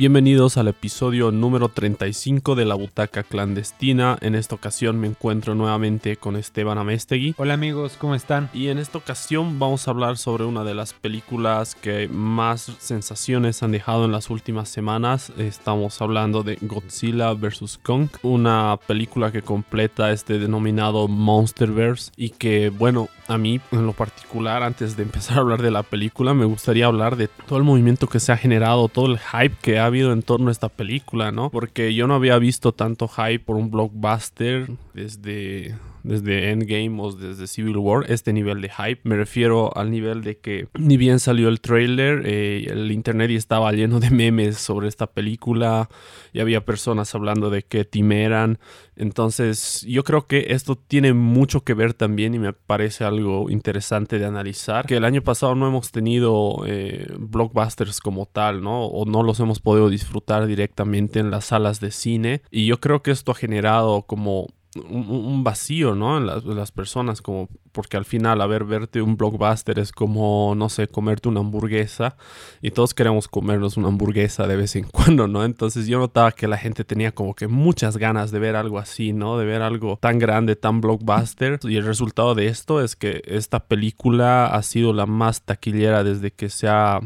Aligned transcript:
Bienvenidos 0.00 0.56
al 0.56 0.68
episodio 0.68 1.30
número 1.30 1.68
35 1.68 2.54
de 2.54 2.64
La 2.64 2.74
Butaca 2.74 3.22
Clandestina. 3.22 4.16
En 4.22 4.34
esta 4.34 4.54
ocasión 4.54 4.98
me 4.98 5.06
encuentro 5.06 5.54
nuevamente 5.54 6.16
con 6.16 6.36
Esteban 6.36 6.78
Amestegui. 6.78 7.34
Hola 7.36 7.52
amigos, 7.52 7.98
¿cómo 7.98 8.14
están? 8.14 8.48
Y 8.54 8.68
en 8.68 8.78
esta 8.78 8.96
ocasión 8.96 9.58
vamos 9.58 9.86
a 9.86 9.90
hablar 9.90 10.16
sobre 10.16 10.44
una 10.44 10.64
de 10.64 10.72
las 10.72 10.94
películas 10.94 11.74
que 11.74 12.08
más 12.08 12.72
sensaciones 12.78 13.62
han 13.62 13.72
dejado 13.72 14.06
en 14.06 14.12
las 14.12 14.30
últimas 14.30 14.70
semanas. 14.70 15.34
Estamos 15.36 16.00
hablando 16.00 16.42
de 16.44 16.56
Godzilla 16.62 17.34
vs. 17.34 17.78
Kong, 17.82 18.08
una 18.22 18.78
película 18.86 19.30
que 19.30 19.42
completa 19.42 20.12
este 20.12 20.38
denominado 20.38 21.08
Monsterverse 21.08 22.10
y 22.16 22.30
que, 22.30 22.70
bueno, 22.70 23.10
a 23.28 23.36
mí 23.36 23.60
en 23.70 23.84
lo 23.84 23.92
particular, 23.92 24.62
antes 24.62 24.96
de 24.96 25.02
empezar 25.02 25.36
a 25.36 25.40
hablar 25.42 25.60
de 25.60 25.70
la 25.70 25.82
película, 25.82 26.32
me 26.32 26.46
gustaría 26.46 26.86
hablar 26.86 27.16
de 27.16 27.28
todo 27.28 27.58
el 27.58 27.64
movimiento 27.64 28.06
que 28.06 28.18
se 28.18 28.32
ha 28.32 28.38
generado, 28.38 28.88
todo 28.88 29.04
el 29.04 29.18
hype 29.18 29.56
que 29.60 29.78
ha 29.78 29.89
habido 29.90 30.12
en 30.12 30.22
torno 30.22 30.48
a 30.48 30.52
esta 30.52 30.68
película, 30.68 31.30
¿no? 31.32 31.50
Porque 31.50 31.94
yo 31.94 32.06
no 32.06 32.14
había 32.14 32.38
visto 32.38 32.72
tanto 32.72 33.08
hype 33.08 33.40
por 33.40 33.56
un 33.56 33.70
blockbuster 33.70 34.70
desde 34.94 35.76
desde 36.02 36.50
Endgame 36.50 37.00
o 37.00 37.12
desde 37.12 37.46
Civil 37.46 37.76
War, 37.76 38.10
este 38.10 38.32
nivel 38.32 38.60
de 38.60 38.70
hype. 38.70 39.00
Me 39.04 39.16
refiero 39.16 39.76
al 39.76 39.90
nivel 39.90 40.22
de 40.22 40.38
que 40.38 40.68
ni 40.78 40.96
bien 40.96 41.20
salió 41.20 41.48
el 41.48 41.60
trailer, 41.60 42.22
eh, 42.26 42.66
el 42.70 42.90
internet 42.92 43.30
estaba 43.30 43.72
lleno 43.72 44.00
de 44.00 44.10
memes 44.10 44.58
sobre 44.58 44.88
esta 44.88 45.06
película 45.06 45.88
y 46.32 46.40
había 46.40 46.64
personas 46.64 47.14
hablando 47.14 47.50
de 47.50 47.62
qué 47.62 47.84
team 47.84 48.12
eran. 48.12 48.58
Entonces 48.96 49.84
yo 49.88 50.04
creo 50.04 50.26
que 50.26 50.46
esto 50.50 50.76
tiene 50.76 51.14
mucho 51.14 51.64
que 51.64 51.74
ver 51.74 51.94
también 51.94 52.34
y 52.34 52.38
me 52.38 52.52
parece 52.52 53.04
algo 53.04 53.50
interesante 53.50 54.18
de 54.18 54.26
analizar. 54.26 54.86
Que 54.86 54.96
el 54.96 55.04
año 55.04 55.22
pasado 55.22 55.54
no 55.54 55.66
hemos 55.66 55.90
tenido 55.90 56.64
eh, 56.66 57.06
blockbusters 57.18 58.00
como 58.00 58.26
tal, 58.26 58.62
¿no? 58.62 58.86
O 58.86 59.06
no 59.06 59.22
los 59.22 59.40
hemos 59.40 59.60
podido 59.60 59.88
disfrutar 59.88 60.46
directamente 60.46 61.18
en 61.18 61.30
las 61.30 61.46
salas 61.46 61.80
de 61.80 61.90
cine. 61.90 62.42
Y 62.50 62.66
yo 62.66 62.78
creo 62.80 63.02
que 63.02 63.10
esto 63.10 63.32
ha 63.32 63.34
generado 63.34 64.02
como 64.02 64.48
un, 64.76 65.42
vacío, 65.42 65.94
¿no? 65.94 66.18
En 66.18 66.26
las, 66.26 66.72
personas, 66.72 67.22
como 67.22 67.48
porque 67.72 67.96
al 67.96 68.04
final, 68.04 68.40
a 68.40 68.46
ver, 68.46 68.64
verte 68.64 69.02
un 69.02 69.16
blockbuster 69.16 69.78
es 69.78 69.92
como, 69.92 70.54
no 70.56 70.68
sé, 70.68 70.86
comerte 70.86 71.28
una 71.28 71.40
hamburguesa 71.40 72.16
y 72.62 72.70
todos 72.70 72.94
queremos 72.94 73.26
comernos 73.26 73.76
una 73.76 73.88
hamburguesa 73.88 74.46
de 74.46 74.56
vez 74.56 74.76
en 74.76 74.84
cuando, 74.92 75.26
¿no? 75.26 75.44
Entonces 75.44 75.86
yo 75.86 75.98
notaba 75.98 76.32
que 76.32 76.46
la 76.46 76.56
gente 76.56 76.84
tenía 76.84 77.12
como 77.12 77.34
que 77.34 77.48
muchas 77.48 77.96
ganas 77.96 78.30
de 78.30 78.38
ver 78.38 78.56
algo 78.56 78.78
así, 78.78 79.12
¿no? 79.12 79.38
De 79.38 79.44
ver 79.44 79.62
algo 79.62 79.98
tan 80.00 80.18
grande, 80.18 80.56
tan 80.56 80.80
blockbuster 80.80 81.58
y 81.64 81.76
el 81.76 81.84
resultado 81.84 82.34
de 82.34 82.46
esto 82.46 82.82
es 82.82 82.96
que 82.96 83.22
esta 83.26 83.60
película 83.60 84.46
ha 84.46 84.62
sido 84.62 84.92
la 84.92 85.06
más 85.06 85.42
taquillera 85.42 86.04
desde 86.04 86.30
que 86.30 86.48
se 86.48 86.68
ha 86.68 87.00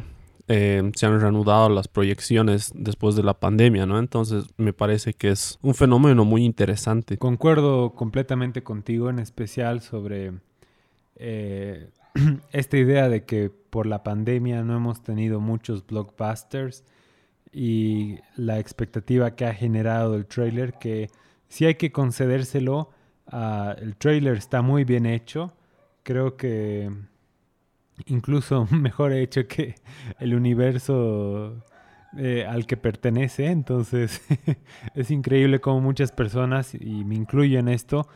eh, 0.49 0.91
se 0.95 1.07
han 1.07 1.21
reanudado 1.21 1.69
las 1.71 1.89
proyecciones 1.89 2.73
después 2.75 3.17
de 3.17 3.23
la 3.23 3.35
pandemia, 3.35 3.87
¿no? 3.87 3.99
Entonces 3.99 4.45
me 4.57 4.73
parece 4.73 5.15
que 5.15 5.31
es 5.31 5.59
un 5.63 5.75
fenómeno 5.75 6.25
muy 6.25 6.45
interesante. 6.45 7.17
Concuerdo 7.17 7.95
completamente 7.95 8.63
contigo, 8.63 9.09
en 9.09 9.19
especial 9.19 9.81
sobre 9.81 10.33
eh, 11.17 11.91
esta 12.53 12.77
idea 12.77 13.09
de 13.09 13.25
que 13.25 13.51
por 13.51 13.87
la 13.87 14.03
pandemia 14.03 14.63
no 14.63 14.77
hemos 14.77 15.03
tenido 15.03 15.41
muchos 15.41 15.87
blockbusters 15.87 16.85
y 17.53 18.19
la 18.37 18.59
expectativa 18.59 19.35
que 19.35 19.47
ha 19.47 19.55
generado 19.55 20.17
el 20.17 20.27
trailer, 20.27 20.75
que 20.75 21.09
si 21.49 21.67
hay 21.67 21.77
que 21.77 21.93
concedérselo, 21.93 22.91
uh, 23.33 23.81
el 23.81 23.97
trailer 23.97 24.37
está 24.37 24.61
muy 24.61 24.85
bien 24.85 25.07
hecho. 25.07 25.53
Creo 26.03 26.37
que 26.37 26.91
incluso 28.07 28.67
mejor 28.71 29.13
hecho 29.13 29.47
que 29.47 29.75
el 30.19 30.35
universo 30.35 31.65
eh, 32.17 32.47
al 32.49 32.67
que 32.67 32.77
pertenece. 32.77 33.47
Entonces 33.47 34.23
es 34.95 35.11
increíble 35.11 35.61
como 35.61 35.81
muchas 35.81 36.13
personas, 36.13 36.75
y 36.75 37.05
me 37.05 37.17
incluyo 37.17 37.59
en 37.59 37.69
esto, 37.69 38.09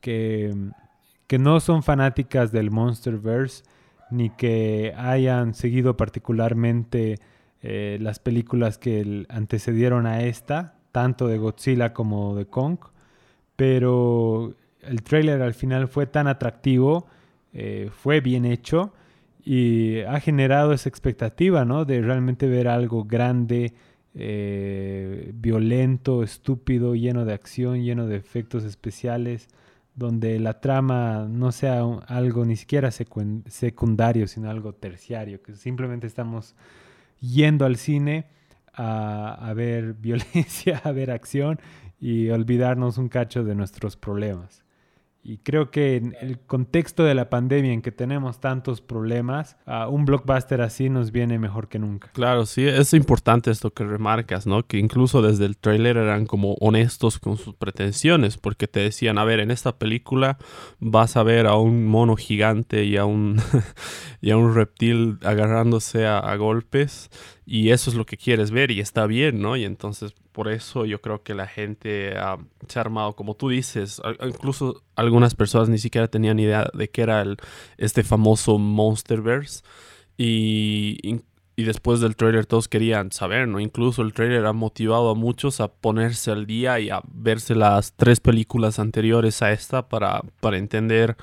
que, 0.00 0.52
que 1.26 1.38
no 1.38 1.60
son 1.60 1.82
fanáticas 1.82 2.52
del 2.52 2.70
Monsterverse 2.70 3.64
ni 4.10 4.30
que 4.30 4.92
hayan 4.96 5.54
seguido 5.54 5.96
particularmente 5.96 7.18
eh, 7.62 7.98
las 8.00 8.18
películas 8.18 8.76
que 8.78 9.24
antecedieron 9.28 10.06
a 10.06 10.22
esta, 10.22 10.74
tanto 10.92 11.26
de 11.28 11.38
Godzilla 11.38 11.92
como 11.92 12.34
de 12.36 12.46
Kong, 12.46 12.78
pero 13.56 14.54
el 14.82 15.02
trailer 15.02 15.42
al 15.42 15.54
final 15.54 15.88
fue 15.88 16.06
tan 16.06 16.26
atractivo, 16.26 17.06
eh, 17.52 17.90
fue 17.92 18.20
bien 18.20 18.44
hecho 18.44 18.92
y 19.44 20.00
ha 20.00 20.20
generado 20.20 20.72
esa 20.72 20.88
expectativa, 20.88 21.64
¿no? 21.64 21.84
De 21.84 22.00
realmente 22.00 22.48
ver 22.48 22.66
algo 22.66 23.04
grande, 23.04 23.74
eh, 24.14 25.32
violento, 25.34 26.22
estúpido, 26.22 26.94
lleno 26.94 27.24
de 27.24 27.34
acción, 27.34 27.82
lleno 27.82 28.06
de 28.06 28.16
efectos 28.16 28.64
especiales, 28.64 29.48
donde 29.94 30.40
la 30.40 30.60
trama 30.60 31.26
no 31.28 31.52
sea 31.52 31.82
algo 32.06 32.44
ni 32.44 32.56
siquiera 32.56 32.90
secundario, 32.90 34.26
sino 34.26 34.50
algo 34.50 34.72
terciario, 34.74 35.42
que 35.42 35.54
simplemente 35.54 36.06
estamos 36.06 36.54
yendo 37.20 37.66
al 37.66 37.76
cine 37.76 38.26
a, 38.72 39.34
a 39.34 39.52
ver 39.54 39.94
violencia, 40.00 40.80
a 40.84 40.92
ver 40.92 41.10
acción 41.10 41.60
y 42.00 42.30
olvidarnos 42.30 42.98
un 42.98 43.08
cacho 43.08 43.44
de 43.44 43.54
nuestros 43.54 43.96
problemas. 43.96 44.63
Y 45.26 45.38
creo 45.38 45.70
que 45.70 45.96
en 45.96 46.14
el 46.20 46.38
contexto 46.38 47.02
de 47.02 47.14
la 47.14 47.30
pandemia 47.30 47.72
en 47.72 47.80
que 47.80 47.90
tenemos 47.90 48.40
tantos 48.40 48.82
problemas, 48.82 49.56
un 49.88 50.04
blockbuster 50.04 50.60
así 50.60 50.90
nos 50.90 51.12
viene 51.12 51.38
mejor 51.38 51.68
que 51.68 51.78
nunca. 51.78 52.10
Claro, 52.12 52.44
sí, 52.44 52.66
es 52.66 52.92
importante 52.92 53.50
esto 53.50 53.72
que 53.72 53.84
remarcas, 53.84 54.46
¿no? 54.46 54.66
Que 54.66 54.76
incluso 54.76 55.22
desde 55.22 55.46
el 55.46 55.56
tráiler 55.56 55.96
eran 55.96 56.26
como 56.26 56.56
honestos 56.60 57.18
con 57.18 57.38
sus 57.38 57.54
pretensiones, 57.54 58.36
porque 58.36 58.68
te 58.68 58.80
decían, 58.80 59.16
a 59.16 59.24
ver, 59.24 59.40
en 59.40 59.50
esta 59.50 59.78
película 59.78 60.36
vas 60.78 61.16
a 61.16 61.22
ver 61.22 61.46
a 61.46 61.56
un 61.56 61.86
mono 61.86 62.16
gigante 62.16 62.84
y 62.84 62.98
a 62.98 63.06
un, 63.06 63.40
y 64.20 64.30
a 64.30 64.36
un 64.36 64.54
reptil 64.54 65.18
agarrándose 65.22 66.06
a 66.06 66.36
golpes 66.36 67.08
y 67.46 67.70
eso 67.70 67.90
es 67.90 67.96
lo 67.96 68.06
que 68.06 68.16
quieres 68.16 68.50
ver 68.50 68.70
y 68.70 68.80
está 68.80 69.06
bien, 69.06 69.40
¿no? 69.40 69.56
Y 69.56 69.64
entonces 69.64 70.14
por 70.32 70.48
eso 70.48 70.86
yo 70.86 71.00
creo 71.00 71.22
que 71.22 71.34
la 71.34 71.46
gente 71.46 72.14
se 72.68 72.78
ha 72.78 72.80
armado, 72.80 73.14
como 73.14 73.34
tú 73.34 73.50
dices, 73.50 74.00
incluso 74.26 74.82
algunas 74.96 75.34
personas 75.34 75.68
ni 75.68 75.78
siquiera 75.78 76.08
tenían 76.08 76.38
idea 76.38 76.70
de 76.72 76.88
qué 76.88 77.02
era 77.02 77.20
el, 77.20 77.36
este 77.76 78.02
famoso 78.02 78.58
Monsterverse 78.58 79.62
y, 80.16 81.20
y 81.56 81.62
después 81.64 82.00
del 82.00 82.16
trailer 82.16 82.46
todos 82.46 82.68
querían 82.68 83.12
saber, 83.12 83.46
¿no? 83.46 83.60
Incluso 83.60 84.02
el 84.02 84.12
trailer 84.12 84.46
ha 84.46 84.52
motivado 84.52 85.10
a 85.10 85.14
muchos 85.14 85.60
a 85.60 85.68
ponerse 85.68 86.30
al 86.30 86.46
día 86.46 86.80
y 86.80 86.90
a 86.90 87.02
verse 87.12 87.54
las 87.54 87.92
tres 87.94 88.20
películas 88.20 88.78
anteriores 88.78 89.42
a 89.42 89.52
esta 89.52 89.88
para, 89.88 90.22
para 90.40 90.58
entender 90.58 91.16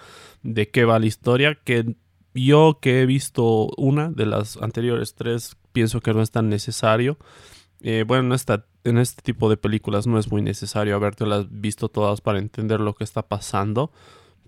de 0.44 0.70
qué 0.70 0.86
va 0.86 1.00
la 1.00 1.06
historia, 1.08 1.58
que 1.64 1.96
yo 2.34 2.80
que 2.82 3.02
he 3.02 3.06
visto 3.06 3.70
una 3.78 4.10
de 4.10 4.26
las 4.26 4.58
anteriores 4.58 5.16
tres 5.16 5.58
pienso 5.72 6.02
que 6.02 6.14
no 6.14 6.22
es 6.22 6.32
tan 6.32 6.50
necesario. 6.50 7.18
Eh, 7.82 8.04
bueno, 8.08 8.36
en 8.84 8.98
este 8.98 9.22
tipo 9.22 9.50
de 9.50 9.58
películas 9.58 10.08
no 10.08 10.20
es 10.20 10.32
muy 10.32 10.42
necesario 10.42 10.96
habértelas 10.96 11.48
visto 11.50 11.90
todas 11.90 12.22
para 12.22 12.40
entender 12.40 12.80
lo 12.80 12.94
que 12.94 13.04
está 13.04 13.24
pasando. 13.24 13.92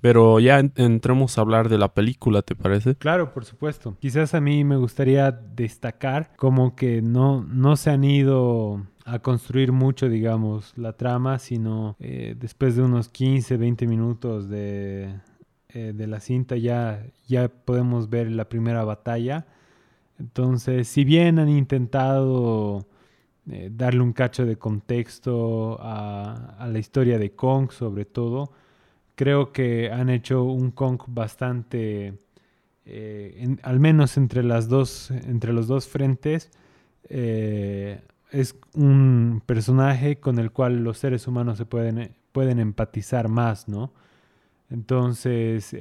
Pero 0.01 0.41
ya 0.41 0.59
entremos 0.59 1.37
a 1.37 1.41
hablar 1.41 1.69
de 1.69 1.77
la 1.77 1.93
película, 1.93 2.41
¿te 2.41 2.55
parece? 2.55 2.95
Claro, 2.95 3.33
por 3.33 3.45
supuesto. 3.45 3.95
Quizás 4.01 4.33
a 4.33 4.41
mí 4.41 4.65
me 4.65 4.75
gustaría 4.75 5.31
destacar 5.31 6.35
como 6.35 6.75
que 6.75 7.01
no, 7.01 7.41
no 7.45 7.77
se 7.77 7.89
han 7.89 8.03
ido 8.03 8.85
a 9.05 9.19
construir 9.19 9.71
mucho, 9.71 10.09
digamos, 10.09 10.73
la 10.77 10.91
trama, 10.93 11.39
sino 11.39 11.95
eh, 12.01 12.35
después 12.37 12.75
de 12.75 12.83
unos 12.83 13.07
15, 13.07 13.55
20 13.55 13.87
minutos 13.87 14.49
de, 14.49 15.21
eh, 15.69 15.93
de 15.95 16.07
la 16.07 16.19
cinta 16.19 16.57
ya, 16.57 17.05
ya 17.29 17.47
podemos 17.47 18.09
ver 18.09 18.29
la 18.29 18.49
primera 18.49 18.83
batalla 18.83 19.45
entonces, 20.23 20.87
si 20.87 21.03
bien 21.03 21.37
han 21.37 21.49
intentado 21.49 22.87
eh, 23.51 23.69
darle 23.69 24.01
un 24.01 24.13
cacho 24.13 24.45
de 24.45 24.55
contexto 24.55 25.77
a, 25.81 26.65
la 26.71 26.79
historia 26.79 27.19
de 27.19 27.35
Kong, 27.35 27.71
sobre 27.71 28.05
todo, 28.05 28.53
creo 29.15 29.51
que 29.51 29.91
han 29.91 30.09
hecho 30.09 30.43
un 30.43 30.71
Kong 30.71 31.01
bastante, 31.07 32.19
eh, 32.85 33.57
al 33.63 33.81
menos 33.81 34.15
entre, 34.15 34.43
las 34.43 34.69
dos, 34.69 35.11
entre 35.11 35.51
los 35.51 35.67
dos 35.67 35.89
frentes, 35.89 36.51
eh, 37.09 38.01
es 38.31 38.55
un 38.75 39.43
personaje 39.45 40.21
con 40.21 40.39
el 40.39 40.51
cual 40.51 40.85
los 40.85 40.99
seres 40.99 41.27
humanos 41.27 41.57
se 41.57 41.65
pueden, 41.65 42.15
pueden 42.31 42.59
empatizar 42.59 43.27
más, 43.27 43.67
¿no? 43.67 43.93
Entonces, 44.69 45.75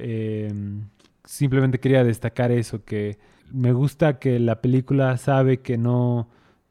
simplemente 1.23 1.79
quería 1.79 2.03
destacar 2.03 2.51
eso, 2.51 2.83
que 2.83 3.17
me 3.51 3.73
gusta 3.73 4.19
que 4.19 4.39
la 4.39 4.61
película 4.61 5.17
sabe 5.17 5.61
que 5.61 5.77
no, 5.77 6.29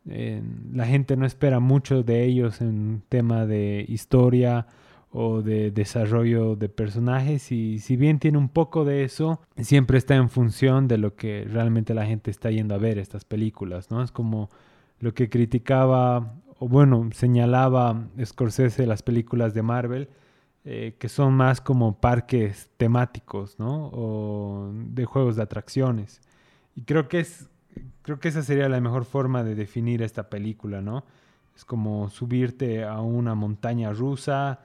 eh, 0.08 0.42
la 0.72 0.86
gente 0.86 1.16
no 1.16 1.26
espera 1.26 1.60
mucho 1.60 2.02
de 2.02 2.24
ellos 2.24 2.60
en 2.60 3.02
tema 3.08 3.46
de 3.46 3.84
historia 3.88 4.66
o 5.10 5.42
de 5.42 5.70
desarrollo 5.70 6.56
de 6.56 6.68
personajes 6.70 7.52
y 7.52 7.78
si 7.78 7.96
bien 7.96 8.18
tiene 8.18 8.38
un 8.38 8.48
poco 8.48 8.84
de 8.84 9.04
eso, 9.04 9.40
siempre 9.58 9.98
está 9.98 10.16
en 10.16 10.30
función 10.30 10.88
de 10.88 10.96
lo 10.98 11.14
que 11.14 11.46
realmente 11.50 11.92
la 11.92 12.06
gente 12.06 12.30
está 12.30 12.50
yendo 12.50 12.74
a 12.74 12.78
ver 12.78 12.98
estas 12.98 13.24
películas, 13.24 13.90
¿no? 13.90 14.02
Es 14.02 14.10
como 14.10 14.48
lo 15.00 15.12
que 15.12 15.28
criticaba, 15.28 16.34
o 16.58 16.68
bueno, 16.68 17.10
señalaba 17.12 18.08
Scorsese 18.24 18.86
las 18.86 19.02
películas 19.02 19.52
de 19.52 19.62
Marvel, 19.62 20.08
eh, 20.64 20.96
que 20.98 21.08
son 21.08 21.34
más 21.34 21.60
como 21.60 22.00
parques 22.00 22.70
temáticos, 22.76 23.58
¿no? 23.58 23.90
O 23.92 24.70
de 24.72 25.04
juegos 25.04 25.36
de 25.36 25.42
atracciones. 25.42 26.22
Y 26.74 26.82
creo 26.82 27.08
que 27.08 27.20
es, 27.20 27.48
creo 28.02 28.18
que 28.20 28.28
esa 28.28 28.42
sería 28.42 28.68
la 28.68 28.80
mejor 28.80 29.04
forma 29.04 29.42
de 29.44 29.54
definir 29.54 30.02
esta 30.02 30.28
película, 30.28 30.80
¿no? 30.80 31.04
Es 31.54 31.64
como 31.64 32.08
subirte 32.08 32.84
a 32.84 33.00
una 33.00 33.34
montaña 33.34 33.92
rusa 33.92 34.60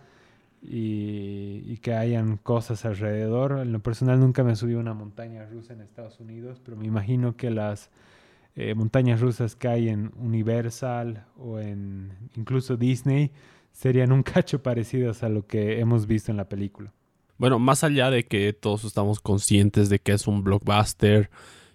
y, 0.61 1.77
que 1.77 1.93
hayan 1.93 2.37
cosas 2.37 2.85
alrededor. 2.85 3.59
En 3.59 3.71
lo 3.71 3.79
personal 3.79 4.19
nunca 4.19 4.43
me 4.43 4.55
subí 4.55 4.73
a 4.73 4.79
una 4.79 4.93
montaña 4.93 5.45
rusa 5.45 5.73
en 5.73 5.81
Estados 5.81 6.19
Unidos, 6.19 6.61
pero 6.63 6.77
me 6.77 6.85
imagino 6.85 7.35
que 7.35 7.49
las 7.49 7.89
eh, 8.55 8.73
montañas 8.73 9.21
rusas 9.21 9.55
que 9.55 9.67
hay 9.67 9.89
en 9.89 10.11
Universal 10.17 11.25
o 11.37 11.59
en 11.59 12.11
incluso 12.35 12.77
Disney 12.77 13.31
serían 13.71 14.11
un 14.11 14.23
cacho 14.23 14.63
parecidos 14.63 15.23
a 15.23 15.29
lo 15.29 15.45
que 15.45 15.79
hemos 15.79 16.07
visto 16.07 16.31
en 16.31 16.37
la 16.37 16.49
película. 16.49 16.91
Bueno, 17.37 17.59
más 17.59 17.83
allá 17.83 18.09
de 18.09 18.23
que 18.23 18.51
todos 18.53 18.83
estamos 18.83 19.19
conscientes 19.19 19.89
de 19.89 19.99
que 19.99 20.13
es 20.13 20.25
un 20.27 20.43
blockbuster 20.43 21.29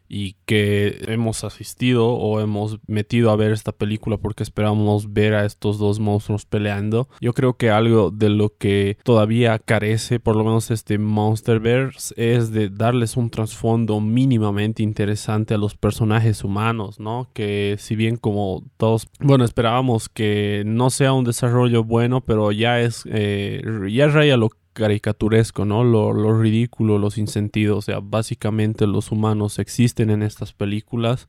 y 0.09 0.37
que 0.45 1.05
hemos 1.09 1.45
asistido 1.45 2.09
o 2.09 2.41
hemos 2.41 2.79
metido 2.87 3.31
a 3.31 3.37
ver 3.37 3.53
esta 3.53 3.73
película 3.73 4.19
porque 4.19 4.43
esperamos 4.43 5.13
ver 5.13 5.35
a 5.35 5.45
estos 5.45 5.79
dos 5.79 6.01
monstruos 6.01 6.47
peleando. 6.47 7.09
Yo 7.21 7.33
creo 7.33 7.55
que 7.55 7.71
algo 7.71 8.11
de 8.11 8.29
lo 8.29 8.57
que 8.57 8.99
todavía 9.05 9.59
carece, 9.59 10.21
por 10.21 10.37
lo 10.37 10.45
menos 10.45 10.71
este 10.71 10.99
Monsterverse, 10.99 12.15
es 12.17 12.53
de 12.53 12.69
darles 12.69 13.17
un 13.17 13.31
trasfondo 13.31 14.01
mínimamente 14.01 14.83
interesante 14.83 15.55
a 15.55 15.59
los 15.59 15.77
personajes 15.77 16.45
humanos, 16.45 17.01
¿no? 17.01 17.29
Que 17.33 17.77
si 17.79 17.97
bien 17.97 18.17
como 18.17 18.65
todos, 18.77 19.09
bueno, 19.21 19.45
esperábamos 19.45 20.09
que 20.09 20.63
no 20.67 20.91
sea 20.91 21.13
un 21.13 21.25
desarrollo 21.25 21.85
bueno, 21.85 22.21
pero 22.21 22.53
ya 22.53 22.81
es, 22.81 23.05
eh, 23.07 23.63
ya 23.91 24.09
raya 24.09 24.37
lo 24.37 24.51
caricaturesco, 24.73 25.65
¿no? 25.65 25.85
Lo, 25.85 26.13
lo, 26.13 26.39
ridículo, 26.41 26.99
los 26.99 27.19
insentidos. 27.19 27.79
O 27.79 27.83
sea, 27.83 28.01
básicamente 28.01 28.87
los 28.87 29.13
humanos 29.13 29.59
existen 29.59 30.11
en 30.11 30.23
estas 30.23 30.53
películas 30.53 31.29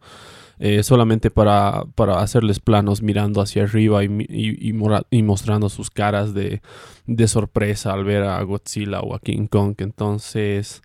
eh, 0.60 0.84
solamente 0.84 1.32
para, 1.32 1.84
para, 1.96 2.20
hacerles 2.22 2.60
planos 2.60 3.02
mirando 3.02 3.42
hacia 3.42 3.64
arriba 3.64 4.04
y, 4.04 4.08
y, 4.30 4.74
y, 5.10 5.24
mostrando 5.24 5.68
sus 5.68 5.90
caras 5.90 6.34
de, 6.34 6.62
de 7.08 7.28
sorpresa 7.28 7.94
al 7.94 8.04
ver 8.04 8.24
a 8.24 8.42
Godzilla 8.44 9.02
o 9.02 9.16
a 9.16 9.20
King 9.20 9.48
Kong. 9.48 9.76
Entonces 9.80 10.82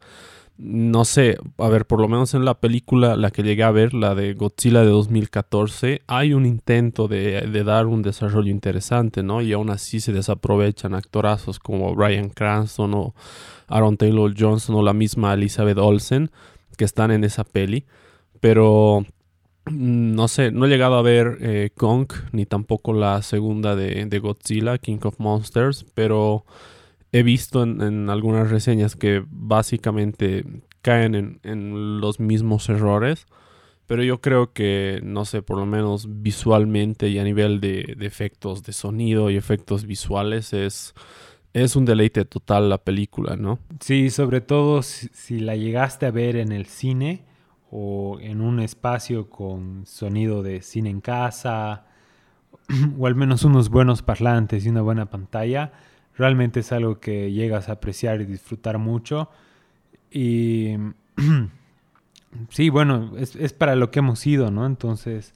no 0.59 1.05
sé, 1.05 1.39
a 1.57 1.69
ver, 1.69 1.87
por 1.87 2.01
lo 2.01 2.09
menos 2.09 2.35
en 2.35 2.45
la 2.45 2.55
película, 2.55 3.17
la 3.17 3.31
que 3.31 3.45
llegué 3.45 3.63
a 3.63 3.71
ver, 3.71 3.95
la 3.95 4.17
de 4.17 4.35
Godzilla 4.35 4.81
de 4.81 4.89
2014, 4.89 6.03
hay 6.09 6.35
un 6.35 6.47
intento 6.47 7.07
de, 7.07 7.41
dar 7.65 7.87
un 7.87 8.03
desarrollo 8.03 8.51
interesante, 8.51 9.23
¿no? 9.23 9.41
Y 9.41 9.53
aún 9.53 9.71
así 9.71 10.01
se 10.01 10.13
desaprovechan 10.13 10.95
actorazos 10.95 11.61
como 11.61 11.95
Brian 11.95 12.29
Cranston 12.31 12.93
o 12.95 13.15
Aaron 13.69 13.97
Taylor 13.97 14.35
Johnson 14.37 14.75
o 14.75 14.83
la 14.83 14.93
misma 14.93 15.35
Elizabeth 15.35 15.79
Olsen 15.79 16.31
que 16.77 16.85
están 16.85 17.13
en 17.13 17.23
esa 17.23 17.45
peli. 17.45 17.85
Pero 18.41 19.05
mm, 19.67 20.15
no 20.17 20.27
sé, 20.27 20.51
no 20.51 20.67
he 20.67 20.69
llegado 20.69 20.97
a 20.97 21.03
ver 21.03 21.39
eh, 21.41 21.71
Kong 21.77 22.09
ni 22.33 22.47
tampoco 22.47 22.93
la 22.93 23.23
segunda 23.23 23.77
de, 23.77 24.07
de 24.07 24.19
Godzilla, 24.19 24.79
King 24.79 24.99
of 25.05 25.21
Monsters, 25.21 25.87
pero 25.95 26.45
he 27.13 27.23
visto 27.23 27.63
en, 27.63 28.11
algunas 28.11 28.51
reseñas 28.51 28.97
que 28.97 29.25
básicamente 29.29 30.45
caen 30.83 31.41
en, 31.43 32.01
los 32.01 32.21
mismos 32.21 32.69
errores. 32.69 33.27
Pero 33.87 34.03
yo 34.03 34.21
creo 34.21 34.53
que, 34.53 35.01
no 35.03 35.25
sé, 35.25 35.41
por 35.41 35.57
lo 35.57 35.65
menos 35.65 36.23
visualmente 36.23 37.09
y 37.09 37.19
a 37.19 37.25
nivel 37.25 37.61
de, 37.61 37.97
efectos 38.01 38.63
de 38.63 38.75
sonido 38.75 39.31
y 39.31 39.37
efectos 39.37 39.87
visuales 39.87 40.53
es, 40.53 40.95
es 41.55 41.75
un 41.75 41.87
deleite 41.87 42.27
total 42.27 42.69
la 42.69 42.79
película, 42.79 43.37
¿no? 43.37 43.59
Sí, 43.81 44.11
sobre 44.11 44.43
todo 44.43 44.83
si, 44.83 45.09
si, 45.15 45.41
la 45.41 45.57
llegaste 45.57 46.05
a 46.05 46.11
ver 46.11 46.37
en 46.37 46.53
el 46.53 46.67
cine 46.67 47.25
o 47.71 48.19
en 48.21 48.43
un 48.43 48.61
espacio 48.61 49.31
con 49.31 49.87
sonido 49.87 50.43
de 50.43 50.61
cine 50.61 50.91
en 50.91 51.01
casa 51.01 51.87
o 52.99 53.07
al 53.07 53.15
menos 53.15 53.43
unos 53.45 53.71
buenos 53.71 54.03
parlantes 54.03 54.67
y 54.67 54.69
una 54.69 54.83
buena 54.83 55.07
pantalla 55.07 55.73
realmente 56.19 56.61
es 56.61 56.73
algo 56.73 56.99
que 57.01 57.33
llegas 57.33 57.69
a 57.69 57.73
apreciar 57.73 58.21
y 58.21 58.27
disfrutar 58.27 58.79
mucho. 58.79 59.31
Y 60.11 60.75
sí, 62.51 62.69
bueno, 62.69 63.13
es, 63.17 63.53
para 63.53 63.77
lo 63.77 63.91
que 63.91 64.01
hemos 64.01 64.27
ido, 64.27 64.51
¿no? 64.51 64.67
Entonces, 64.67 65.33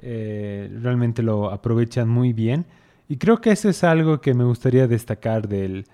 eh, 0.00 0.70
realmente 0.80 1.22
lo 1.22 1.50
aprovechan 1.50 2.08
muy 2.08 2.32
bien. 2.32 2.64
Y 3.08 3.16
creo 3.16 3.40
que 3.40 3.50
eso 3.50 3.68
es 3.68 3.82
algo 3.82 4.20
que 4.20 4.34
me 4.34 4.44
gustaría 4.44 4.86
destacar 4.86 5.48
del, 5.48 5.84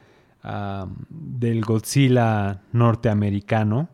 del 1.09 1.63
Godzilla 1.63 2.61
norteamericano, 2.73 3.89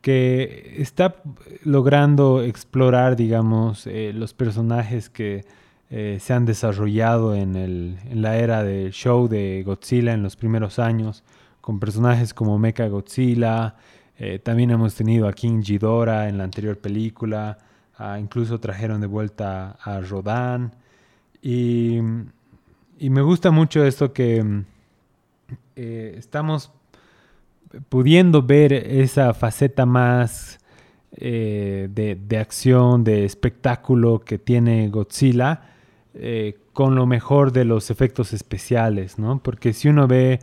que 0.00 0.76
está 0.78 1.16
logrando 1.62 2.42
explorar, 2.42 3.16
digamos, 3.16 3.86
eh, 3.86 4.12
los 4.14 4.32
personajes 4.32 5.10
que 5.10 5.44
eh, 5.94 6.16
se 6.20 6.32
han 6.32 6.46
desarrollado 6.46 7.34
en, 7.34 7.54
el, 7.54 7.98
en, 8.08 8.22
la 8.22 8.38
era 8.38 8.64
del 8.64 8.92
show 8.92 9.28
de 9.28 9.62
Godzilla 9.62 10.14
en 10.14 10.22
los 10.22 10.36
primeros 10.36 10.78
años, 10.78 11.22
con 11.60 11.78
personajes 11.78 12.32
como 12.32 12.58
Mecha 12.58 12.88
Godzilla. 12.88 13.74
Eh, 14.16 14.38
también 14.38 14.70
hemos 14.70 14.94
tenido 14.94 15.28
a 15.28 15.34
King 15.34 15.60
Ghidorah 15.60 16.30
en 16.30 16.38
la 16.38 16.44
anterior 16.44 16.78
película. 16.78 17.58
incluso 18.18 18.58
trajeron 18.58 19.02
de 19.02 19.06
vuelta 19.06 19.76
a 19.82 20.00
Rodan. 20.00 20.74
Y, 21.42 21.98
y 22.98 23.10
me 23.10 23.20
gusta 23.20 23.50
mucho 23.50 23.84
esto 23.84 24.14
que 24.14 24.62
eh, 25.76 26.14
estamos 26.16 26.72
pudiendo 27.90 28.42
ver 28.42 28.72
esa 28.72 29.34
faceta 29.34 29.84
más 29.84 30.58
de, 31.10 32.18
de, 32.26 32.38
acción, 32.38 33.04
de 33.04 33.26
espectáculo 33.26 34.20
que 34.20 34.38
tiene 34.38 34.88
Godzilla 34.88 35.68
eh, 36.14 36.58
con 36.74 36.94
lo 36.94 37.06
mejor 37.06 37.52
de 37.52 37.64
los 37.64 37.90
efectos 37.90 38.34
especiales, 38.34 39.18
¿no? 39.18 39.42
Porque 39.42 39.72
si 39.72 39.88
uno 39.88 40.06
ve 40.06 40.40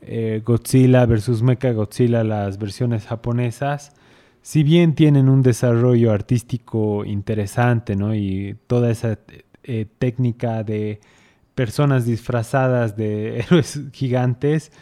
eh, 0.00 0.40
Godzilla 0.44 1.04
versus 1.04 1.42
Mecha 1.42 1.72
Godzilla, 1.72 2.24
las 2.24 2.58
versiones 2.58 3.06
japonesas, 3.06 3.92
si 4.40 4.62
bien 4.62 4.94
tienen 4.94 5.28
un 5.28 5.42
desarrollo 5.42 6.12
artístico 6.12 7.04
interesante, 7.04 7.96
¿no? 7.96 8.14
Y 8.14 8.56
toda 8.66 8.90
esa 8.90 9.18
eh, 9.62 9.86
técnica 9.98 10.64
de 10.64 11.00
personas 11.54 12.06
disfrazadas 12.06 12.96
de 12.96 13.40
héroes 13.46 13.78
gigantes 13.92 14.72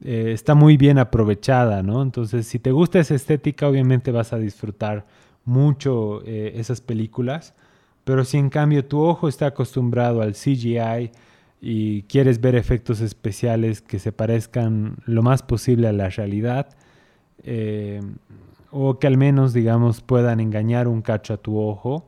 está 0.00 0.54
muy 0.54 0.76
bien 0.76 0.98
aprovechada, 0.98 1.82
¿no? 1.82 2.02
Entonces, 2.02 2.46
si 2.46 2.58
te 2.58 2.72
gusta 2.72 2.98
esa 2.98 3.14
estética, 3.14 3.68
obviamente 3.68 4.10
vas 4.10 4.34
a 4.34 4.38
disfrutar 4.38 5.06
mucho 5.46 6.22
esas 6.26 6.82
películas. 6.82 7.54
Pero 8.04 8.24
si 8.24 8.36
en 8.38 8.50
cambio 8.50 8.84
tu 8.84 9.00
ojo 9.00 9.28
está 9.28 9.46
acostumbrado 9.46 10.20
al 10.22 10.34
CGI 10.34 11.10
y 11.60 12.02
quieres 12.02 12.40
ver 12.40 12.54
efectos 12.54 13.00
especiales 13.00 13.80
que 13.80 13.98
se 13.98 14.12
parezcan 14.12 14.96
lo 15.06 15.22
más 15.22 15.42
posible 15.42 15.88
a 15.88 15.92
la 15.92 16.10
realidad, 16.10 16.68
eh, 17.42 18.02
o 18.70 18.98
que 18.98 19.06
al 19.06 19.16
menos, 19.16 19.52
digamos, 19.52 20.02
puedan 20.02 20.40
engañar 20.40 20.88
un 20.88 21.00
cacho 21.00 21.34
a 21.34 21.36
tu 21.38 21.58
ojo, 21.58 22.06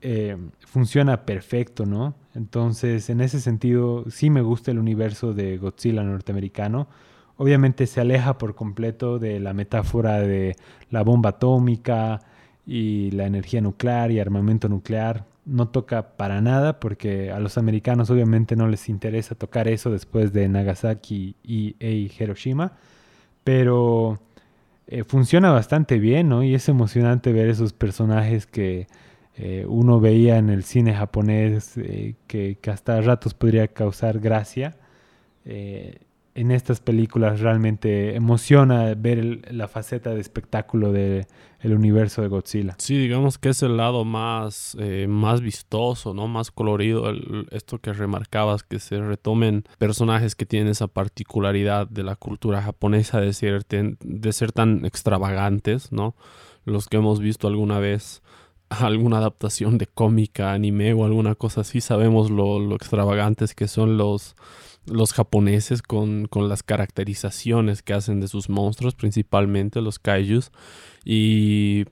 eh, 0.00 0.36
funciona 0.66 1.26
perfecto, 1.26 1.84
¿no? 1.84 2.14
Entonces, 2.34 3.10
en 3.10 3.20
ese 3.20 3.40
sentido, 3.40 4.04
sí 4.10 4.30
me 4.30 4.40
gusta 4.40 4.70
el 4.70 4.78
universo 4.78 5.34
de 5.34 5.58
Godzilla 5.58 6.02
norteamericano. 6.02 6.88
Obviamente 7.36 7.86
se 7.86 8.00
aleja 8.00 8.38
por 8.38 8.54
completo 8.54 9.18
de 9.18 9.40
la 9.40 9.52
metáfora 9.52 10.20
de 10.20 10.56
la 10.90 11.02
bomba 11.02 11.30
atómica, 11.30 12.20
y 12.72 13.10
la 13.10 13.26
energía 13.26 13.60
nuclear 13.60 14.12
y 14.12 14.20
armamento 14.20 14.68
nuclear 14.68 15.24
no 15.44 15.70
toca 15.70 16.16
para 16.16 16.40
nada 16.40 16.78
porque 16.78 17.32
a 17.32 17.40
los 17.40 17.58
americanos 17.58 18.10
obviamente 18.10 18.54
no 18.54 18.68
les 18.68 18.88
interesa 18.88 19.34
tocar 19.34 19.66
eso 19.66 19.90
después 19.90 20.32
de 20.32 20.48
Nagasaki 20.48 21.34
y, 21.42 21.74
Hiroshima, 21.80 22.74
pero 23.42 24.20
eh, 24.86 25.02
funciona 25.02 25.50
bastante 25.50 25.98
bien, 25.98 26.28
¿no? 26.28 26.44
Y 26.44 26.54
es 26.54 26.68
emocionante 26.68 27.32
ver 27.32 27.48
esos 27.48 27.72
personajes 27.72 28.46
que 28.46 28.86
eh, 29.34 29.66
uno 29.68 29.98
veía 29.98 30.38
en 30.38 30.48
el 30.48 30.62
cine 30.62 30.94
japonés 30.94 31.76
eh, 31.76 32.14
que, 32.28 32.56
hasta 32.70 33.00
ratos 33.00 33.34
podría 33.34 33.66
causar 33.66 34.20
gracia 34.20 34.76
en 36.34 36.50
estas 36.50 36.80
películas 36.80 37.40
realmente 37.40 38.14
emociona 38.14 38.94
ver 38.94 39.52
la 39.52 39.68
faceta 39.68 40.14
de 40.14 40.20
espectáculo 40.20 40.92
del 40.92 41.26
universo 41.64 42.22
de 42.22 42.28
Godzilla. 42.28 42.76
Sí, 42.78 42.96
digamos 42.96 43.38
que 43.38 43.48
es 43.48 43.62
el 43.62 43.76
lado 43.76 44.04
más, 44.04 44.76
eh, 44.78 45.06
más 45.08 45.40
vistoso, 45.40 46.14
¿no? 46.14 46.28
Más 46.28 46.50
colorido. 46.50 47.12
esto 47.50 47.78
que 47.78 47.92
remarcabas, 47.92 48.62
que 48.62 48.78
se 48.78 49.00
retomen 49.00 49.64
personajes 49.78 50.36
que 50.36 50.46
tienen 50.46 50.68
esa 50.68 50.86
particularidad 50.86 51.88
de 51.88 52.04
la 52.04 52.16
cultura 52.16 52.62
japonesa 52.62 53.20
de 53.20 53.32
ser, 53.32 53.66
de 53.66 54.32
ser 54.32 54.52
tan 54.52 54.84
extravagantes, 54.84 55.90
¿no? 55.90 56.14
Los 56.64 56.88
que 56.88 56.98
hemos 56.98 57.20
visto 57.20 57.48
alguna 57.48 57.80
vez 57.80 58.22
alguna 58.68 59.18
adaptación 59.18 59.78
de 59.78 59.86
cómica, 59.86 60.52
anime 60.52 60.94
o 60.94 61.04
alguna 61.04 61.34
cosa 61.34 61.62
así, 61.62 61.80
sabemos 61.80 62.30
lo 62.30 62.76
extravagantes 62.76 63.54
que 63.54 63.66
son 63.66 63.96
los, 63.96 64.36
los 64.86 65.12
japoneses 65.12 65.82
con, 65.82 66.26
con, 66.26 66.48
las 66.48 66.62
caracterizaciones 66.62 67.82
que 67.82 67.92
hacen 67.92 68.20
de 68.20 68.28
sus 68.28 68.48
monstruos, 68.48 68.94
principalmente 68.94 69.80
los 69.80 69.98
kaijus. 69.98 70.50
Y 71.04 71.84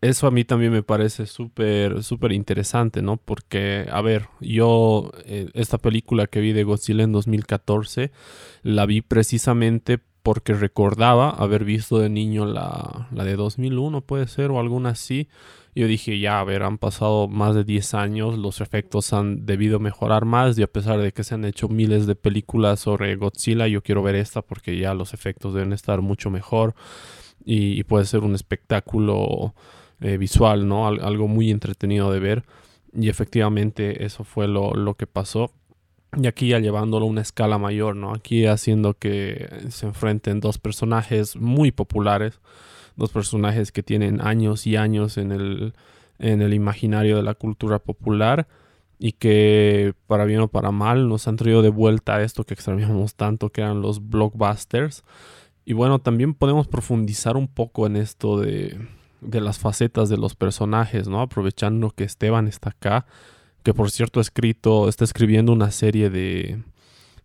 eso 0.00 0.26
a 0.26 0.30
mí 0.30 0.44
también 0.44 0.72
me 0.72 0.82
parece 0.82 1.26
súper, 1.26 2.02
súper 2.02 2.32
interesante, 2.32 3.02
¿no? 3.02 3.18
Porque, 3.18 3.86
a 3.90 4.00
ver, 4.00 4.28
yo 4.40 5.12
eh, 5.24 5.50
esta 5.54 5.78
película 5.78 6.26
que 6.26 6.40
vi 6.40 6.52
de 6.52 6.64
Godzilla 6.64 7.04
en 7.04 7.12
2014, 7.12 8.10
la 8.62 8.86
vi 8.86 9.00
precisamente 9.00 10.00
porque 10.22 10.54
recordaba 10.54 11.30
haber 11.30 11.64
visto 11.64 11.98
de 11.98 12.08
niño 12.08 12.46
la, 12.46 13.08
la 13.12 13.24
de 13.24 13.36
2001, 13.36 14.00
puede 14.02 14.28
ser, 14.28 14.50
o 14.50 14.60
alguna 14.60 14.90
así. 14.90 15.28
Yo 15.74 15.86
dije, 15.86 16.18
ya, 16.18 16.40
a 16.40 16.44
ver, 16.44 16.62
han 16.62 16.76
pasado 16.78 17.28
más 17.28 17.54
de 17.54 17.64
10 17.64 17.94
años, 17.94 18.38
los 18.38 18.60
efectos 18.60 19.12
han 19.12 19.46
debido 19.46 19.80
mejorar 19.80 20.26
más 20.26 20.58
y 20.58 20.62
a 20.62 20.66
pesar 20.66 21.00
de 21.00 21.12
que 21.12 21.24
se 21.24 21.34
han 21.34 21.46
hecho 21.46 21.68
miles 21.68 22.06
de 22.06 22.14
películas 22.14 22.80
sobre 22.80 23.16
Godzilla, 23.16 23.66
yo 23.68 23.82
quiero 23.82 24.02
ver 24.02 24.16
esta 24.16 24.42
porque 24.42 24.76
ya 24.76 24.92
los 24.92 25.14
efectos 25.14 25.54
deben 25.54 25.72
estar 25.72 26.02
mucho 26.02 26.30
mejor 26.30 26.74
y 27.44 27.82
puede 27.84 28.04
ser 28.04 28.20
un 28.20 28.34
espectáculo 28.34 29.54
eh, 30.04 30.18
visual, 30.18 30.66
¿no? 30.66 30.88
algo 30.88 31.28
muy 31.28 31.52
entretenido 31.52 32.10
de 32.12 32.18
ver. 32.18 32.42
Y 32.92 33.08
efectivamente 33.08 34.04
eso 34.04 34.24
fue 34.24 34.48
lo, 34.48 34.74
lo, 34.74 34.94
que 34.94 35.06
pasó. 35.06 35.52
Y 36.20 36.26
aquí 36.26 36.48
ya 36.48 36.58
llevándolo 36.58 37.06
a 37.06 37.08
una 37.08 37.20
escala 37.20 37.56
mayor, 37.56 37.94
¿no? 37.94 38.12
Aquí 38.12 38.46
haciendo 38.46 38.94
que 38.94 39.48
se 39.70 39.86
enfrenten 39.86 40.40
dos 40.40 40.58
personajes 40.58 41.36
muy 41.36 41.70
populares, 41.70 42.40
dos 42.96 43.10
personajes 43.10 43.72
que 43.72 43.82
tienen 43.82 44.20
años 44.20 44.66
y 44.66 44.76
años 44.76 45.18
en 45.18 45.32
el, 45.32 45.74
en 46.18 46.42
el 46.42 46.54
imaginario 46.54 47.16
de 47.16 47.22
la 47.22 47.34
cultura 47.34 47.78
popular 47.78 48.46
y 48.98 49.12
que 49.12 49.94
para 50.06 50.24
bien 50.24 50.40
o 50.40 50.48
para 50.48 50.70
mal 50.70 51.08
nos 51.08 51.26
han 51.26 51.36
traído 51.36 51.62
de 51.62 51.70
vuelta 51.70 52.16
a 52.16 52.22
esto 52.22 52.44
que 52.44 52.54
extrañamos 52.54 53.14
tanto, 53.16 53.50
que 53.50 53.62
eran 53.62 53.82
los 53.82 54.08
blockbusters. 54.08 55.02
Y 55.64 55.72
bueno, 55.72 55.98
también 55.98 56.34
podemos 56.34 56.68
profundizar 56.68 57.36
un 57.36 57.48
poco 57.48 57.86
en 57.86 57.96
esto 57.96 58.38
de, 58.38 58.78
de 59.20 59.40
las 59.40 59.58
facetas 59.58 60.08
de 60.08 60.18
los 60.18 60.34
personajes, 60.34 61.08
¿no? 61.08 61.20
Aprovechando 61.20 61.90
que 61.90 62.04
Esteban 62.04 62.46
está 62.46 62.70
acá, 62.70 63.06
que 63.62 63.74
por 63.74 63.90
cierto 63.90 64.20
ha 64.20 64.22
escrito, 64.22 64.88
está 64.88 65.04
escribiendo 65.04 65.52
una 65.52 65.70
serie 65.70 66.10
de, 66.10 66.62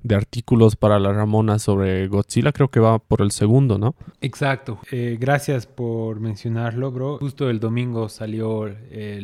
de 0.08 0.16
artículos 0.16 0.76
para 0.76 1.00
la 1.00 1.14
Ramona 1.14 1.60
sobre 1.60 2.08
Godzilla, 2.08 2.52
creo 2.52 2.70
que 2.70 2.80
va 2.80 3.00
por 3.00 3.22
el 3.22 3.32
segundo, 3.32 3.78
¿no? 3.78 3.96
Exacto. 4.22 4.80
Eh, 4.92 5.18
gracias 5.20 5.66
por 5.66 6.20
mencionarlo, 6.20 6.92
bro. 6.92 7.18
Justo 7.18 7.50
el 7.50 7.60
domingo 7.60 8.10
salió 8.10 8.68
eh, 8.68 9.22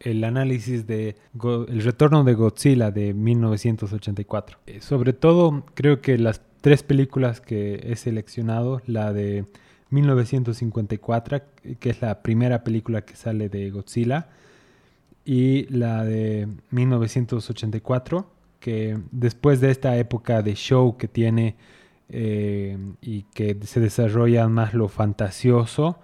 el 0.00 0.24
análisis 0.24 0.86
de 0.86 1.16
El 1.68 1.82
retorno 1.82 2.24
de 2.24 2.34
Godzilla 2.34 2.90
de 2.90 3.14
1984. 3.14 4.58
Eh, 4.66 4.80
sobre 4.80 5.12
todo, 5.12 5.64
creo 5.74 6.00
que 6.00 6.18
las 6.18 6.42
tres 6.60 6.82
películas 6.82 7.40
que 7.40 7.80
he 7.84 7.96
seleccionado, 7.96 8.80
la 8.86 9.12
de 9.12 9.44
1954, 9.90 11.42
que 11.78 11.90
es 11.90 12.02
la 12.02 12.22
primera 12.22 12.64
película 12.64 13.02
que 13.02 13.16
sale 13.16 13.48
de 13.48 13.70
Godzilla, 13.70 14.28
y 15.24 15.66
la 15.74 16.04
de 16.04 16.48
1984, 16.70 18.26
que 18.64 18.96
después 19.10 19.60
de 19.60 19.70
esta 19.70 19.94
época 19.98 20.40
de 20.40 20.54
show 20.54 20.96
que 20.96 21.06
tiene 21.06 21.54
eh, 22.08 22.78
y 23.02 23.24
que 23.34 23.58
se 23.62 23.78
desarrolla 23.78 24.48
más 24.48 24.72
lo 24.72 24.88
fantasioso, 24.88 25.98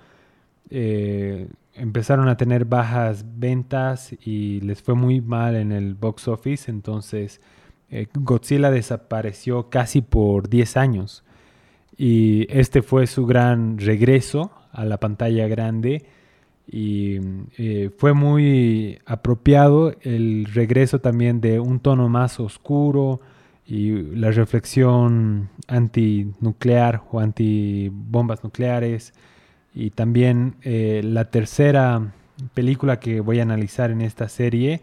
eh, 0.69 1.49
empezaron 1.73 2.29
a 2.29 2.37
tener 2.37 2.67
bajas 2.67 3.25
ventas 3.39 4.13
y 4.13 4.61
les 4.61 4.83
fue 4.83 4.95
muy 4.95 5.23
mal 5.23 5.57
en 5.57 5.73
el 5.73 5.95
box 5.95 6.29
office, 6.29 6.71
entonces 6.71 7.41
eh, 7.89 8.09
Godzilla 8.13 8.71
desapareció 8.71 9.71
casi 9.71 10.03
por 10.03 10.51
10 10.51 10.77
años. 10.77 11.25
Y 11.97 12.47
este 12.51 12.83
fue 12.83 13.07
su 13.07 13.25
gran 13.25 13.79
regreso 13.79 14.53
a 14.71 14.85
la 14.85 14.99
pantalla 14.99 15.49
grande 15.49 16.05
y 16.67 17.19
eh, 17.59 17.91
fue 17.97 18.13
muy 18.13 18.99
apropiado 19.07 19.95
el 20.03 20.47
regreso 20.47 21.01
también 21.01 21.41
de 21.41 21.61
un 21.61 21.81
tono 21.81 22.09
más 22.09 22.41
oscuro 22.41 23.21
y 23.67 23.91
la 24.17 24.31
reflexión 24.31 25.49
antinuclear 25.69 27.03
o 27.11 27.21
antibombas 27.21 28.43
nucleares. 28.45 29.13
Y 29.75 29.91
también 29.91 30.57
eh, 30.63 31.03
la 31.05 31.31
tercera 31.31 32.13
película 32.55 33.01
que 33.01 33.21
voy 33.21 33.41
a 33.41 33.43
analizar 33.43 33.91
en 33.91 34.01
esta 34.01 34.29
serie 34.29 34.81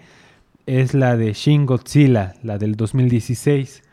es 0.65 0.93
la 0.93 1.17
de 1.17 1.33
Shin 1.33 1.65
Godzilla, 1.65 2.35
la 2.43 2.57
del 2.57 2.75
2016 2.75 3.83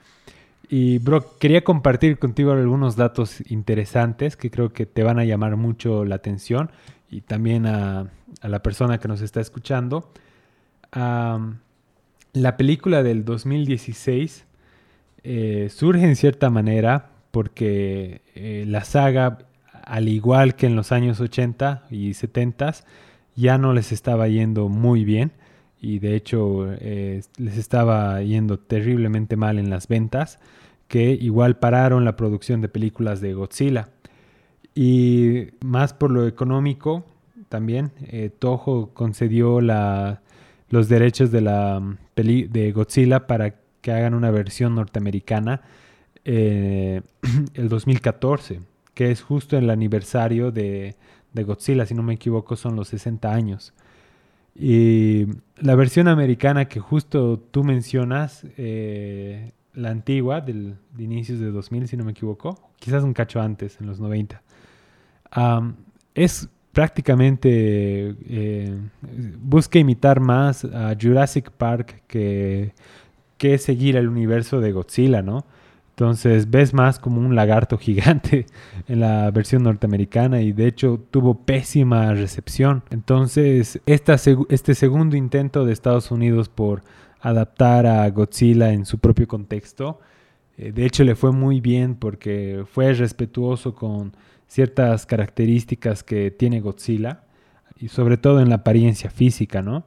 y 0.69 0.99
bro, 0.99 1.39
quería 1.39 1.63
compartir 1.63 2.19
contigo 2.19 2.53
algunos 2.53 2.97
datos 2.97 3.43
interesantes 3.51 4.37
que 4.37 4.51
creo 4.51 4.73
que 4.73 4.87
te 4.87 5.03
van 5.03 5.19
a 5.19 5.25
llamar 5.25 5.57
mucho 5.57 6.05
la 6.05 6.17
atención 6.17 6.71
y 7.15 7.21
también 7.21 7.67
a, 7.67 8.11
la 8.43 8.63
persona 8.63 8.99
que 8.99 9.07
nos 9.07 9.21
está 9.21 9.41
escuchando. 9.41 10.11
la 10.93 12.57
película 12.57 13.05
del 13.05 13.25
2016 13.25 14.45
eh, 15.23 15.69
surge 15.71 16.05
en 16.05 16.17
cierta 16.17 16.51
manera 16.51 17.11
porque 17.31 18.23
eh, 18.35 18.65
la 18.67 18.83
saga, 18.85 19.39
al 19.85 20.09
igual 20.09 20.57
que 20.57 20.67
en 20.67 20.75
los 20.75 20.91
años 20.91 21.21
80 21.21 21.85
y 21.91 22.15
70, 22.15 22.75
ya 23.37 23.59
no 23.59 23.73
les 23.73 23.93
estaba 23.93 24.27
yendo 24.27 24.69
muy 24.69 25.05
bien 25.05 25.31
y 25.81 26.01
de 26.01 26.17
hecho 26.17 26.67
eh, 26.73 27.23
les 27.37 27.59
estaba 27.59 28.21
yendo 28.23 28.59
terriblemente 28.59 29.37
mal 29.37 29.59
en 29.61 29.71
las 29.71 29.87
ventas, 29.87 30.41
que 30.89 31.13
igual 31.13 31.59
pararon 31.59 32.05
la 32.05 32.17
producción 32.17 32.61
de 32.61 32.69
películas 32.69 33.21
de 33.21 33.35
Godzilla. 33.35 33.91
Y 34.75 35.49
más 35.65 35.95
por 35.95 36.11
lo 36.11 36.27
económico 36.27 37.05
también, 37.49 37.93
eh, 38.09 38.31
Toho 38.37 38.91
concedió 38.93 39.61
los 39.61 40.89
derechos 40.89 41.31
de, 41.31 41.41
la, 41.41 41.81
mm, 41.81 41.97
de 42.17 42.73
Godzilla 42.73 43.27
para 43.27 43.55
que 43.81 43.93
hagan 43.93 44.15
una 44.15 44.31
versión 44.31 44.75
norteamericana 44.75 45.61
eh, 46.25 47.03
el 47.55 47.69
2014, 47.69 48.61
que 48.95 49.11
es 49.11 49.23
justo 49.23 49.59
el 49.59 49.71
aniversario 49.71 50.51
de, 50.51 50.97
de 51.33 51.45
Godzilla, 51.45 51.85
si 51.85 51.95
no 51.95 52.03
me 52.03 52.15
equivoco, 52.15 52.57
son 52.57 52.77
los 52.77 52.89
60 52.89 53.33
años. 53.33 53.75
Y 54.55 55.27
la 55.57 55.75
versión 55.75 56.09
americana 56.09 56.67
que 56.67 56.81
justo 56.81 57.39
tú 57.39 57.65
mencionas, 57.65 58.47
eh, 58.57 59.53
la 59.75 59.91
antigua, 59.91 60.41
del, 60.41 60.77
de 60.93 61.03
inicios 61.03 61.41
de 61.41 61.51
2000, 61.51 61.89
si 61.89 61.97
no 61.97 62.05
me 62.05 62.13
equivoco, 62.13 62.71
quizás 62.79 63.03
un 63.03 63.13
cacho 63.13 63.41
antes, 63.41 63.81
en 63.81 63.87
los 63.87 63.99
90, 63.99 64.43
es 66.15 66.49
prácticamente, 66.73 68.15
eh, 68.29 68.77
busca 69.41 69.79
imitar 69.79 70.21
más 70.21 70.65
a 70.65 70.95
Jurassic 71.01 71.51
Park 71.51 72.03
que, 72.07 72.73
que 73.39 73.59
seguir 73.59 73.97
el 73.97 74.09
universo 74.09 74.61
de 74.61 74.73
Godzilla, 74.73 75.23
¿no? 75.23 75.45
Entonces 75.91 76.51
ves 76.51 76.75
más 76.75 76.99
como 76.99 77.21
un 77.21 77.37
lagarto 77.37 77.79
gigante 77.79 78.47
en 78.89 79.01
la 79.01 79.31
versión 79.31 79.63
norteamericana 79.63 80.43
y 80.43 80.53
de 80.53 80.67
hecho 80.67 81.01
tuvo 81.11 81.35
pésima 81.35 82.13
recepción. 82.13 82.83
Entonces 82.91 83.81
esta, 83.87 84.17
este 84.49 84.75
segundo 84.75 85.17
intento 85.17 85.65
de 85.65 85.73
Estados 85.73 86.11
Unidos 86.11 86.49
por 86.49 86.83
adaptar 87.21 87.87
a 87.87 88.11
Godzilla 88.11 88.73
en 88.73 88.85
su 88.85 88.99
propio 88.99 89.29
contexto, 89.29 90.01
eh, 90.59 90.73
de 90.73 90.85
hecho 90.85 91.05
le 91.05 91.15
fue 91.15 91.31
muy 91.31 91.61
bien 91.61 91.95
porque 91.95 92.65
fue 92.71 92.93
respetuoso 92.93 93.75
con 93.77 94.13
ciertas 94.55 95.05
características 95.05 96.05
que 96.05 96.31
tiene 96.31 96.61
Godzilla 96.61 97.25
y 97.77 97.89
sobre 97.89 98.19
todo 98.19 98.39
en 98.39 98.51
la 98.51 98.57
apariencia 98.57 99.11
física, 99.11 99.63
¿no? 99.63 99.85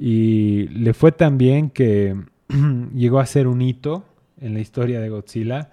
Y 0.00 0.66
le 0.68 0.94
fue 0.94 1.12
tan 1.12 1.38
bien 1.38 1.70
que 1.70 2.16
llegó 2.92 3.20
a 3.20 3.26
ser 3.26 3.46
un 3.46 3.62
hito 3.62 4.02
en 4.40 4.54
la 4.54 4.58
historia 4.58 5.00
de 5.00 5.10
Godzilla. 5.10 5.70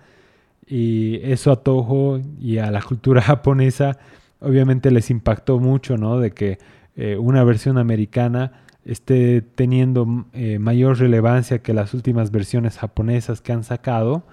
Y 0.67 1.20
eso 1.24 1.51
a 1.51 1.63
Toho 1.63 2.22
y 2.39 2.60
a 2.60 2.70
la 2.70 2.84
cultura 2.84 3.22
japonesa 3.24 3.98
obviamente 4.39 4.91
les 4.91 5.10
impactó 5.10 5.58
mucho, 5.58 5.98
¿no? 5.98 6.20
De 6.20 6.29
que 6.29 6.60
eh, 6.96 7.17
una 7.17 7.44
versión 7.44 7.79
americana 7.79 8.51
esté 8.86 9.41
teniendo 9.41 10.27
eh, 10.34 10.60
mayor 10.60 11.00
relevancia 11.00 11.63
que 11.63 11.74
las 11.74 11.96
últimas 11.96 12.29
versiones 12.29 12.77
japonesas 12.77 13.41
que 13.41 13.51
han 13.51 13.63
sacado 13.63 14.27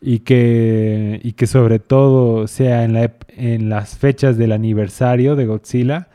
y 0.00 0.20
que, 0.20 1.20
y 1.22 1.32
que 1.32 1.46
sobre 1.46 1.78
todo 1.78 2.46
sea 2.46 2.84
en, 2.84 2.92
la, 2.92 3.12
en 3.28 3.68
las 3.68 3.96
fechas 3.96 4.36
del 4.36 4.52
aniversario 4.52 5.36
de 5.36 5.46
Godzilla, 5.46 6.08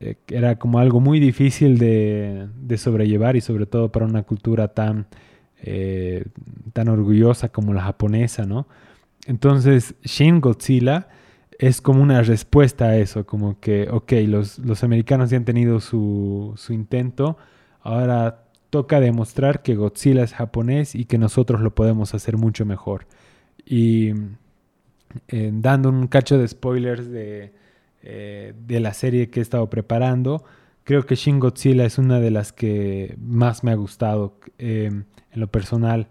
eh, 0.00 0.16
era 0.28 0.58
como 0.58 0.78
algo 0.78 1.00
muy 1.00 1.20
difícil 1.20 1.78
de, 1.78 2.48
de, 2.60 2.78
sobrellevar 2.78 3.36
y 3.36 3.40
sobre 3.40 3.66
todo 3.66 3.90
para 3.90 4.06
una 4.06 4.22
cultura 4.22 4.68
tan 4.68 5.06
eh, 5.60 6.24
tan 6.72 6.88
orgullosa 6.88 7.48
como 7.48 7.74
la 7.74 7.82
japonesa, 7.82 8.46
¿no? 8.46 8.68
Entonces, 9.26 9.96
Shin 10.04 10.40
Godzilla 10.40 11.08
es 11.58 11.80
como 11.80 12.00
una 12.00 12.22
respuesta 12.22 12.86
a 12.86 12.96
eso, 12.96 13.26
como 13.26 13.58
que, 13.58 13.88
ok, 13.90 14.12
los, 14.26 14.60
los 14.60 14.84
americanos 14.84 15.30
ya 15.30 15.36
han 15.36 15.44
tenido 15.44 15.80
su, 15.80 16.54
su 16.56 16.72
intento, 16.72 17.36
ahora 17.80 18.44
toca 18.70 19.00
demostrar 19.00 19.62
que 19.62 19.74
Godzilla 19.74 20.22
es 20.22 20.32
japonés 20.32 20.94
y 20.94 21.06
que 21.06 21.18
nosotros 21.18 21.60
lo 21.60 21.74
podemos 21.74 22.14
hacer 22.14 22.36
mucho 22.36 22.64
mejor. 22.64 23.06
Y 23.70 24.14
eh, 25.28 25.50
dando 25.52 25.90
un 25.90 26.06
cacho 26.06 26.38
de 26.38 26.48
spoilers 26.48 27.10
de, 27.10 27.52
eh, 28.02 28.54
de 28.66 28.80
la 28.80 28.94
serie 28.94 29.28
que 29.28 29.40
he 29.40 29.42
estado 29.42 29.68
preparando, 29.68 30.42
creo 30.84 31.04
que 31.04 31.16
Shin 31.16 31.38
Godzilla 31.38 31.84
es 31.84 31.98
una 31.98 32.18
de 32.18 32.30
las 32.30 32.54
que 32.54 33.14
más 33.20 33.64
me 33.64 33.70
ha 33.70 33.74
gustado 33.74 34.38
eh, 34.58 34.86
en 34.86 35.40
lo 35.40 35.48
personal. 35.48 36.08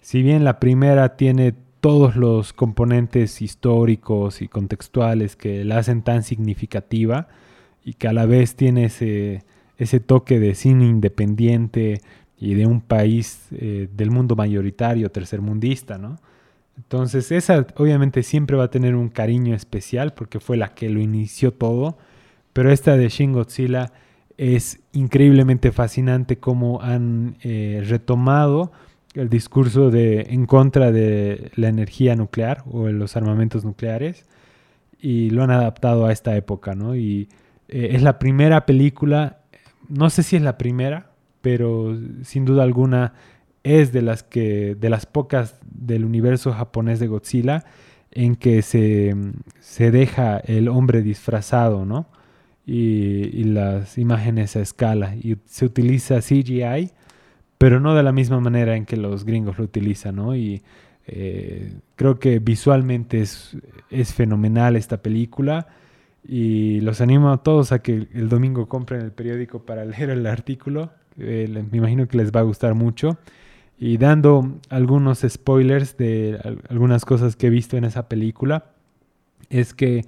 Si 0.00 0.22
bien 0.22 0.44
la 0.44 0.60
primera 0.60 1.16
tiene 1.16 1.54
todos 1.80 2.14
los 2.14 2.52
componentes 2.52 3.42
históricos 3.42 4.40
y 4.40 4.46
contextuales 4.46 5.34
que 5.34 5.64
la 5.64 5.78
hacen 5.78 6.02
tan 6.02 6.22
significativa 6.22 7.26
y 7.84 7.94
que 7.94 8.06
a 8.06 8.12
la 8.12 8.26
vez 8.26 8.54
tiene 8.54 8.84
ese, 8.84 9.42
ese 9.76 9.98
toque 9.98 10.38
de 10.38 10.54
cine 10.54 10.86
independiente 10.86 12.00
y 12.38 12.54
de 12.54 12.66
un 12.66 12.80
país 12.80 13.48
del 13.50 14.10
mundo 14.12 14.36
mayoritario, 14.36 15.10
tercermundista, 15.10 15.98
¿no? 15.98 16.18
Entonces 16.76 17.30
esa 17.32 17.66
obviamente 17.76 18.22
siempre 18.22 18.56
va 18.56 18.64
a 18.64 18.70
tener 18.70 18.94
un 18.94 19.08
cariño 19.08 19.54
especial 19.54 20.14
porque 20.14 20.40
fue 20.40 20.56
la 20.56 20.74
que 20.74 20.88
lo 20.88 21.00
inició 21.00 21.52
todo, 21.52 21.98
pero 22.52 22.70
esta 22.70 22.96
de 22.96 23.08
Shin 23.08 23.32
Godzilla 23.32 23.92
es 24.36 24.80
increíblemente 24.92 25.72
fascinante 25.72 26.38
cómo 26.38 26.82
han 26.82 27.36
eh, 27.42 27.82
retomado 27.86 28.72
el 29.14 29.28
discurso 29.28 29.90
de 29.90 30.22
en 30.30 30.46
contra 30.46 30.90
de 30.90 31.50
la 31.54 31.68
energía 31.68 32.16
nuclear 32.16 32.64
o 32.70 32.88
los 32.88 33.16
armamentos 33.16 33.64
nucleares 33.64 34.24
y 34.98 35.30
lo 35.30 35.42
han 35.42 35.50
adaptado 35.50 36.06
a 36.06 36.12
esta 36.12 36.36
época, 36.36 36.74
¿no? 36.74 36.96
Y 36.96 37.28
eh, 37.68 37.90
es 37.92 38.02
la 38.02 38.18
primera 38.18 38.64
película, 38.64 39.40
no 39.88 40.08
sé 40.10 40.22
si 40.22 40.36
es 40.36 40.42
la 40.42 40.56
primera, 40.56 41.10
pero 41.42 41.98
sin 42.22 42.44
duda 42.44 42.62
alguna 42.62 43.14
es 43.64 43.92
de 43.92 44.02
las 44.02 44.22
que 44.22 44.74
de 44.74 44.90
las 44.90 45.06
pocas 45.06 45.58
del 45.64 46.04
universo 46.04 46.52
japonés 46.52 47.00
de 47.00 47.06
Godzilla 47.06 47.64
en 48.10 48.36
que 48.36 48.62
se, 48.62 49.14
se 49.60 49.90
deja 49.90 50.38
el 50.38 50.68
hombre 50.68 51.02
disfrazado, 51.02 51.84
¿no? 51.84 52.06
Y, 52.66 53.44
las 53.44 53.98
imágenes 53.98 54.56
a 54.56 54.60
escala 54.60 55.14
y 55.16 55.36
se 55.46 55.66
utiliza 55.66 56.20
CGI 56.20 56.92
pero 57.58 57.78
no 57.78 57.94
de 57.94 58.02
la 58.02 58.10
misma 58.10 58.40
manera 58.40 58.74
en 58.74 58.86
que 58.86 58.96
los 58.96 59.24
gringos 59.24 59.56
lo 59.56 59.62
utilizan, 59.62 60.16
¿no? 60.16 60.34
Y 60.34 60.62
eh, 61.06 61.74
creo 61.94 62.18
que 62.18 62.40
visualmente 62.40 63.20
es, 63.20 63.56
es, 63.88 64.12
fenomenal 64.12 64.74
esta 64.74 65.00
película 65.00 65.68
y 66.26 66.80
los 66.80 67.00
animo 67.00 67.30
a 67.30 67.42
todos 67.44 67.70
a 67.70 67.80
que 67.80 68.08
el 68.12 68.28
domingo 68.28 68.68
compren 68.68 69.02
el 69.02 69.12
periódico 69.12 69.64
para 69.64 69.84
leer 69.84 70.10
el 70.10 70.26
artículo. 70.26 70.90
Me 71.16 71.44
imagino 71.72 72.08
que 72.08 72.16
les 72.16 72.32
va 72.32 72.40
a 72.40 72.42
gustar 72.42 72.74
mucho. 72.74 73.18
Y 73.84 73.96
dando 73.96 74.60
algunos 74.68 75.26
spoilers 75.28 75.96
de 75.96 76.38
algunas 76.68 77.04
cosas 77.04 77.34
que 77.34 77.48
he 77.48 77.50
visto 77.50 77.76
en 77.76 77.82
esa 77.82 78.08
película, 78.08 78.66
es 79.50 79.74
que 79.74 80.04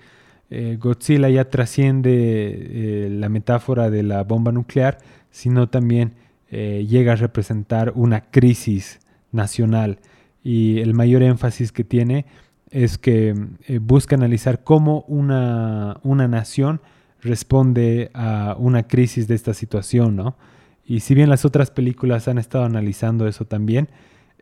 eh, 0.49 0.78
Godzilla 0.81 1.28
ya 1.28 1.50
trasciende 1.50 3.09
la 3.11 3.28
metáfora 3.28 3.90
de 3.90 4.04
la 4.04 4.23
bomba 4.23 4.52
nuclear, 4.52 4.99
sino 5.32 5.69
también 5.69 6.13
eh, 6.52 6.87
llega 6.89 7.15
a 7.15 7.17
representar 7.17 7.91
una 7.97 8.21
crisis 8.21 9.00
nacional 9.32 9.99
y 10.45 10.78
el 10.78 10.95
mayor 10.95 11.25
énfasis 11.25 11.73
que 11.73 11.82
tiene 11.82 12.26
es 12.71 12.97
que 12.97 13.34
eh, 13.67 13.78
busca 13.78 14.15
analizar 14.15 14.63
cómo 14.63 15.04
una, 15.08 15.99
una, 16.04 16.28
nación 16.28 16.80
responde 17.23 18.13
a 18.15 18.54
una 18.56 18.84
crisis 18.84 19.26
de 19.26 19.34
esta 19.34 19.52
situación, 19.52 20.15
¿no? 20.15 20.37
Y 20.86 21.00
si 21.00 21.14
bien 21.14 21.30
las 21.30 21.44
otras 21.44 21.70
películas 21.70 22.28
han 22.28 22.38
estado 22.38 22.64
analizando 22.64 23.26
eso 23.26 23.44
también, 23.44 23.88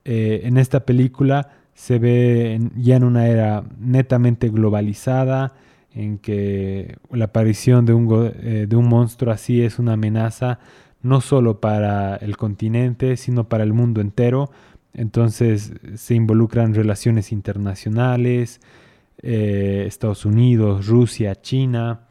eh, 0.04 0.40
en 0.44 0.58
esta 0.58 0.84
película 0.84 1.50
se 1.74 1.98
ve 1.98 2.60
ya 2.76 2.96
en 2.96 3.04
una 3.04 3.28
era 3.28 3.64
netamente 3.78 4.48
globalizada, 4.48 5.54
en 5.94 6.18
que 6.18 6.96
la 7.10 7.26
aparición 7.26 7.84
de 7.84 7.92
un, 7.92 8.08
de 8.08 8.76
un 8.76 8.88
monstruo 8.88 9.32
así 9.32 9.62
es 9.62 9.78
una 9.78 9.92
amenaza 9.92 10.58
no 11.02 11.20
solo 11.20 11.60
para 11.60 12.16
el 12.16 12.36
continente, 12.36 13.16
sino 13.16 13.48
para 13.48 13.64
el 13.64 13.72
mundo 13.72 14.00
entero. 14.00 14.50
Entonces 14.94 15.72
se 15.96 16.14
involucran 16.14 16.74
relaciones 16.74 17.32
internacionales, 17.32 18.60
eh, 19.22 19.84
Estados 19.86 20.24
Unidos, 20.24 20.86
Rusia, 20.86 21.40
China. 21.40 22.02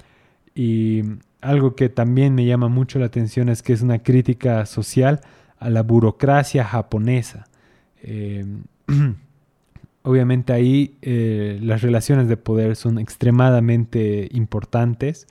Y 0.53 1.03
algo 1.41 1.75
que 1.75 1.89
también 1.89 2.35
me 2.35 2.45
llama 2.45 2.67
mucho 2.67 2.99
la 2.99 3.07
atención 3.07 3.49
es 3.49 3.61
que 3.61 3.73
es 3.73 3.81
una 3.81 3.99
crítica 3.99 4.65
social 4.65 5.21
a 5.57 5.69
la 5.69 5.83
burocracia 5.83 6.63
japonesa. 6.63 7.47
Eh, 8.03 8.45
obviamente 10.03 10.53
ahí 10.53 10.97
eh, 11.01 11.59
las 11.61 11.81
relaciones 11.81 12.27
de 12.27 12.37
poder 12.37 12.75
son 12.75 12.99
extremadamente 12.99 14.29
importantes 14.31 15.27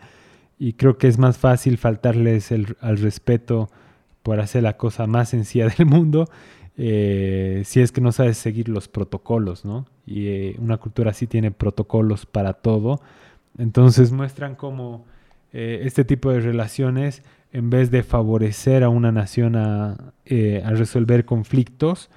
y 0.59 0.75
creo 0.75 0.99
que 0.99 1.09
es 1.09 1.19
más 1.19 1.39
fácil 1.39 1.79
faltarles 1.79 2.53
al 2.53 2.99
respeto 2.99 3.71
por 4.23 4.41
hacer 4.41 4.63
la 4.63 4.77
cosa 4.77 5.07
más 5.07 5.31
sencilla 5.31 5.69
del 5.77 5.87
mundo 5.87 6.29
eh, 6.83 7.61
si 7.67 7.83
es 7.83 7.93
que 7.93 8.01
no 8.01 8.11
sabes 8.11 8.39
seguir 8.39 8.71
los 8.71 8.89
protocolos, 8.89 9.67
¿no? 9.67 9.85
Y 10.07 10.29
eh, 10.29 10.57
una 10.59 10.79
cultura 10.79 11.11
así 11.11 11.27
tiene 11.27 11.51
protocolos 11.51 12.25
para 12.25 12.55
todo. 12.55 13.03
Entonces 13.59 14.13
muestran 14.13 14.55
cómo 14.55 15.05
eh, 15.53 15.83
este 15.85 16.05
tipo 16.05 16.31
de 16.31 16.41
relaciones, 16.41 17.23
en 17.53 17.71
vez 17.71 17.91
de 17.91 18.03
favorecer 18.03 18.85
a 18.85 18.89
una 18.89 19.13
nación 19.13 19.57
a, 19.57 19.93
a 19.93 20.71
resolver 20.71 21.25
conflictos, 21.25 22.11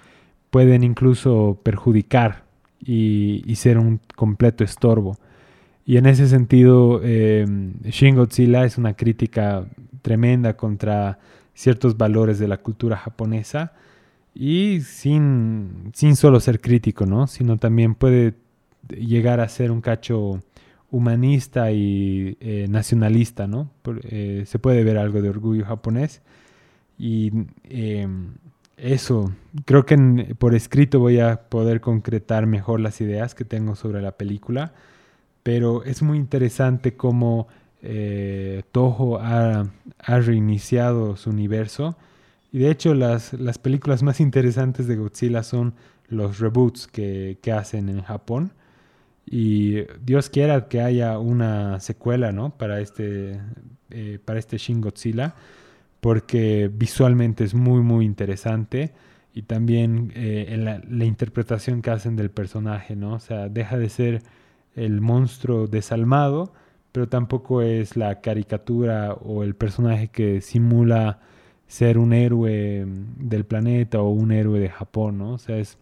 pueden 0.50 0.84
incluso 0.84 1.60
perjudicar 1.64 2.44
y, 2.86 3.56
ser 3.56 3.78
un 3.78 4.00
completo 4.16 4.64
estorbo. 4.64 5.18
Y 5.86 5.98
en 5.98 6.06
ese 6.06 6.28
sentido, 6.28 7.02
eh, 7.04 7.46
Shin 7.86 8.20
es 8.20 8.78
una 8.78 8.94
crítica 8.94 9.66
tremenda 10.02 10.56
contra 10.56 11.20
ciertos 11.54 11.98
valores 11.98 12.40
de 12.40 12.48
la 12.48 12.58
cultura 12.58 12.98
japonesa 12.98 13.74
y 14.34 14.82
sin, 14.82 15.92
sin 15.94 16.16
solo 16.16 16.40
ser 16.40 16.62
crítico, 16.62 17.06
¿no? 17.06 17.28
Sino 17.28 17.58
también 17.58 17.96
puede 17.96 18.34
llegar 18.90 19.40
a 19.40 19.50
ser 19.50 19.72
un 19.72 19.82
cacho 19.82 20.42
humanista 20.94 21.72
y 21.72 22.38
eh, 22.40 22.68
nacionalista, 22.70 23.48
¿no? 23.48 23.70
Eh, 24.04 24.44
se 24.46 24.60
puede 24.60 24.84
ver 24.86 24.98
algo 24.98 25.22
de 25.22 25.30
orgullo 25.30 25.66
japonés 25.66 26.22
y 26.98 27.32
em, 27.66 28.36
eso, 28.78 29.34
creo 29.66 29.86
que 29.86 29.98
por 30.38 30.56
escrito 30.56 31.00
voy 31.00 31.20
a 31.20 31.50
poder 31.50 31.82
concretar 31.82 32.46
mejor 32.46 32.80
las 32.80 33.02
ideas 33.02 33.36
que 33.36 33.44
tengo 33.44 33.76
sobre 33.76 34.02
la 34.02 34.14
película 34.14 34.74
pero 35.44 35.84
es 35.84 36.02
muy 36.02 36.18
interesante 36.18 36.96
cómo 36.96 37.48
eh, 37.82 38.64
Toho 38.72 39.20
ha, 39.20 39.68
reiniciado 40.08 41.18
su 41.18 41.30
universo. 41.30 41.98
Y 42.52 42.60
de 42.60 42.72
hecho 42.72 42.94
las, 42.94 43.34
las, 43.34 43.58
películas 43.58 44.04
más 44.04 44.22
interesantes 44.22 44.88
de 44.88 44.96
Godzilla 44.96 45.44
son 45.44 45.74
los 46.08 46.40
reboots 46.40 46.88
que, 46.88 47.38
que, 47.42 47.52
hacen 47.52 47.90
en 47.90 48.02
Japón. 48.02 48.54
Y 49.26 49.84
Dios 50.04 50.30
quiera 50.30 50.68
que 50.68 50.82
haya 50.82 51.18
una 51.20 51.80
secuela 51.80 52.32
¿no? 52.32 52.58
para, 52.58 52.80
este, 52.82 53.40
eh, 53.90 54.20
para 54.24 54.40
este 54.40 54.58
Shin 54.58 54.82
Godzilla, 54.82 55.36
porque 56.02 56.70
visualmente 56.74 57.44
es 57.44 57.54
muy, 57.54 57.82
muy 57.82 58.06
interesante. 58.06 58.94
Y 59.34 59.44
también 59.44 60.12
eh, 60.16 60.48
en 60.50 60.66
la, 60.66 60.82
la, 60.88 61.06
interpretación 61.06 61.82
que 61.82 61.90
hacen 61.90 62.16
del 62.16 62.30
personaje, 62.30 62.96
¿no? 62.96 63.14
O 63.16 63.20
sea, 63.20 63.50
deja 63.50 63.80
de 63.80 63.90
ser 63.90 64.22
el 64.76 65.02
monstruo 65.02 65.66
desalmado, 65.66 66.54
pero 66.92 67.10
tampoco 67.10 67.64
es 67.64 67.98
la 67.98 68.22
caricatura 68.22 69.14
o 69.14 69.44
el 69.44 69.56
personaje 69.56 70.10
que 70.10 70.42
simula 70.42 71.20
ser 71.68 71.98
un 71.98 72.14
héroe 72.14 72.86
del 73.18 73.46
planeta 73.46 74.00
o 74.00 74.10
un 74.10 74.32
héroe 74.32 74.60
de 74.60 74.70
Japón, 74.70 75.18
¿no? 75.18 75.34
O 75.34 75.38
sea, 75.40 75.58
es, 75.58 75.80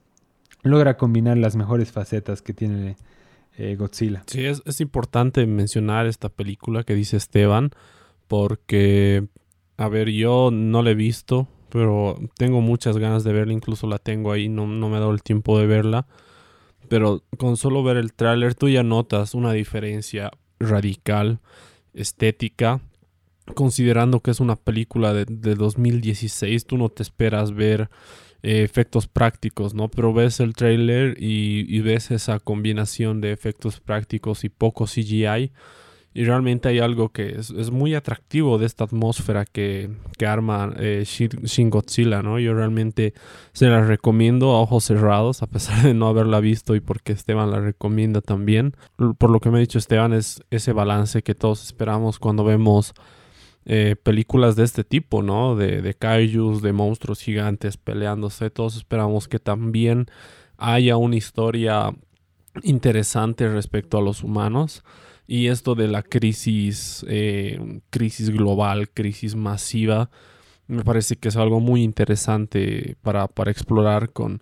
logra 0.63 0.95
combinar 0.95 1.37
las 1.37 1.57
mejores 1.57 1.91
facetas 1.91 2.41
que 2.41 2.53
tiene 2.53 2.95
eh, 3.57 3.75
Godzilla. 3.75 4.23
Sí, 4.27 4.45
es, 4.45 4.61
es 4.65 4.81
importante 4.81 5.45
mencionar 5.45 6.05
esta 6.07 6.29
película 6.29 6.83
que 6.83 6.95
dice 6.95 7.17
Esteban, 7.17 7.71
porque, 8.27 9.27
a 9.77 9.89
ver, 9.89 10.09
yo 10.09 10.49
no 10.51 10.81
la 10.81 10.91
he 10.91 10.95
visto, 10.95 11.47
pero 11.69 12.17
tengo 12.37 12.61
muchas 12.61 12.97
ganas 12.97 13.23
de 13.23 13.33
verla, 13.33 13.53
incluso 13.53 13.87
la 13.87 13.97
tengo 13.97 14.31
ahí, 14.31 14.49
no, 14.49 14.67
no 14.67 14.89
me 14.89 14.97
ha 14.97 14.99
dado 14.99 15.11
el 15.11 15.23
tiempo 15.23 15.57
de 15.59 15.67
verla 15.67 16.07
pero 16.91 17.23
con 17.37 17.55
solo 17.55 17.83
ver 17.83 17.95
el 17.95 18.11
tráiler 18.11 18.53
tú 18.53 18.67
ya 18.67 18.83
notas 18.83 19.33
una 19.33 19.53
diferencia 19.53 20.29
radical, 20.59 21.39
estética, 21.93 22.81
considerando 23.55 24.19
que 24.19 24.31
es 24.31 24.41
una 24.41 24.57
película 24.57 25.13
de, 25.13 25.25
2016, 25.25 26.65
tú 26.65 26.77
no 26.77 26.89
te 26.89 27.01
esperas 27.01 27.53
ver 27.53 27.89
eh, 28.43 28.63
efectos 28.63 29.07
prácticos, 29.07 29.75
¿no? 29.75 29.89
Pero 29.89 30.13
ves 30.13 30.39
el 30.39 30.53
trailer 30.53 31.15
y, 31.19 31.79
ves 31.81 32.09
esa 32.09 32.39
combinación 32.39 33.21
de 33.21 33.31
efectos 33.31 33.79
prácticos 33.79 34.43
y 34.43 34.49
poco 34.49 34.85
CGI. 34.85 35.51
Y 36.13 36.25
realmente 36.25 36.67
hay 36.67 36.79
algo 36.79 37.09
que 37.09 37.37
es, 37.37 37.71
muy 37.71 37.95
atractivo 37.95 38.57
de 38.57 38.65
esta 38.65 38.83
atmósfera 38.83 39.45
que, 39.45 39.91
arma 40.27 40.73
eh, 40.77 41.03
Shin 41.05 41.69
Godzilla, 41.69 42.21
¿no? 42.21 42.39
Yo 42.39 42.53
realmente 42.53 43.13
se 43.53 43.67
la 43.67 43.85
recomiendo 43.85 44.51
a 44.51 44.61
ojos 44.61 44.85
cerrados, 44.85 45.43
a 45.43 45.47
pesar 45.47 45.83
de 45.83 45.93
no 45.93 46.07
haberla 46.07 46.39
visto 46.39 46.75
y 46.75 46.81
porque 46.81 47.13
Esteban 47.13 47.51
la 47.51 47.59
recomienda 47.59 48.21
también. 48.21 48.75
Por 49.17 49.29
lo 49.29 49.39
que 49.39 49.51
me 49.51 49.57
ha 49.57 49.61
dicho 49.61 49.77
Esteban, 49.77 50.13
es 50.13 50.43
ese 50.49 50.73
balance 50.73 51.21
que 51.21 51.35
todos 51.35 51.63
esperamos 51.63 52.19
cuando 52.19 52.43
vemos 52.43 52.93
eh, 53.65 53.95
películas 54.01 54.55
de 54.55 54.63
este 54.63 54.83
tipo, 54.83 55.21
¿no? 55.21 55.55
De, 55.55 55.81
de 55.81 55.93
kaijus, 55.93 56.61
de 56.61 56.73
monstruos 56.73 57.21
gigantes 57.21 57.77
peleándose. 57.77 58.49
Todos 58.49 58.75
esperamos 58.75 59.27
que 59.27 59.39
también 59.39 60.07
haya 60.57 60.97
una 60.97 61.15
historia 61.15 61.93
interesante 62.63 63.47
respecto 63.47 63.97
a 63.97 64.01
los 64.01 64.23
humanos. 64.23 64.83
Y 65.27 65.47
esto 65.47 65.75
de 65.75 65.87
la 65.87 66.03
crisis, 66.03 67.05
eh, 67.07 67.79
crisis 67.89 68.29
global, 68.31 68.89
crisis 68.89 69.35
masiva, 69.35 70.09
me 70.67 70.83
parece 70.83 71.15
que 71.15 71.29
es 71.29 71.37
algo 71.37 71.59
muy 71.59 71.83
interesante 71.83 72.97
para, 73.01 73.27
para 73.27 73.51
explorar 73.51 74.11
con, 74.11 74.41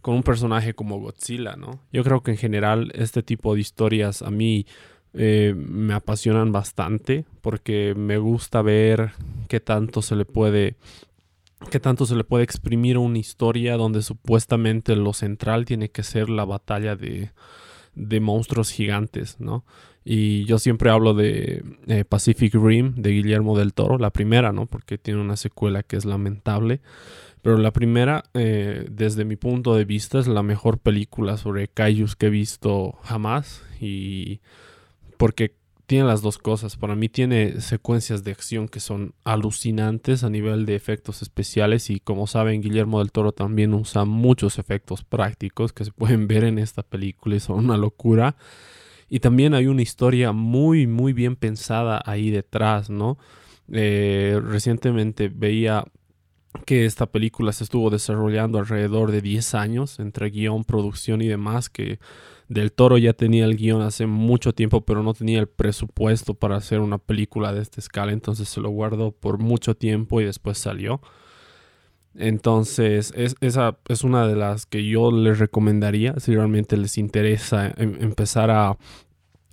con 0.00 0.14
un 0.14 0.22
personaje 0.22 0.74
como 0.74 1.00
Godzilla, 1.00 1.56
¿no? 1.56 1.80
Yo 1.92 2.04
creo 2.04 2.22
que 2.22 2.32
en 2.32 2.36
general 2.36 2.92
este 2.94 3.22
tipo 3.22 3.54
de 3.54 3.60
historias 3.60 4.22
a 4.22 4.30
mí 4.30 4.66
eh, 5.14 5.54
me 5.56 5.94
apasionan 5.94 6.52
bastante 6.52 7.24
porque 7.40 7.94
me 7.96 8.18
gusta 8.18 8.62
ver 8.62 9.12
qué 9.48 9.60
tanto 9.60 10.02
se 10.02 10.16
le 10.16 10.24
puede 10.24 10.76
qué 11.70 11.78
tanto 11.78 12.06
se 12.06 12.16
le 12.16 12.24
puede 12.24 12.44
exprimir 12.44 12.96
una 12.96 13.18
historia 13.18 13.76
donde 13.76 14.02
supuestamente 14.02 14.96
lo 14.96 15.12
central 15.12 15.66
tiene 15.66 15.90
que 15.90 16.02
ser 16.02 16.30
la 16.30 16.44
batalla 16.44 16.96
de, 16.96 17.32
de 17.94 18.20
monstruos 18.20 18.70
gigantes, 18.70 19.38
¿no? 19.40 19.64
Y 20.04 20.44
yo 20.46 20.58
siempre 20.58 20.90
hablo 20.90 21.12
de 21.12 21.62
eh, 21.86 22.04
Pacific 22.04 22.54
Rim 22.54 22.94
de 22.96 23.10
Guillermo 23.10 23.58
del 23.58 23.74
Toro, 23.74 23.98
la 23.98 24.10
primera, 24.10 24.52
¿no? 24.52 24.66
Porque 24.66 24.96
tiene 24.96 25.20
una 25.20 25.36
secuela 25.36 25.82
que 25.82 25.96
es 25.96 26.04
lamentable. 26.06 26.80
Pero 27.42 27.58
la 27.58 27.72
primera, 27.72 28.24
eh, 28.34 28.86
desde 28.90 29.24
mi 29.24 29.36
punto 29.36 29.74
de 29.74 29.84
vista, 29.84 30.18
es 30.18 30.26
la 30.26 30.42
mejor 30.42 30.78
película 30.78 31.36
sobre 31.36 31.68
kaijus 31.68 32.16
que 32.16 32.26
he 32.26 32.30
visto 32.30 32.98
jamás. 33.02 33.62
Y 33.80 34.40
porque 35.20 35.54
tiene 35.84 36.06
las 36.06 36.22
dos 36.22 36.38
cosas. 36.38 36.78
Para 36.78 36.96
mí 36.96 37.10
tiene 37.10 37.60
secuencias 37.60 38.24
de 38.24 38.30
acción 38.30 38.68
que 38.68 38.80
son 38.80 39.12
alucinantes 39.22 40.24
a 40.24 40.30
nivel 40.30 40.64
de 40.64 40.76
efectos 40.76 41.20
especiales 41.20 41.90
y 41.90 42.00
como 42.00 42.26
saben 42.26 42.62
Guillermo 42.62 43.00
del 43.00 43.12
Toro 43.12 43.32
también 43.32 43.74
usa 43.74 44.06
muchos 44.06 44.58
efectos 44.58 45.04
prácticos 45.04 45.74
que 45.74 45.84
se 45.84 45.92
pueden 45.92 46.26
ver 46.26 46.44
en 46.44 46.58
esta 46.58 46.82
película 46.82 47.36
y 47.36 47.40
son 47.40 47.58
una 47.58 47.76
locura. 47.76 48.36
Y 49.10 49.20
también 49.20 49.52
hay 49.52 49.66
una 49.66 49.82
historia 49.82 50.32
muy 50.32 50.86
muy 50.86 51.12
bien 51.12 51.36
pensada 51.36 52.00
ahí 52.06 52.30
detrás, 52.30 52.88
¿no? 52.88 53.18
Eh, 53.70 54.40
recientemente 54.42 55.28
veía 55.28 55.84
que 56.66 56.84
esta 56.84 57.06
película 57.06 57.52
se 57.52 57.64
estuvo 57.64 57.90
desarrollando 57.90 58.58
alrededor 58.58 59.12
de 59.12 59.20
10 59.20 59.54
años 59.54 59.98
entre 60.00 60.30
guion, 60.30 60.64
producción 60.64 61.22
y 61.22 61.28
demás, 61.28 61.68
que 61.68 61.98
del 62.48 62.72
Toro 62.72 62.98
ya 62.98 63.12
tenía 63.12 63.44
el 63.44 63.56
guion 63.56 63.82
hace 63.82 64.06
mucho 64.06 64.52
tiempo, 64.52 64.84
pero 64.84 65.02
no 65.02 65.14
tenía 65.14 65.38
el 65.38 65.46
presupuesto 65.46 66.34
para 66.34 66.56
hacer 66.56 66.80
una 66.80 66.98
película 66.98 67.52
de 67.52 67.62
esta 67.62 67.80
escala, 67.80 68.12
entonces 68.12 68.48
se 68.48 68.60
lo 68.60 68.70
guardó 68.70 69.12
por 69.12 69.38
mucho 69.38 69.76
tiempo 69.76 70.20
y 70.20 70.24
después 70.24 70.58
salió. 70.58 71.00
Entonces, 72.16 73.14
esa 73.40 73.78
es 73.88 74.02
una 74.02 74.26
de 74.26 74.34
las 74.34 74.66
que 74.66 74.84
yo 74.84 75.12
les 75.12 75.38
recomendaría 75.38 76.18
si 76.18 76.34
realmente 76.34 76.76
les 76.76 76.98
interesa 76.98 77.68
em, 77.76 77.96
empezar 78.00 78.50
a 78.50 78.76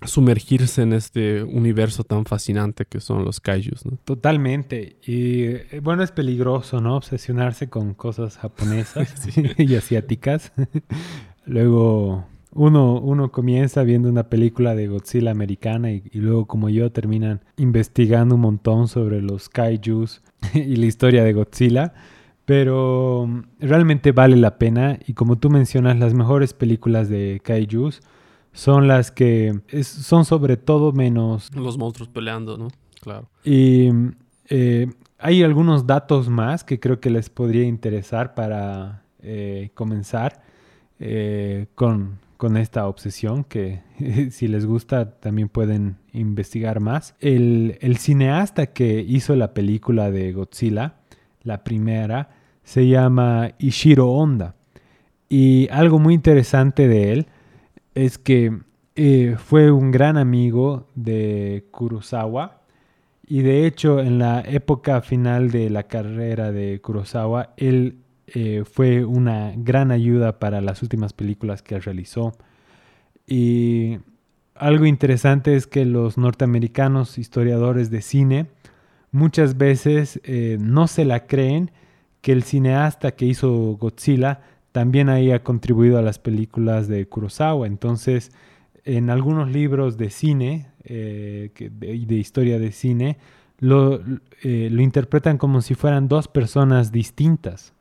sumergirse 0.06 0.82
en 0.82 0.92
este 0.92 1.42
universo 1.42 2.04
tan 2.04 2.24
fascinante 2.24 2.84
que 2.84 3.00
son 3.00 3.24
los 3.24 3.40
kaijus. 3.40 3.82
Totalmente. 4.04 4.96
Y 5.04 5.44
eh, 5.44 5.80
bueno, 5.82 6.02
es 6.02 6.12
peligroso, 6.12 6.80
¿no? 6.80 6.96
Obsesionarse 6.96 7.68
con 7.68 7.94
cosas 7.94 8.38
japonesas 8.38 9.14
y 9.58 9.74
asiáticas. 9.74 10.52
Luego 11.46 12.26
uno, 12.52 13.00
uno 13.00 13.30
comienza 13.30 13.82
viendo 13.82 14.08
una 14.08 14.28
película 14.28 14.74
de 14.74 14.88
Godzilla 14.88 15.30
americana 15.30 15.90
y, 15.92 16.02
luego 16.14 16.46
como 16.46 16.68
yo 16.68 16.90
terminan 16.90 17.40
investigando 17.56 18.36
un 18.36 18.40
montón 18.42 18.88
sobre 18.88 19.20
los 19.20 19.48
kaijus 19.48 20.22
y 20.54 20.76
la 20.76 20.86
historia 20.86 21.24
de 21.24 21.32
Godzilla. 21.32 21.92
Pero 22.44 23.26
mm, 23.28 23.42
realmente 23.60 24.12
vale 24.12 24.36
la 24.36 24.58
pena 24.58 24.98
y 25.06 25.14
como 25.14 25.36
tú 25.36 25.50
mencionas, 25.50 25.98
las 25.98 26.14
mejores 26.14 26.54
películas 26.54 27.08
de 27.08 27.40
kaijus 27.42 28.00
son 28.52 28.88
las 28.88 29.10
que 29.10 29.60
son 29.82 30.24
sobre 30.24 30.56
todo 30.56 30.92
menos... 30.92 31.54
Los 31.54 31.78
monstruos 31.78 32.08
peleando, 32.08 32.56
¿no? 32.56 32.68
Claro. 33.00 33.28
Y 33.44 33.90
eh, 34.48 34.90
hay 35.18 35.42
algunos 35.42 35.86
datos 35.86 36.28
más 36.28 36.64
que 36.64 36.80
creo 36.80 37.00
que 37.00 37.10
les 37.10 37.30
podría 37.30 37.64
interesar 37.64 38.34
para 38.34 39.02
eh, 39.20 39.70
comenzar 39.74 40.42
eh, 41.00 41.66
con, 41.74 42.18
con 42.36 42.56
esta 42.56 42.86
obsesión 42.86 43.44
que 43.44 43.82
si 44.30 44.48
les 44.48 44.64
gusta 44.64 45.10
también 45.18 45.48
pueden 45.48 45.96
investigar 46.12 46.80
más. 46.80 47.14
El, 47.20 47.96
cineasta 47.98 48.66
que 48.66 49.04
hizo 49.06 49.36
la 49.36 49.52
película 49.52 50.10
de 50.10 50.32
Godzilla, 50.32 50.94
la 51.42 51.64
primera, 51.64 52.30
se 52.62 52.86
llama 52.86 53.50
Ishiro 53.58 54.08
Honda. 54.08 54.54
Y 55.28 55.68
algo 55.70 55.98
muy 55.98 56.14
interesante 56.14 56.88
de 56.88 57.12
él 57.12 57.26
es 58.04 58.16
que 58.18 58.60
eh, 58.94 59.36
fue 59.38 59.72
un 59.72 59.90
gran 59.90 60.16
amigo 60.16 60.86
de 60.94 61.66
Kurosawa. 61.72 62.62
Y 63.26 63.42
de 63.42 63.66
hecho, 63.66 64.00
en 64.00 64.18
la 64.18 64.40
época 64.40 65.02
final 65.02 65.50
de 65.50 65.68
la 65.68 65.82
carrera 65.84 66.52
de 66.52 66.80
Kurosawa, 66.80 67.54
él 67.56 67.98
eh, 68.28 68.62
fue 68.70 69.04
una 69.04 69.52
gran 69.56 69.90
ayuda 69.90 70.38
para 70.38 70.60
las 70.60 70.82
últimas 70.82 71.12
películas 71.12 71.62
que 71.62 71.78
realizó. 71.80 72.32
Y 73.26 73.98
algo 74.54 74.86
interesante 74.86 75.56
es 75.56 75.66
que 75.66 75.84
los 75.84 76.18
norteamericanos 76.18 77.18
historiadores 77.18 77.90
de 77.90 78.00
cine 78.00 78.46
muchas 79.10 79.58
veces 79.58 80.20
eh, 80.24 80.56
no 80.60 80.86
se 80.86 81.04
la 81.04 81.26
creen 81.26 81.72
que 82.20 82.32
el 82.32 82.44
cineasta 82.44 83.12
que 83.12 83.26
hizo 83.26 83.76
Godzilla 83.76 84.40
también 84.72 85.08
haya 85.08 85.42
contribuido 85.42 85.98
a 85.98 86.02
las 86.02 86.18
películas 86.18 86.88
de 86.88 87.06
Kurosawa. 87.06 87.66
Entonces, 87.66 88.32
en 88.84 89.10
algunos 89.10 89.50
libros 89.50 89.96
de 89.98 90.10
cine 90.10 90.68
eh, 90.84 91.50
y 91.58 92.06
de, 92.06 92.14
historia 92.14 92.58
de 92.58 92.72
cine, 92.72 93.18
lo, 93.58 94.00
lo 94.42 94.82
interpretan 94.82 95.36
como 95.38 95.60
si 95.62 95.74
fueran 95.74 96.08
dos 96.08 96.28
personas 96.28 96.92
distintas. 96.92 97.74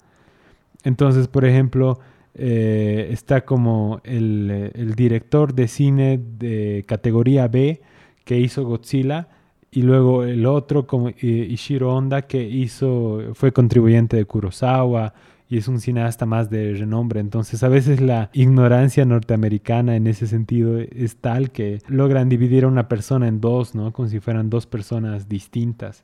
Entonces, 0.83 1.27
por 1.27 1.45
ejemplo, 1.45 1.99
eh, 2.39 3.09
está 3.11 3.45
como 3.45 3.99
el, 4.03 4.93
director 4.95 5.55
de 5.55 5.67
cine 5.67 6.19
de 6.37 6.85
categoría 6.87 7.47
B 7.47 7.81
que 8.25 8.37
hizo 8.37 8.63
Godzilla 8.63 9.27
y 9.71 9.81
luego 9.81 10.23
el 10.23 10.45
otro 10.45 10.85
como 10.85 11.09
eh, 11.09 11.15
Ishiro 11.19 11.95
Honda 11.95 12.21
que 12.21 12.43
hizo 12.43 13.33
fue 13.33 13.51
contribuyente 13.51 14.17
de 14.17 14.25
Kurosawa 14.25 15.15
y 15.49 15.57
es 15.57 15.67
un 15.67 15.79
cineasta 15.79 16.25
más 16.25 16.49
de 16.49 16.73
renombre. 16.73 17.19
Entonces 17.19 17.63
a 17.63 17.69
veces 17.69 18.01
la 18.01 18.29
ignorancia 18.33 19.05
norteamericana 19.05 19.95
en 19.95 20.07
ese 20.07 20.27
sentido 20.27 20.77
es 20.79 21.17
tal 21.17 21.51
que 21.51 21.81
logran 21.87 22.29
dividir 22.29 22.65
a 22.65 22.67
una 22.67 22.87
persona 22.87 23.27
en 23.27 23.39
dos, 23.39 23.75
¿no? 23.75 23.93
Como 23.93 24.09
si 24.09 24.19
fueran 24.19 24.49
dos 24.49 24.65
personas 24.65 25.29
distintas. 25.29 26.01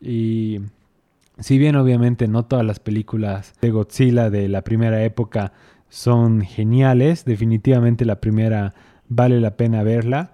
Y 0.00 0.60
si 1.38 1.58
bien 1.58 1.76
obviamente 1.76 2.28
no 2.28 2.44
todas 2.44 2.64
las 2.64 2.80
películas 2.80 3.54
de 3.60 3.70
Godzilla 3.70 4.30
de 4.30 4.48
la 4.48 4.62
primera 4.62 5.04
época 5.04 5.52
son 5.88 6.40
geniales, 6.40 7.24
definitivamente 7.24 8.04
la 8.04 8.20
primera 8.20 8.74
vale 9.08 9.40
la 9.40 9.56
pena 9.56 9.82
verla 9.82 10.32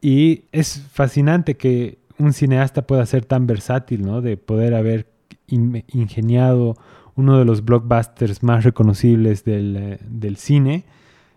y 0.00 0.44
es 0.52 0.80
fascinante 0.92 1.56
que 1.56 1.98
un 2.18 2.32
cineasta 2.32 2.86
pueda 2.86 3.04
ser 3.06 3.24
tan 3.24 3.46
versátil, 3.46 4.02
¿no? 4.02 4.20
De 4.20 4.36
poder 4.36 4.74
haber 4.74 5.06
ingeniado 5.46 6.76
uno 7.20 7.38
de 7.38 7.44
los 7.44 7.64
blockbusters 7.64 8.42
más 8.42 8.64
reconocibles 8.64 9.44
del, 9.44 9.76
eh, 9.76 10.34
cine 10.36 10.84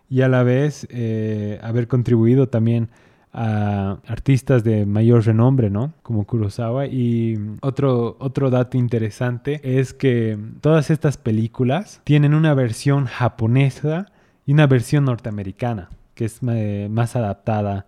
y 0.08 0.22
a 0.22 0.28
la 0.28 0.42
vez 0.42 0.86
eh, 0.90 1.60
haber 1.62 1.88
contribuido 1.88 2.48
también 2.48 2.88
a 3.32 3.98
artistas 4.06 4.62
de 4.62 4.86
mayor 4.86 5.24
renombre, 5.26 5.68
¿no? 5.68 5.92
Como 6.02 6.24
Kurosawa. 6.24 6.86
Y 6.86 7.36
otro, 7.62 8.16
otro 8.20 8.50
dato 8.50 8.78
interesante 8.78 9.60
es 9.62 9.92
que 9.92 10.38
todas 10.60 10.90
estas 10.90 11.16
películas 11.16 12.00
tienen 12.04 12.32
una 12.32 12.54
versión 12.54 13.06
japonesa 13.06 14.06
y 14.46 14.52
una 14.52 14.66
versión 14.66 15.04
norteamericana, 15.04 15.90
que 16.14 16.26
es 16.26 16.38
eh, 16.48 16.88
más 16.90 17.16
adaptada 17.16 17.86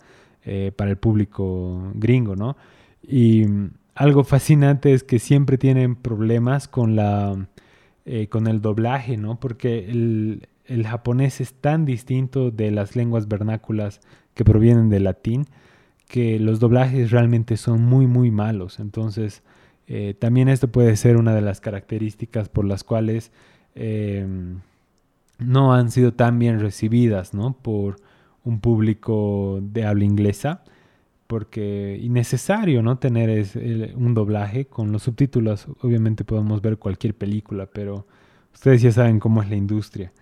para 0.77 0.91
el 0.91 0.97
público 0.97 1.91
gringo, 1.97 2.37
¿no? 2.37 2.57
Y 3.03 3.47
algo 3.97 4.23
fascinante 4.23 4.93
es 4.93 5.03
que 5.03 5.19
siempre 5.19 5.59
tienen 5.59 5.97
problemas 5.97 6.69
con 6.69 6.95
la 6.95 7.37
eh, 8.07 8.29
con 8.29 8.47
el 8.47 8.61
doblaje, 8.61 9.17
¿no? 9.17 9.39
Porque 9.39 9.91
el, 9.91 10.49
el 10.65 10.87
japonés 10.87 11.41
es 11.41 11.53
tan 11.55 11.85
distinto 11.85 12.51
de 12.51 12.71
las 12.71 12.97
lenguas 12.97 13.29
vernáculas 13.29 14.01
que 14.35 14.45
provienen 14.45 14.89
del 14.89 15.05
latín 15.05 15.47
que 16.09 16.39
los 16.39 16.61
doblajes 16.61 17.11
realmente 17.11 17.57
son 17.57 17.83
muy 17.83 18.07
muy 18.07 18.31
malos. 18.31 18.79
Entonces 18.81 19.43
eh, 19.87 20.15
también 20.19 20.49
esto 20.49 20.69
puede 20.69 20.97
ser 20.97 21.17
una 21.17 21.35
de 21.35 21.43
las 21.43 21.61
características 21.61 22.49
por 22.49 22.65
las 22.65 22.85
cuales 22.85 23.33
em, 23.75 24.61
no 25.39 25.75
han 25.75 25.91
sido 25.91 26.13
tan 26.15 26.39
bien 26.39 26.61
recibidas 26.61 27.35
¿no? 27.35 27.57
por 27.57 27.97
un 28.45 28.61
público 28.61 29.61
de 29.63 29.85
habla 29.85 30.05
inglesa. 30.05 30.65
Porque 31.27 31.99
innecesario 32.01 32.83
no 32.83 32.99
tener 32.99 33.31
es, 33.31 33.57
un 33.57 34.15
doblaje 34.15 34.67
con 34.67 34.93
los 34.93 35.03
subtítulos. 35.03 35.67
Obviamente 35.81 36.25
podemos 36.25 36.63
ver 36.63 36.79
cualquier 36.79 37.15
película, 37.15 37.67
pero 37.67 38.07
ustedes 38.55 38.83
ya 38.83 38.93
saben 38.93 39.19
cómo 39.19 39.43
es 39.43 39.51
la 39.51 39.57
industria. 39.57 40.13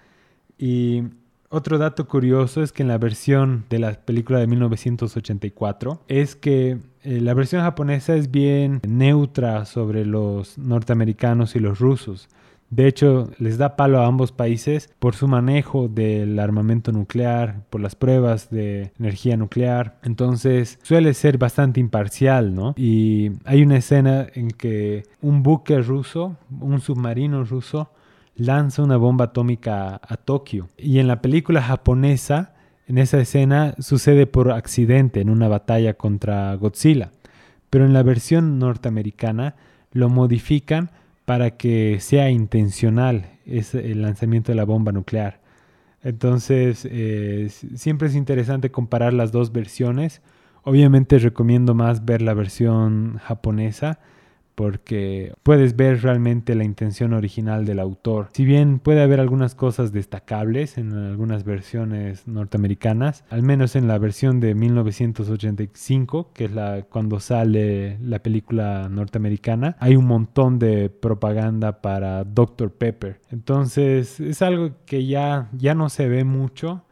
Y 0.59 1.03
otro 1.51 1.79
dato 1.79 2.09
curioso 2.09 2.63
es 2.63 2.73
que 2.73 2.83
en 2.83 2.89
la 2.89 2.99
versión 2.99 3.65
de 3.71 3.79
la 3.79 3.93
película 3.93 4.41
de 4.41 4.47
1984 4.47 6.01
es 6.09 6.35
que 6.35 6.79
eh, 7.03 7.21
la 7.21 7.35
versión 7.35 7.63
japonesa 7.63 8.17
es 8.17 8.31
bien 8.31 8.81
neutra 8.89 9.65
sobre 9.65 10.05
los 10.05 10.59
norteamericanos 10.59 11.55
y 11.55 11.61
los 11.61 11.79
rusos. 11.79 12.29
De 12.71 12.89
hecho, 12.89 13.31
les 13.39 13.57
da 13.57 13.77
palo 13.77 14.01
a 14.01 14.07
ambos 14.07 14.33
países 14.33 14.93
por 14.99 15.15
su 15.15 15.29
manejo 15.29 15.89
del 15.89 16.39
armamento 16.39 16.91
nuclear, 16.91 17.63
por 17.71 17.81
las 17.81 17.95
pruebas 17.95 18.51
de 18.51 18.93
energía 18.99 19.37
nuclear. 19.37 19.99
Entonces, 20.03 20.79
suele 20.83 21.15
ser 21.15 21.39
bastante 21.39 21.79
imparcial, 21.79 22.55
¿no? 22.55 22.75
Y 22.77 23.33
hay 23.45 23.63
una 23.63 23.77
escena 23.77 24.27
en 24.35 24.51
que 24.51 25.05
un 25.23 25.43
buque 25.43 25.79
ruso, 25.81 26.37
un 26.61 26.81
submarino 26.81 27.45
ruso, 27.45 27.91
lanza 28.37 28.83
una 28.83 28.97
bomba 28.97 29.27
atómica 29.27 30.01
a, 30.03 30.17
Tokio. 30.17 30.69
Y 30.77 30.99
en 30.99 31.07
la 31.07 31.23
película 31.23 31.63
japonesa, 31.63 32.55
en 32.87 32.99
esa 32.99 33.21
escena, 33.21 33.75
sucede 33.79 34.27
por 34.27 34.51
accidente 34.51 35.21
en 35.21 35.31
una 35.31 35.49
batalla 35.49 35.95
contra 35.95 36.55
Godzilla. 36.57 37.13
Pero 37.71 37.85
en 37.85 37.93
la 37.93 38.03
versión 38.03 38.59
norteamericana 38.59 39.55
lo 39.93 40.09
modifican 40.09 40.91
para 41.25 41.57
que 41.57 41.99
sea 42.01 42.31
intencional 42.31 43.31
el 43.47 44.03
lanzamiento 44.03 44.53
de 44.53 44.57
la 44.57 44.65
bomba 44.65 44.93
nuclear. 44.93 45.41
Entonces, 46.03 46.87
eh, 46.91 47.49
siempre 47.75 48.09
es 48.09 48.15
interesante 48.15 48.71
comparar 48.71 49.15
las 49.15 49.33
dos 49.33 49.53
versiones. 49.53 50.23
Obviamente 50.63 51.19
recomiendo 51.19 51.75
más 51.75 52.05
ver 52.05 52.21
la 52.23 52.35
versión 52.35 53.19
japonesa 53.23 54.01
porque 54.55 55.33
puedes 55.43 55.77
ver 55.77 56.03
realmente 56.03 56.55
la 56.55 56.65
intención 56.65 57.13
original 57.13 57.65
del 57.65 57.81
autor. 57.81 58.29
Si 58.33 58.45
bien 58.45 58.79
puede 58.79 59.03
haber 59.03 59.21
algunas 59.21 59.55
cosas 59.55 59.93
destacables 59.93 60.79
en 60.79 60.93
algunas 60.93 61.45
versiones 61.45 62.27
norteamericanas, 62.29 63.25
al 63.31 63.43
menos 63.43 63.77
en 63.77 63.89
la 63.89 63.99
versión 63.99 64.41
de 64.41 64.55
1985, 64.55 66.31
que 66.33 66.45
es 66.45 66.53
la 66.53 66.83
cuando 66.83 67.21
sale 67.21 67.99
la 68.01 68.21
película 68.21 68.89
norteamericana, 68.89 69.77
hay 69.81 69.97
un 69.97 70.07
montón 70.07 70.59
de 70.59 70.89
propaganda 70.91 71.81
para 71.81 72.25
Dr. 72.25 72.73
Pepper. 72.73 73.21
Entonces, 73.31 74.21
es 74.21 74.43
algo 74.43 74.71
que 74.87 75.07
ya 75.07 75.49
ya 75.57 75.75
no 75.75 75.89
se 75.89 76.09
ve 76.09 76.25
mucho 76.25 76.85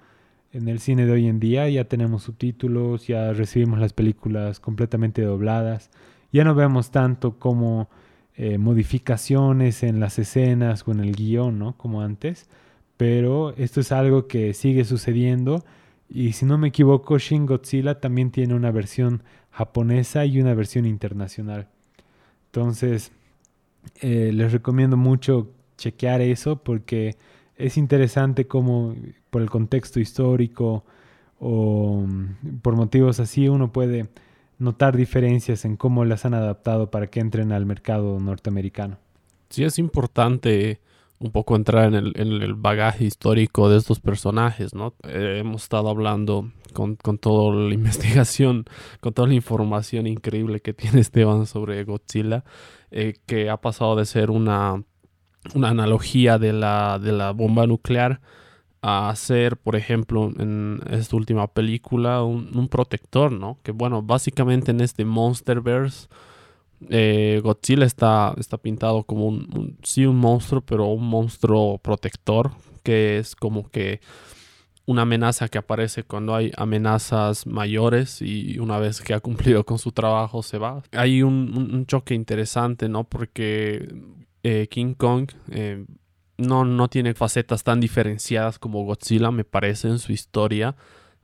en 0.53 0.69
el 0.69 0.81
cine 0.81 1.07
de 1.07 1.13
hoy 1.13 1.29
en 1.29 1.41
día, 1.41 1.69
ya 1.69 1.85
tenemos 1.85 2.25
subtítulos, 2.25 3.07
ya 3.07 3.33
recibimos 3.33 3.79
las 3.79 3.95
películas 3.95 4.61
completamente 4.61 5.23
dobladas 5.23 5.91
ya 6.33 6.45
no 6.45 6.55
vemos 6.55 6.91
tanto 6.91 7.39
como 7.39 7.89
eh, 8.35 8.59
modificaciones 8.59 9.83
en 9.83 10.01
las 10.01 10.19
escenas 10.19 10.87
o 10.89 10.93
en 10.93 11.01
el 11.01 11.15
guion, 11.15 11.59
¿no? 11.59 11.77
Como 11.77 12.01
antes. 12.01 12.49
Pero 12.97 13.55
esto 13.57 13.81
es 13.81 13.93
algo 13.93 14.27
que 14.27 14.55
sigue 14.55 14.85
sucediendo. 14.85 15.65
Y 16.09 16.33
si 16.33 16.47
no 16.47 16.59
me 16.59 16.69
equivoco, 16.69 17.19
Shin 17.19 17.47
Godzilla 17.47 18.01
también 18.01 18.31
tiene 18.31 18.55
una 18.55 18.71
versión 18.71 19.23
japonesa 19.51 20.25
y 20.25 20.41
una 20.41 20.55
versión 20.55 20.87
internacional. 20.87 21.69
Entonces, 22.47 23.13
eh, 24.01 24.31
les 24.33 24.53
recomiendo 24.53 24.97
mucho 24.97 25.51
chequear 25.77 26.21
eso 26.21 26.57
porque 26.63 27.17
es 27.57 27.77
interesante 27.77 28.47
cómo 28.47 28.95
por 29.31 29.43
el 29.43 29.51
contexto 29.51 30.01
histórico 30.01 30.85
o 31.41 32.05
mm, 32.07 32.59
por 32.63 32.77
motivos 32.77 33.21
así 33.21 33.49
uno 33.49 33.73
puede 33.73 34.09
notar 34.63 34.97
diferencias 34.97 35.65
en 35.65 35.77
cómo 35.77 36.05
las 36.05 36.25
han 36.25 36.35
adaptado 36.35 36.91
para 36.91 37.09
que 37.09 37.21
entren 37.21 37.53
al 37.53 37.67
mercado 37.67 38.19
norteamericano. 38.21 38.99
Sí, 39.51 39.65
es 39.65 39.79
importante 39.79 40.81
un 41.19 41.31
poco 41.31 41.55
entrar 41.55 41.95
en 41.95 41.95
el, 41.95 42.55
bagaje 42.55 43.05
histórico 43.05 43.69
de 43.69 43.79
estos 43.79 44.01
personajes, 44.01 44.75
¿no? 44.75 44.95
Eh, 45.05 45.39
hemos 45.39 45.65
estado 45.65 45.89
hablando 45.89 46.51
con, 46.73 46.97
toda 46.97 47.55
la 47.55 47.75
investigación, 47.75 48.65
con 49.01 49.13
toda 49.13 49.29
la 49.29 49.35
información 49.35 50.07
increíble 50.07 50.61
que 50.61 50.73
tiene 50.73 51.01
Esteban 51.01 51.47
sobre 51.47 51.85
Godzilla, 51.85 52.45
eh, 52.91 53.15
que 53.27 53.51
ha 53.51 53.59
pasado 53.59 53.95
de 53.95 54.05
ser 54.05 54.31
una, 54.31 54.83
una 55.55 55.69
analogía 55.69 56.39
de 56.39 56.53
la, 56.53 56.99
de 56.99 57.13
la 57.13 57.31
bomba 57.31 57.67
nuclear 57.67 58.21
a 58.83 59.09
hacer, 59.11 59.57
por 59.57 59.77
ejemplo, 59.77 60.33
en 60.39 60.81
esta 60.91 61.17
última 61.17 61.47
película, 61.47 62.25
un, 62.25 62.69
protector, 62.69 63.31
¿no? 63.31 63.59
Que 63.63 63.71
bueno, 63.71 64.03
básicamente 64.03 64.73
en 64.73 64.81
este 64.81 65.05
Monsterverse, 65.05 66.09
eh, 66.91 67.41
Godzilla 67.45 67.87
está, 67.87 68.35
está 68.39 68.59
pintado 68.59 69.05
como 69.05 69.29
un, 69.29 69.79
sí, 69.85 70.05
un 70.05 70.19
monstruo, 70.19 70.63
pero 70.63 70.87
un 70.87 71.07
monstruo 71.07 71.79
protector, 71.79 72.51
que 72.83 73.19
es 73.19 73.37
como 73.37 73.71
que 73.71 74.01
una 74.85 75.03
amenaza 75.03 75.49
que 75.49 75.59
aparece 75.59 76.03
cuando 76.03 76.35
hay 76.35 76.51
amenazas 76.57 77.47
mayores 77.47 78.21
y 78.21 78.59
una 78.59 78.79
vez 78.79 79.01
que 79.01 79.15
ha 79.15 79.21
cumplido 79.21 79.65
con 79.65 79.79
su 79.79 79.93
trabajo 79.93 80.43
se 80.43 80.59
va. 80.59 80.83
Hay 80.91 81.23
un, 81.23 81.87
choque 81.87 82.15
interesante, 82.15 82.89
¿no? 82.89 83.05
Porque 83.05 83.89
eh, 84.43 84.67
King 84.69 84.95
Kong 84.95 85.31
eh, 85.51 85.85
no, 86.39 86.65
no 86.65 86.89
tiene 86.89 87.15
facetas 87.15 87.65
tan 87.65 87.81
diferenciadas 87.81 88.59
como 88.59 88.85
Godzilla, 88.85 89.31
me 89.31 89.45
parece, 89.45 89.89
en 89.89 89.99
su 89.99 90.13
historia. 90.13 90.75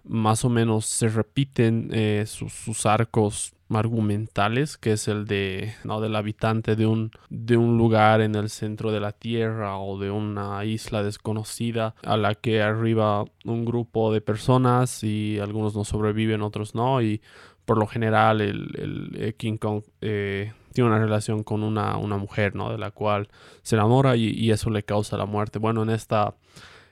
Más 0.04 0.44
o 0.44 0.48
menos 0.48 0.86
se 0.86 1.08
repiten 1.08 1.90
eh, 1.92 2.24
sus, 2.26 2.86
arcos 2.86 3.52
argumentales, 3.70 4.78
que 4.78 4.92
es 4.92 5.08
el 5.08 5.26
de 5.26 5.74
¿no? 5.84 6.00
del 6.00 6.16
habitante 6.16 6.76
de 6.76 6.86
un, 6.86 7.10
de 7.28 7.58
un 7.58 7.76
lugar 7.76 8.22
en 8.22 8.34
el 8.34 8.48
centro 8.48 8.92
de 8.92 9.00
la 9.00 9.12
Tierra 9.12 9.78
o 9.78 9.98
de 9.98 10.10
una 10.10 10.64
isla 10.64 11.02
desconocida 11.02 11.94
a 12.02 12.16
la 12.16 12.34
que 12.34 12.62
arriba 12.62 13.24
un 13.44 13.66
grupo 13.66 14.12
de 14.12 14.22
personas 14.22 15.04
y 15.04 15.38
algunos 15.38 15.74
no 15.74 15.84
sobreviven, 15.84 16.40
otros 16.40 16.74
no, 16.74 17.02
y 17.02 17.20
por 17.66 17.76
lo 17.76 17.86
general 17.86 18.40
el, 18.40 18.70
el 18.78 19.22
eh, 19.22 19.34
King 19.34 19.58
Kong 19.58 19.82
eh, 20.00 20.54
una 20.84 20.98
relación 20.98 21.42
con 21.42 21.62
una, 21.62 21.96
mujer, 21.96 22.54
¿no? 22.54 22.70
De 22.70 22.78
la 22.78 22.90
cual 22.90 23.28
se 23.62 23.76
enamora 23.76 24.16
y, 24.16 24.50
eso 24.50 24.70
le 24.70 24.82
causa 24.82 25.16
la 25.16 25.26
muerte. 25.26 25.58
Bueno, 25.58 25.82
en 25.82 25.90
esta, 25.90 26.34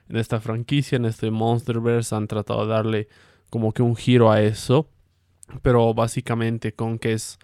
en 0.09 0.17
esta 0.17 0.39
franquicia, 0.39 0.95
en 0.95 1.05
este 1.05 1.31
Monsterverse, 1.31 2.15
han 2.15 2.27
tratado 2.27 2.65
de 2.65 2.73
darle 2.73 3.07
como 3.49 3.73
que 3.73 3.81
un 3.81 3.95
giro 3.95 4.31
a 4.31 4.41
eso. 4.41 4.89
Pero 5.61 5.93
básicamente 5.93 6.73
con 6.73 6.99
que 6.99 7.13
es... 7.13 7.39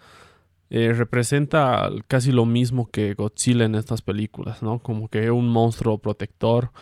Eh, 0.70 0.92
representa 0.92 1.90
casi 2.08 2.32
lo 2.32 2.46
mismo 2.46 2.88
que 2.90 3.14
Godzilla 3.14 3.64
en 3.64 3.76
estas 3.76 4.02
películas, 4.02 4.62
¿no? 4.62 4.80
Como 4.80 5.08
que 5.08 5.30
un 5.30 5.48
monstruo 5.48 5.98
protector 5.98 6.72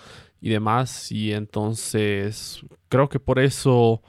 y 0.41 0.51
demás. 0.51 1.13
Y 1.13 1.33
entonces 1.33 2.65
creo 2.89 3.09
que 3.09 3.21
por 3.21 3.39
eso, 3.39 4.03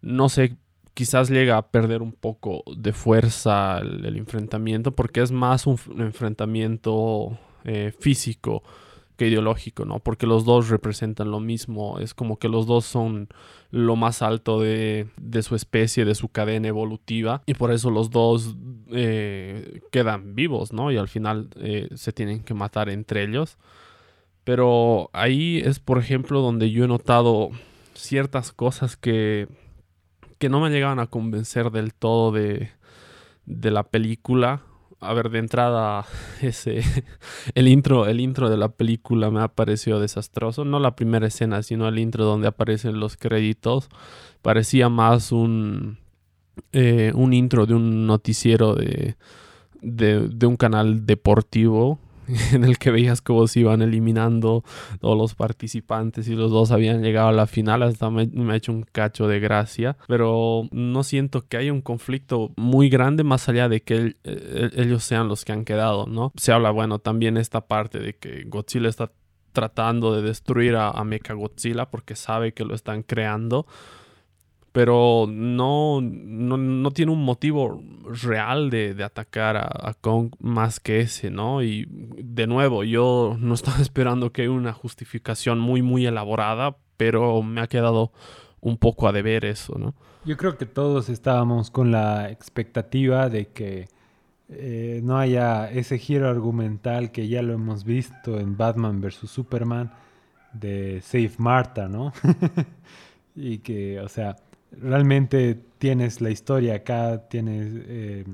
no 0.00 0.28
sé 0.28 0.56
quizás 0.96 1.28
llega 1.28 1.58
a 1.58 1.68
perder 1.68 2.00
un 2.00 2.12
poco 2.12 2.64
de 2.74 2.94
fuerza 2.94 3.80
el, 3.80 4.16
enfrentamiento 4.16 4.92
porque 4.92 5.20
es 5.20 5.30
más 5.30 5.66
un, 5.66 5.78
enfrentamiento 5.98 7.38
eh, 7.64 7.92
físico 8.00 8.62
que 9.18 9.28
ideológico, 9.28 9.84
¿no? 9.84 9.98
Porque 9.98 10.26
los 10.26 10.46
dos 10.46 10.70
representan 10.70 11.30
lo 11.30 11.38
mismo, 11.38 11.98
es 11.98 12.14
como 12.14 12.38
que 12.38 12.48
los 12.48 12.66
dos 12.66 12.86
son 12.86 13.28
lo 13.70 13.94
más 13.94 14.22
alto 14.22 14.58
de, 14.58 15.06
su 15.42 15.54
especie, 15.54 16.06
de 16.06 16.14
su 16.14 16.28
cadena 16.28 16.68
evolutiva, 16.68 17.42
y 17.44 17.52
por 17.54 17.72
eso 17.72 17.90
los 17.90 18.08
dos 18.08 18.56
eh, 18.90 19.80
quedan 19.90 20.34
vivos, 20.34 20.72
¿no? 20.72 20.90
Y 20.92 20.96
al 20.96 21.08
final 21.08 21.50
eh, 21.56 21.88
se 21.94 22.12
tienen 22.12 22.42
que 22.42 22.54
matar 22.54 22.88
entre 22.88 23.22
ellos. 23.22 23.58
Pero 24.44 25.10
ahí 25.12 25.60
es, 25.62 25.78
por 25.78 25.98
ejemplo, 25.98 26.40
donde 26.40 26.70
yo 26.70 26.84
he 26.84 26.88
notado 26.88 27.50
ciertas 27.94 28.52
cosas 28.52 28.96
que 28.96 29.48
que 30.38 30.48
no 30.48 30.60
me 30.60 30.70
llegaban 30.70 30.98
a 30.98 31.06
convencer 31.06 31.70
del 31.70 31.94
todo 31.94 32.32
de, 32.32 32.70
la 33.46 33.84
película. 33.84 34.62
A 35.00 35.12
ver, 35.12 35.30
de 35.30 35.38
entrada, 35.38 36.06
ese, 36.42 36.82
el 37.54 37.68
intro, 37.68 38.06
el 38.06 38.20
intro 38.20 38.48
de 38.50 38.56
la 38.56 38.68
película 38.68 39.30
me 39.30 39.40
ha 39.40 39.48
parecido 39.48 40.00
desastroso. 40.00 40.64
No 40.64 40.80
la 40.80 40.96
primera 40.96 41.26
escena, 41.26 41.62
sino 41.62 41.88
el 41.88 41.98
intro 41.98 42.24
donde 42.24 42.48
aparecen 42.48 43.00
los 43.00 43.16
créditos. 43.16 43.88
Parecía 44.42 44.88
más 44.88 45.32
un, 45.32 45.98
eh, 46.72 47.12
un 47.14 47.32
intro 47.32 47.66
de 47.66 47.74
un 47.74 48.06
noticiero 48.06 48.74
de, 48.74 49.16
de, 49.82 50.46
un 50.46 50.56
canal 50.56 51.06
deportivo 51.06 51.98
en 52.52 52.64
el 52.64 52.78
que 52.78 52.90
veías 52.90 53.22
cómo 53.22 53.46
se 53.46 53.60
iban 53.60 53.82
eliminando 53.82 54.64
todos 55.00 55.16
los 55.16 55.34
participantes 55.34 56.28
y 56.28 56.34
los 56.34 56.50
dos 56.50 56.70
habían 56.70 57.02
llegado 57.02 57.28
a 57.28 57.32
la 57.32 57.46
final, 57.46 57.82
hasta 57.82 58.10
me, 58.10 58.28
ha 58.52 58.56
hecho 58.56 58.72
un 58.72 58.82
cacho 58.82 59.28
de 59.28 59.40
gracia, 59.40 59.96
pero 60.08 60.68
no 60.72 61.02
siento 61.02 61.46
que 61.46 61.56
haya 61.56 61.72
un 61.72 61.82
conflicto 61.82 62.52
muy 62.56 62.88
grande 62.88 63.24
más 63.24 63.48
allá 63.48 63.68
de 63.68 63.82
que 63.82 64.16
ellos 64.24 65.04
sean 65.04 65.28
los 65.28 65.44
que 65.44 65.52
han 65.52 65.64
quedado, 65.64 66.06
¿no? 66.06 66.32
Se 66.36 66.52
habla, 66.52 66.70
bueno, 66.70 66.98
también 66.98 67.36
esta 67.36 67.66
parte 67.66 67.98
de 67.98 68.16
que 68.16 68.44
Godzilla 68.46 68.88
está 68.88 69.12
tratando 69.52 70.14
de 70.14 70.22
destruir 70.22 70.76
a, 70.76 70.90
a 70.90 71.04
Mechagodzilla 71.04 71.86
porque 71.86 72.14
sabe 72.14 72.52
que 72.52 72.64
lo 72.64 72.74
están 72.74 73.02
creando 73.02 73.66
pero 74.76 75.24
no, 75.26 76.02
no, 76.02 76.90
tiene 76.90 77.10
un 77.10 77.24
motivo 77.24 77.82
real 78.04 78.68
de, 78.68 79.02
atacar 79.02 79.56
a, 79.56 79.94
Kong 80.02 80.34
más 80.38 80.80
que 80.80 81.00
ese, 81.00 81.30
¿no? 81.30 81.62
Y 81.62 81.88
de 81.88 82.46
nuevo, 82.46 82.84
yo 82.84 83.38
no 83.40 83.54
estaba 83.54 83.78
esperando 83.80 84.32
que 84.32 84.42
haya 84.42 84.50
una 84.50 84.74
justificación 84.74 85.60
muy, 85.60 85.80
muy 85.80 86.04
elaborada, 86.04 86.76
pero 86.98 87.42
me 87.42 87.62
ha 87.62 87.68
quedado 87.68 88.12
un 88.60 88.76
poco 88.76 89.08
a 89.08 89.12
deber 89.12 89.46
eso, 89.46 89.78
¿no? 89.78 89.94
Yo 90.26 90.36
creo 90.36 90.58
que 90.58 90.66
todos 90.66 91.08
estábamos 91.08 91.70
con 91.70 91.90
la 91.90 92.30
expectativa 92.30 93.30
de 93.30 93.46
que 93.46 93.88
eh, 94.50 95.00
no 95.02 95.16
haya 95.16 95.70
ese 95.70 95.96
giro 95.96 96.28
argumental 96.28 97.12
que 97.12 97.28
ya 97.28 97.40
lo 97.40 97.54
hemos 97.54 97.84
visto 97.84 98.38
en 98.38 98.58
Batman 98.58 99.00
vs. 99.00 99.20
Superman 99.30 99.90
de 100.52 101.00
Save 101.00 101.32
Martha, 101.38 101.88
¿no? 101.88 102.12
y 103.34 103.58
que, 103.58 104.00
o 104.00 104.08
sea, 104.10 104.36
realmente 104.72 105.58
tienes 105.78 106.20
la 106.20 106.30
historia 106.30 106.76
acá, 106.76 107.28
tienes 107.28 107.72
eh, 107.86 108.24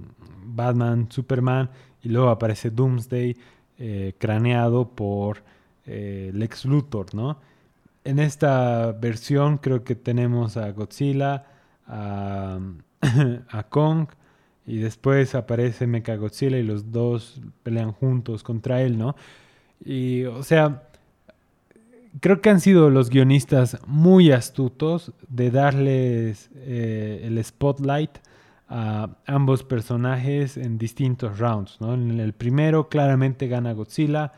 Batman, 0.44 1.10
Superman 1.10 1.70
y 2.02 2.08
luego 2.08 2.30
aparece 2.30 2.70
Doomsday 2.70 3.36
eh, 3.78 4.14
craneado 4.18 4.88
por 4.88 5.42
eh, 5.86 6.30
Lex 6.34 6.64
Luthor, 6.64 7.14
¿no? 7.14 7.38
En 8.04 8.18
esta 8.18 8.92
versión 8.92 9.58
creo 9.58 9.84
que 9.84 9.94
tenemos 9.94 10.56
a 10.56 10.70
Godzilla, 10.72 11.46
a, 11.86 12.58
a 13.48 13.62
Kong 13.64 14.08
y 14.66 14.78
después 14.78 15.34
aparece 15.34 15.86
Mechagodzilla 15.86 16.58
y 16.58 16.62
los 16.62 16.90
dos 16.92 17.40
pelean 17.62 17.92
juntos 17.92 18.42
contra 18.42 18.82
él, 18.82 18.98
¿no? 18.98 19.16
Y 19.84 20.24
o 20.24 20.42
sea, 20.42 20.88
creo 22.20 22.40
que 22.40 22.50
han 22.50 22.60
sido 22.60 22.90
los 22.90 23.10
guionistas 23.10 23.78
muy 23.86 24.32
astutos 24.32 25.12
de 25.28 25.50
darles 25.50 26.50
eh, 26.54 27.22
el 27.24 27.42
spotlight 27.42 28.18
a 28.68 29.16
ambos 29.26 29.64
personajes 29.64 30.56
en 30.56 30.78
distintos 30.78 31.38
rounds. 31.38 31.80
¿no? 31.80 31.94
En 31.94 32.20
el 32.20 32.32
primero 32.32 32.88
claramente 32.88 33.48
gana 33.48 33.72
Godzilla, 33.72 34.32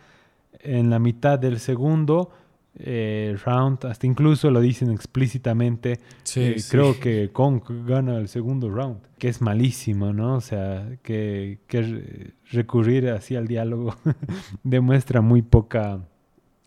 en 0.61 0.91
la 0.91 0.99
mitad 0.99 1.39
del 1.39 1.61
segundo 1.61 2.31
eh, 2.77 3.37
round, 3.45 3.85
hasta 3.87 4.07
incluso 4.07 4.51
lo 4.51 4.61
dicen 4.61 4.91
explícitamente, 4.91 6.01
eh, 6.35 6.57
creo 6.69 6.99
que 6.99 7.31
Kong 7.33 7.63
gana 7.87 8.17
el 8.17 8.29
segundo 8.29 8.69
round, 8.69 8.99
que 9.19 9.29
es 9.29 9.41
malísimo, 9.41 10.13
¿no? 10.13 10.35
O 10.35 10.41
sea, 10.41 10.97
que, 11.03 11.61
que 11.69 12.33
recurrir 12.51 13.11
así 13.11 13.37
al 13.37 13.47
diálogo 13.47 13.95
demuestra 14.65 15.21
muy 15.21 15.43
poca 15.43 16.01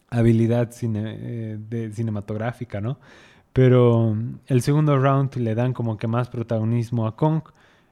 habilidad 0.09 0.69
eh, 0.81 1.57
de 1.59 1.91
cinematográfica, 1.91 2.81
¿no? 2.81 2.97
Pero 3.53 4.13
mm, 4.13 4.39
el 4.47 4.61
segundo 4.61 4.97
round 4.97 5.35
le 5.35 5.55
dan 5.55 5.73
como 5.73 5.97
que 5.97 6.07
más 6.07 6.29
protagonismo 6.29 7.07
a 7.07 7.15
Kong. 7.15 7.41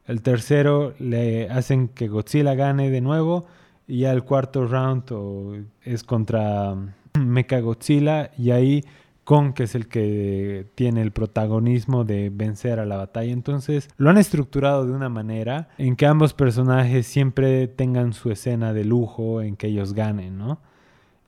El 0.06 0.22
tercero 0.22 0.94
le 1.00 1.50
hacen 1.50 1.88
que 1.88 2.08
Godzilla 2.08 2.54
gane 2.56 2.90
de 2.90 3.02
nuevo. 3.02 3.46
Y 3.88 4.00
ya 4.00 4.12
el 4.12 4.24
cuarto 4.24 4.68
round 4.68 5.68
es 5.84 6.04
contra 6.04 6.76
mm, 6.76 7.20
Mecha 7.20 7.60
Godzilla. 7.60 8.32
Y 8.38 8.52
ahí 8.52 8.84
Kong 9.24 9.54
es 9.58 9.74
el 9.74 9.88
que 9.88 10.68
tiene 10.76 11.02
el 11.02 11.12
protagonismo 11.12 12.04
de 12.06 12.30
vencer 12.30 12.80
a 12.80 12.86
la 12.86 12.98
batalla. 12.98 13.34
Entonces 13.34 13.90
lo 13.98 14.12
han 14.12 14.18
estructurado 14.18 14.86
de 14.86 14.94
una 14.94 15.10
manera 15.10 15.70
en 15.78 15.96
que 15.96 16.06
ambos 16.06 16.34
personajes 16.34 17.08
siempre 17.08 17.68
tengan 17.68 18.14
su 18.14 18.32
escena 18.32 18.72
de 18.72 18.86
lujo 18.86 19.42
en 19.42 19.56
que 19.56 19.68
ellos 19.68 19.94
ganen, 19.94 20.38
¿no? 20.38 20.60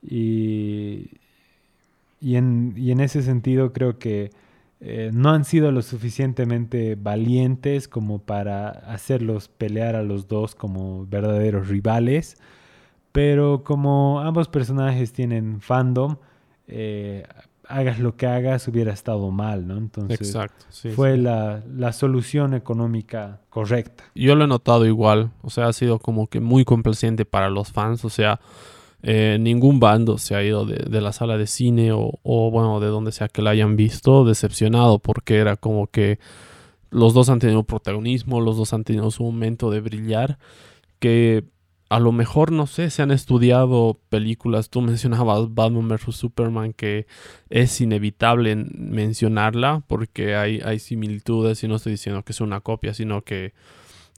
Y, 0.01 1.11
y, 2.21 2.35
en, 2.35 2.73
y 2.75 2.91
en 2.91 2.99
ese 2.99 3.21
sentido 3.21 3.73
creo 3.73 3.99
que 3.99 4.31
eh, 4.79 5.09
no 5.11 5.31
han 5.31 5.43
sido 5.43 5.71
lo 5.71 5.81
suficientemente 5.81 6.95
valientes 6.95 7.87
como 7.87 8.19
para 8.19 8.69
hacerlos 8.69 9.47
pelear 9.47 9.95
a 9.95 10.03
los 10.03 10.27
dos 10.27 10.53
como 10.55 11.05
verdaderos 11.07 11.67
rivales. 11.67 12.37
Pero 13.11 13.63
como 13.63 14.19
ambos 14.19 14.47
personajes 14.47 15.13
tienen 15.13 15.61
fandom, 15.61 16.17
eh, 16.67 17.25
hagas 17.67 17.99
lo 17.99 18.15
que 18.15 18.27
hagas 18.27 18.67
hubiera 18.67 18.93
estado 18.93 19.31
mal, 19.31 19.67
¿no? 19.67 19.77
Entonces 19.77 20.37
fue 20.95 21.17
La, 21.17 21.63
la, 21.73 21.93
solución 21.93 22.53
económica 22.53 23.41
correcta. 23.49 24.03
Yo 24.13 24.35
lo 24.35 24.43
he 24.43 24.47
notado 24.47 24.85
igual, 24.85 25.31
o 25.41 25.49
sea, 25.49 25.67
ha 25.67 25.73
sido 25.73 25.99
como 25.99 26.27
que 26.27 26.39
muy 26.39 26.63
complaciente 26.63 27.25
para 27.25 27.49
los 27.49 27.71
fans, 27.71 28.05
o 28.05 28.09
sea, 28.09 28.39
eh, 29.03 29.37
ningún 29.39 29.79
bando 29.79 30.17
se 30.17 30.35
ha 30.35 30.43
ido 30.43 30.65
de, 30.65 31.01
la 31.01 31.13
sala 31.13 31.37
de 31.37 31.47
cine 31.47 31.91
o, 31.93 32.51
bueno, 32.51 32.79
de 32.79 32.87
donde 32.87 33.11
sea 33.11 33.27
que 33.27 33.41
la 33.41 33.51
hayan 33.51 33.75
visto 33.75 34.25
decepcionado 34.25 34.99
porque 34.99 35.37
era 35.37 35.55
como 35.55 35.87
que 35.87 36.19
los 36.89 37.13
dos 37.13 37.29
han 37.29 37.39
tenido 37.39 37.63
protagonismo, 37.63 38.41
los 38.41 38.57
dos 38.57 38.73
han 38.73 38.83
tenido 38.83 39.11
su 39.11 39.23
momento 39.23 39.69
de 39.69 39.81
brillar, 39.81 40.39
que 40.99 41.45
a 41.89 41.99
lo 41.99 42.11
mejor, 42.11 42.51
no 42.51 42.67
sé, 42.67 42.89
se 42.89 43.01
han 43.01 43.11
estudiado 43.11 43.99
películas, 44.09 44.69
tú 44.69 44.81
mencionabas 44.81 45.53
Batman 45.53 45.87
vs. 45.87 46.15
Superman, 46.15 46.73
que 46.73 47.07
es 47.49 47.79
inevitable 47.79 48.55
mencionarla 48.55 49.83
porque 49.87 50.35
hay, 50.35 50.59
hay 50.65 50.79
similitudes 50.79 51.63
y 51.63 51.67
no 51.67 51.75
estoy 51.75 51.93
diciendo 51.93 52.23
que 52.23 52.33
sea 52.33 52.45
una 52.45 52.61
copia, 52.61 52.93
sino 52.93 53.21
que 53.21 53.53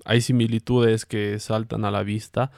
hay 0.05 0.21
similitudes 0.21 1.05
que 1.05 1.37
saltan 1.39 1.85
a 1.85 1.91
la 1.91 2.03
vista 2.03 2.51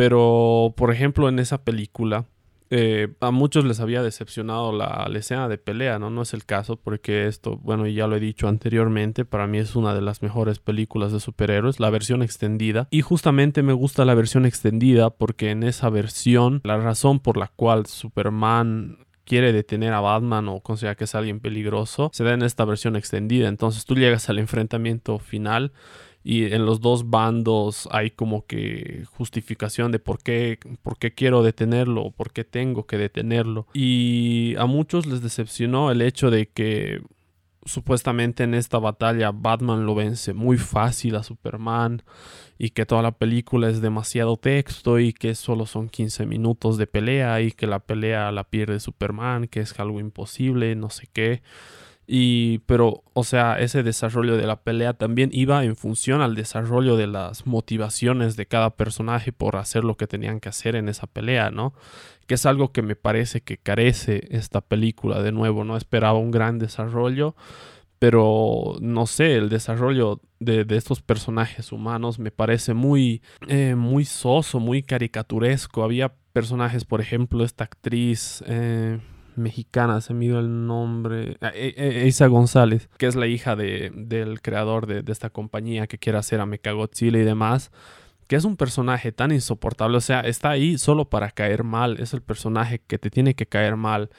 pero, 0.00 0.72
por 0.78 0.90
ejemplo, 0.94 1.28
en 1.28 1.38
esa 1.38 1.62
película, 1.62 2.24
eh, 2.70 3.08
a 3.20 3.30
muchos 3.30 3.66
les 3.66 3.80
había 3.80 4.02
decepcionado 4.02 4.72
la, 4.72 5.06
escena 5.14 5.46
de 5.46 5.58
pelea, 5.58 5.98
¿no? 5.98 6.08
No 6.08 6.22
es 6.22 6.32
el 6.32 6.46
caso, 6.46 6.76
porque 6.76 7.26
esto, 7.26 7.58
bueno, 7.58 7.86
ya 7.86 8.06
lo 8.06 8.16
he 8.16 8.20
dicho 8.20 8.48
anteriormente, 8.48 9.26
para 9.26 9.46
mí 9.46 9.58
es 9.58 9.76
una 9.76 9.94
de 9.94 10.00
las 10.00 10.22
mejores 10.22 10.58
películas 10.58 11.12
de 11.12 11.20
superhéroes, 11.20 11.80
la 11.80 11.90
versión 11.90 12.22
extendida. 12.22 12.88
Y 12.90 13.02
justamente 13.02 13.62
me 13.62 13.74
gusta 13.74 14.06
la 14.06 14.14
versión 14.14 14.46
extendida 14.46 15.10
porque 15.10 15.50
en 15.50 15.64
esa 15.64 15.90
versión, 15.90 16.62
la 16.64 16.78
razón 16.78 17.20
por 17.20 17.36
la 17.36 17.48
cual 17.48 17.84
Superman 17.84 19.04
quiere 19.24 19.52
detener 19.52 19.92
a 19.92 20.00
Batman 20.00 20.48
o 20.48 20.60
considera 20.60 20.94
que 20.94 21.04
es 21.04 21.14
alguien 21.14 21.40
peligroso, 21.40 22.10
se 22.14 22.24
da 22.24 22.32
en 22.32 22.40
esta 22.40 22.64
versión 22.64 22.96
extendida. 22.96 23.48
Entonces 23.48 23.84
tú 23.84 23.96
llegas 23.96 24.30
al 24.30 24.38
enfrentamiento 24.38 25.18
final 25.18 25.72
y 26.22 26.52
en 26.52 26.66
los 26.66 26.80
dos 26.80 27.08
bandos 27.08 27.88
hay 27.92 28.10
como 28.10 28.46
que 28.46 29.04
justificación 29.10 29.90
de 29.90 29.98
por 29.98 30.22
qué, 30.22 30.58
por 30.82 30.98
qué 30.98 31.14
quiero 31.14 31.42
detenerlo 31.42 32.02
o 32.02 32.10
por 32.10 32.32
qué 32.32 32.44
tengo 32.44 32.86
que 32.86 32.98
detenerlo. 32.98 33.66
Y 33.72 34.54
a 34.58 34.66
muchos 34.66 35.06
les 35.06 35.22
decepcionó 35.22 35.90
el 35.90 36.02
hecho 36.02 36.30
de 36.30 36.48
que 36.48 37.00
supuestamente 37.64 38.44
en 38.44 38.54
esta 38.54 38.78
batalla 38.78 39.32
Batman 39.32 39.86
lo 39.86 39.94
vence 39.94 40.32
muy 40.32 40.56
fácil 40.58 41.16
a 41.16 41.22
Superman 41.22 42.02
y 42.58 42.70
que 42.70 42.86
toda 42.86 43.02
la 43.02 43.12
película 43.12 43.68
es 43.68 43.80
demasiado 43.80 44.36
texto 44.36 44.98
y 44.98 45.12
que 45.12 45.34
solo 45.34 45.66
son 45.66 45.88
15 45.88 46.26
minutos 46.26 46.76
de 46.76 46.86
pelea 46.86 47.40
y 47.40 47.52
que 47.52 47.66
la 47.66 47.78
pelea 47.78 48.30
la 48.32 48.44
pierde 48.44 48.80
Superman, 48.80 49.46
que 49.46 49.60
es 49.60 49.78
algo 49.80 50.00
imposible, 50.00 50.74
no 50.74 50.90
sé 50.90 51.08
qué. 51.12 51.42
Y, 52.12 52.58
pero, 52.66 53.04
o 53.12 53.22
sea, 53.22 53.60
ese 53.60 53.84
desarrollo 53.84 54.36
de 54.36 54.44
la 54.44 54.64
pelea 54.64 54.94
también 54.94 55.30
iba 55.32 55.62
en 55.62 55.76
función 55.76 56.22
al 56.22 56.34
desarrollo 56.34 56.96
de 56.96 57.06
las 57.06 57.46
motivaciones 57.46 58.34
de 58.34 58.46
cada 58.46 58.70
personaje 58.70 59.30
por 59.30 59.54
hacer 59.54 59.84
lo 59.84 59.96
que 59.96 60.08
tenían 60.08 60.40
que 60.40 60.48
hacer 60.48 60.74
en 60.74 60.88
esa 60.88 61.06
pelea, 61.06 61.52
¿no? 61.52 61.72
Que 62.26 62.34
es 62.34 62.46
algo 62.46 62.72
que 62.72 62.82
me 62.82 62.96
parece 62.96 63.42
que 63.42 63.58
carece 63.58 64.26
esta 64.30 64.60
película 64.60 65.22
de 65.22 65.30
nuevo, 65.30 65.62
¿no? 65.62 65.76
Esperaba 65.76 66.18
un 66.18 66.32
gran 66.32 66.58
desarrollo, 66.58 67.36
pero 68.00 68.74
no 68.80 69.06
sé, 69.06 69.36
el 69.36 69.48
desarrollo 69.48 70.20
de, 70.40 70.66
estos 70.70 71.02
personajes 71.02 71.70
humanos 71.70 72.18
me 72.18 72.32
parece 72.32 72.74
muy, 72.74 73.22
eh, 73.46 73.76
muy 73.76 74.04
soso, 74.04 74.58
muy 74.58 74.82
caricaturesco. 74.82 75.84
Había 75.84 76.12
personajes, 76.32 76.84
por 76.84 77.00
ejemplo, 77.00 77.44
esta 77.44 77.62
actriz... 77.62 78.42
Eh, 78.48 78.98
mexicana, 79.40 80.00
se 80.00 80.14
me 80.14 80.26
dio 80.26 80.38
el 80.38 80.66
nombre, 80.66 81.36
ah, 81.40 81.50
e, 81.54 81.74
e, 81.76 82.06
Isa 82.06 82.26
González, 82.28 82.88
que 82.98 83.06
es 83.06 83.16
la 83.16 83.26
hija 83.26 83.56
de, 83.56 83.90
del 83.94 84.40
creador 84.40 84.86
de, 84.86 85.10
esta 85.10 85.30
compañía 85.30 85.86
que 85.86 85.98
quiere 85.98 86.18
hacer 86.18 86.40
a 86.40 86.46
Mechagodzilla 86.46 87.18
y 87.18 87.24
demás, 87.24 87.72
que 88.28 88.36
es 88.36 88.44
un 88.44 88.56
personaje 88.56 89.10
tan 89.10 89.32
insoportable, 89.32 89.96
o 89.96 90.00
sea, 90.00 90.20
está 90.20 90.50
ahí 90.50 90.78
solo 90.78 91.10
para 91.10 91.32
caer 91.32 91.64
mal, 91.64 91.98
es 91.98 92.14
el 92.14 92.22
personaje 92.22 92.80
que 92.86 92.98
te 92.98 93.10
tiene 93.10 93.34
que 93.34 93.46
caer 93.46 93.74
mal. 93.76 94.10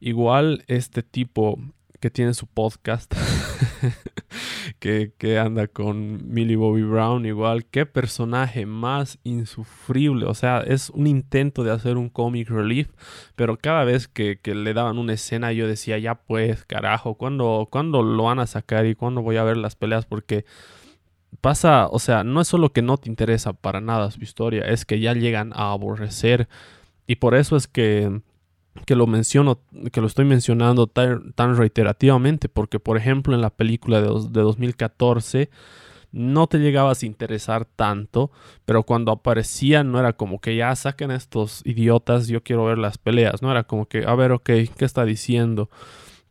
Igual 0.00 0.64
este 0.66 1.04
tipo 1.04 1.60
que 2.02 2.10
tiene 2.10 2.34
su 2.34 2.48
podcast, 2.48 3.14
que, 4.80 5.12
que, 5.16 5.38
anda 5.38 5.68
con 5.68 6.34
Millie 6.34 6.56
Bobby 6.56 6.82
Brown 6.82 7.24
igual. 7.24 7.64
Qué 7.64 7.86
personaje 7.86 8.66
más 8.66 9.20
insufrible. 9.22 10.26
O 10.26 10.34
sea, 10.34 10.62
es 10.62 10.90
un 10.90 11.06
intento 11.06 11.62
de 11.62 11.70
hacer 11.70 11.96
un 11.98 12.08
comic 12.08 12.50
relief, 12.50 12.88
pero 13.36 13.56
cada 13.56 13.84
vez 13.84 14.08
que, 14.08 14.40
que 14.42 14.56
le 14.56 14.74
daban 14.74 14.98
una 14.98 15.12
escena 15.12 15.52
yo 15.52 15.68
decía, 15.68 15.96
ya 15.96 16.16
pues, 16.16 16.64
carajo, 16.64 17.14
¿cuándo, 17.14 17.68
¿cuándo 17.70 18.02
lo 18.02 18.24
van 18.24 18.40
a 18.40 18.48
sacar 18.48 18.84
y 18.86 18.96
cuándo 18.96 19.22
voy 19.22 19.36
a 19.36 19.44
ver 19.44 19.56
las 19.56 19.76
peleas? 19.76 20.04
Porque 20.04 20.44
pasa, 21.40 21.86
o 21.86 22.00
sea, 22.00 22.24
no 22.24 22.40
es 22.40 22.48
solo 22.48 22.72
que 22.72 22.82
no 22.82 22.98
te 22.98 23.08
interesa 23.08 23.52
para 23.52 23.80
nada 23.80 24.10
su 24.10 24.20
historia, 24.20 24.62
es 24.62 24.84
que 24.84 24.98
ya 24.98 25.14
llegan 25.14 25.52
a 25.54 25.70
aborrecer. 25.70 26.48
Y 27.06 27.16
por 27.16 27.36
eso 27.36 27.54
es 27.54 27.68
que 27.68 28.22
que 28.86 28.96
lo 28.96 29.06
menciono, 29.06 29.60
que 29.92 30.00
lo 30.00 30.06
estoy 30.06 30.24
mencionando 30.24 30.86
tan, 30.86 31.56
reiterativamente, 31.56 32.48
porque 32.48 32.80
por 32.80 32.96
ejemplo 32.96 33.34
en 33.34 33.40
la 33.40 33.50
película 33.50 34.00
de, 34.00 34.08
de 34.08 34.40
2014 34.40 35.50
no 36.12 36.46
te 36.46 36.58
llegabas 36.58 37.02
a 37.02 37.06
interesar 37.06 37.64
tanto, 37.64 38.30
pero 38.66 38.82
cuando 38.82 39.12
aparecían 39.12 39.90
no 39.90 39.98
era 39.98 40.12
como 40.12 40.40
que 40.40 40.56
ya 40.56 40.74
saquen 40.76 41.10
estos 41.10 41.62
idiotas, 41.64 42.28
yo 42.28 42.42
quiero 42.42 42.66
ver 42.66 42.78
las 42.78 42.98
peleas, 42.98 43.40
no 43.42 43.50
era 43.50 43.64
como 43.64 43.86
que, 43.86 44.04
a 44.04 44.14
ver, 44.14 44.32
ok, 44.32 44.44
¿qué 44.44 44.84
está 44.84 45.04
diciendo? 45.04 45.70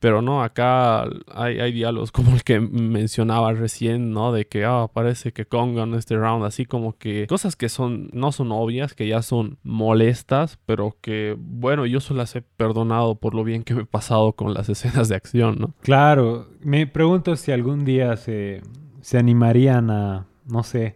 Pero 0.02 0.24
no, 0.24 0.42
acá 0.42 1.04
hay, 1.28 1.72
diálogos 1.72 2.12
como 2.12 2.34
el 2.34 2.44
que 2.44 2.60
mencionaba 2.60 3.54
recién, 3.54 4.12
¿no? 4.12 4.32
De 4.32 4.48
que, 4.48 4.66
ah, 4.66 4.88
parece 4.92 5.32
que 5.32 5.46
Kong 5.46 5.78
en 5.78 5.94
este 5.94 6.18
round, 6.18 6.44
así 6.44 6.66
como 6.66 6.98
que 6.98 7.28
cosas 7.28 7.56
que 7.56 7.70
son, 7.70 8.10
no 8.12 8.32
son 8.32 8.52
obvias, 8.52 8.96
que 8.96 9.08
ya 9.08 9.22
son 9.22 9.60
molestas, 9.62 10.58
pero 10.66 10.98
que, 11.02 11.38
bueno, 11.38 11.86
yo 11.86 12.00
solo 12.00 12.18
las 12.18 12.36
he 12.36 12.42
perdonado 12.42 13.14
por 13.14 13.36
lo 13.36 13.44
bien 13.44 13.64
que 13.64 13.76
me 13.76 13.84
he 13.84 13.86
pasado 13.86 14.34
con 14.34 14.56
las 14.56 14.70
escenas 14.70 15.08
de 15.08 15.16
acción, 15.16 15.58
¿no? 15.60 15.76
Claro, 15.82 16.48
me 16.62 16.88
pregunto 16.88 17.36
si 17.36 17.52
algún 17.52 17.86
día 17.86 18.18
se, 18.18 18.64
se 19.02 19.20
animarían 19.20 19.92
a, 19.92 20.26
no 20.48 20.64
sé, 20.64 20.96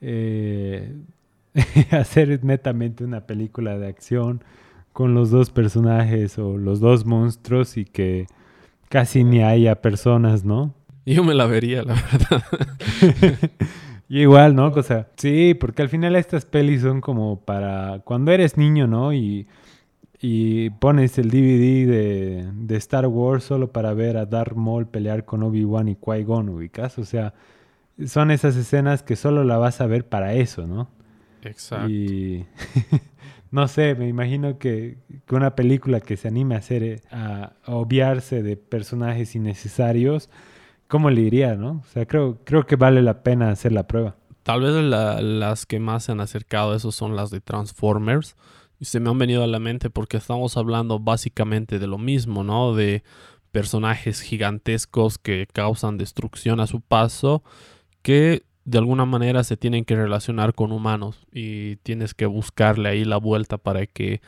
eh, 0.00 0.92
hacer 1.92 2.44
netamente 2.44 3.04
una 3.04 3.28
película 3.28 3.78
de 3.78 3.86
acción 3.86 4.42
con 4.94 5.12
los 5.12 5.30
dos 5.30 5.50
personajes 5.50 6.38
o 6.38 6.56
los 6.56 6.78
dos 6.78 7.04
monstruos 7.04 7.76
y 7.76 7.84
que 7.84 8.28
casi 8.88 9.24
ni 9.24 9.42
haya 9.42 9.82
personas, 9.82 10.44
¿no? 10.44 10.72
Yo 11.04 11.24
me 11.24 11.34
la 11.34 11.46
vería, 11.46 11.82
la 11.82 11.94
verdad. 11.94 12.44
y 14.08 14.20
igual, 14.20 14.54
¿no? 14.54 14.68
O 14.68 14.82
sea, 14.84 15.08
sí, 15.16 15.54
porque 15.54 15.82
al 15.82 15.88
final 15.88 16.14
estas 16.14 16.46
pelis 16.46 16.82
son 16.82 17.00
como 17.00 17.40
para 17.40 18.02
cuando 18.04 18.30
eres 18.30 18.56
niño, 18.56 18.86
¿no? 18.86 19.12
Y, 19.12 19.48
y 20.20 20.70
pones 20.70 21.18
el 21.18 21.28
DVD 21.28 21.88
de, 21.88 22.50
de, 22.54 22.76
Star 22.76 23.08
Wars 23.08 23.42
solo 23.42 23.72
para 23.72 23.92
ver 23.94 24.16
a 24.16 24.26
Darth 24.26 24.54
Maul 24.54 24.86
pelear 24.86 25.24
con 25.24 25.42
Obi-Wan 25.42 25.88
y 25.88 25.96
Qui-Gon, 25.96 26.48
ubicas. 26.50 26.98
O 27.00 27.04
sea, 27.04 27.34
son 28.06 28.30
esas 28.30 28.54
escenas 28.54 29.02
que 29.02 29.16
solo 29.16 29.42
la 29.42 29.58
vas 29.58 29.80
a 29.80 29.88
ver 29.88 30.08
para 30.08 30.34
eso, 30.34 30.68
¿no? 30.68 30.88
Exacto. 31.42 31.90
Y 31.90 32.46
no 33.54 33.68
sé, 33.68 33.94
me 33.94 34.08
imagino 34.08 34.58
que, 34.58 34.98
una 35.30 35.54
película 35.54 36.00
que 36.00 36.16
se 36.16 36.26
anime 36.26 36.56
a 36.56 36.58
hacer, 36.58 36.82
eh, 36.82 37.00
a, 37.12 37.52
obviarse 37.66 38.42
de 38.42 38.56
personajes 38.56 39.36
innecesarios, 39.36 40.28
¿cómo 40.88 41.08
le 41.08 41.20
diría, 41.20 41.54
no? 41.54 41.80
O 41.84 41.92
sea, 41.92 42.04
creo, 42.04 42.40
creo 42.42 42.66
que 42.66 42.74
vale 42.74 43.00
la 43.00 43.22
pena 43.22 43.50
hacer 43.50 43.70
la 43.70 43.86
prueba. 43.86 44.16
Tal 44.42 44.62
vez 44.62 44.72
las 44.74 45.66
que 45.66 45.78
más 45.78 46.02
se 46.02 46.10
han 46.10 46.20
acercado 46.20 46.72
a 46.72 46.76
eso 46.76 46.90
son 46.90 47.14
las 47.14 47.30
de 47.30 47.40
Transformers. 47.40 48.34
Y 48.80 48.86
se 48.86 48.98
me 48.98 49.08
han 49.08 49.18
venido 49.18 49.44
a 49.44 49.46
la 49.46 49.60
mente 49.60 49.88
porque 49.88 50.16
estamos 50.16 50.56
hablando 50.56 50.98
básicamente 50.98 51.78
de 51.78 51.86
lo 51.86 51.96
mismo, 51.96 52.42
¿no? 52.42 52.74
De 52.74 53.04
personajes 53.52 54.20
gigantescos 54.20 55.16
que 55.16 55.46
causan 55.52 55.96
destrucción 55.96 56.58
a 56.58 56.66
su 56.66 56.80
paso, 56.80 57.44
que 58.02 58.42
de 58.64 58.78
alguna 58.78 59.04
manera 59.04 59.44
se 59.44 59.56
tienen 59.56 59.84
que 59.84 59.96
relacionar 59.96 60.54
con 60.54 60.72
humanos 60.72 61.26
y 61.32 61.76
tienes 61.76 62.14
que 62.14 62.26
buscarle 62.26 62.88
ahí 62.88 63.04
la 63.04 63.18
vuelta 63.18 63.58
para 63.58 63.86
que 63.86 64.20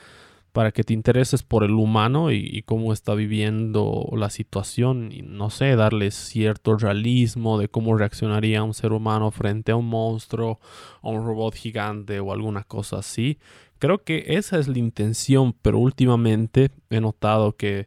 para 0.57 0.73
que 0.73 0.85
te 0.85 0.95
intereses 0.95 1.43
por 1.43 1.65
el 1.65 1.73
humano 1.73 2.33
y, 2.33 2.63
cómo 2.63 2.95
está 2.95 3.15
viviendo 3.15 4.09
la 4.17 4.31
situación 4.31 5.13
y 5.13 5.21
no 5.21 5.51
sé, 5.51 5.77
darle 5.77 6.11
cierto 6.11 6.79
realismo 6.79 7.59
de 7.59 7.69
cómo 7.69 7.95
reaccionaría 7.95 8.63
un 8.63 8.73
ser 8.73 8.93
humano 8.93 9.31
frente 9.31 9.73
a 9.73 9.77
un 9.77 9.87
monstruo 9.87 10.59
o 11.03 11.11
un 11.11 11.27
robot 11.27 11.55
gigante 11.55 12.21
o 12.21 12.33
alguna 12.33 12.65
cosa 12.65 13.01
así. 13.01 13.39
Creo 13.79 14.03
que 14.03 14.25
esa 14.29 14.59
es 14.59 14.67
la 14.67 14.79
intención, 14.79 15.53
pero 15.61 15.79
últimamente 15.79 16.71
he 16.89 17.03
notado 17.03 17.53
que 17.53 17.87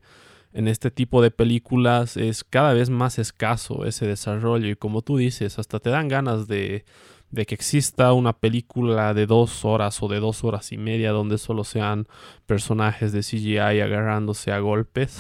en 0.54 0.68
este 0.68 0.92
tipo 0.92 1.22
de 1.22 1.32
películas 1.32 2.18
es 2.18 2.44
cada 2.44 2.74
vez 2.74 2.90
más 2.90 3.20
escaso 3.20 3.86
ese 3.86 4.08
desarrollo 4.08 4.68
y 4.68 4.76
como 4.76 5.02
tú 5.02 5.18
dices, 5.18 5.60
hasta 5.60 5.80
te 5.80 5.90
dan 5.90 6.08
ganas 6.08 6.48
de, 6.48 6.86
de 7.32 7.46
que 7.46 7.56
exista 7.56 8.14
una 8.14 8.34
película 8.34 9.14
de 9.14 9.28
dos 9.28 9.64
horas 9.64 10.02
o 10.02 10.08
de 10.08 10.20
dos 10.20 10.44
horas 10.44 10.72
y 10.72 10.78
media 10.78 11.12
donde 11.12 11.38
solo 11.38 11.64
sean 11.64 12.08
personajes 12.48 13.12
de 13.12 13.22
CGI 13.22 13.58
agarrándose 13.58 14.52
a 14.52 14.60
golpes. 14.60 15.20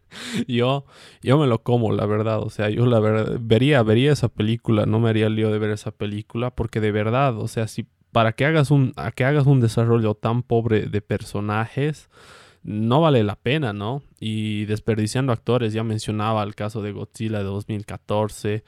yo, 0.46 0.84
yo 1.22 1.38
me 1.38 1.46
lo 1.46 1.62
como, 1.62 1.92
la 1.92 2.06
verdad. 2.06 2.40
O 2.40 2.50
sea, 2.50 2.70
yo 2.70 2.86
la 2.86 3.00
verdad 3.00 3.38
vería, 3.40 3.82
vería 3.82 4.12
esa 4.12 4.28
película, 4.28 4.86
no 4.86 5.00
me 5.00 5.10
haría 5.10 5.28
lío 5.28 5.50
de 5.50 5.58
ver 5.58 5.70
esa 5.70 5.90
película, 5.90 6.50
porque 6.50 6.80
de 6.80 6.92
verdad, 6.92 7.36
o 7.36 7.48
sea, 7.48 7.66
si 7.66 7.86
para 8.12 8.32
que 8.32 8.44
hagas 8.44 8.70
un, 8.70 8.92
a 8.96 9.12
que 9.12 9.24
hagas 9.24 9.46
un 9.46 9.60
desarrollo 9.60 10.14
tan 10.14 10.42
pobre 10.42 10.86
de 10.86 11.00
personajes, 11.00 12.08
no 12.62 13.00
vale 13.00 13.24
la 13.24 13.36
pena, 13.36 13.72
¿no? 13.72 14.02
Y 14.18 14.64
desperdiciando 14.66 15.32
actores, 15.32 15.72
ya 15.72 15.82
mencionaba 15.84 16.42
el 16.42 16.54
caso 16.54 16.82
de 16.82 16.92
Godzilla 16.92 17.38
de 17.38 17.44
2014. 17.44 18.64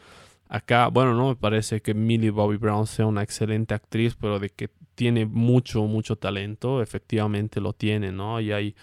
Acá, 0.49 0.89
bueno, 0.89 1.15
no 1.15 1.29
me 1.29 1.37
parece 1.37 1.81
que 1.81 1.95
Millie 1.95 2.31
Bobby 2.31 2.57
Brown 2.57 2.87
sea 2.87 3.07
una 3.07 3.23
excelente 3.23 3.75
actriz, 3.75 4.15
pero 4.15 4.39
de 4.39 4.51
que 4.51 4.71
tiene 4.95 5.27
mucho, 5.27 5.85
mucho 5.85 6.17
talento, 6.17 6.83
efectivamente 6.83 7.61
lo 7.61 7.73
tiene, 7.73 8.13
¿no? 8.13 8.41
Y 8.41 8.53
hay 8.53 8.75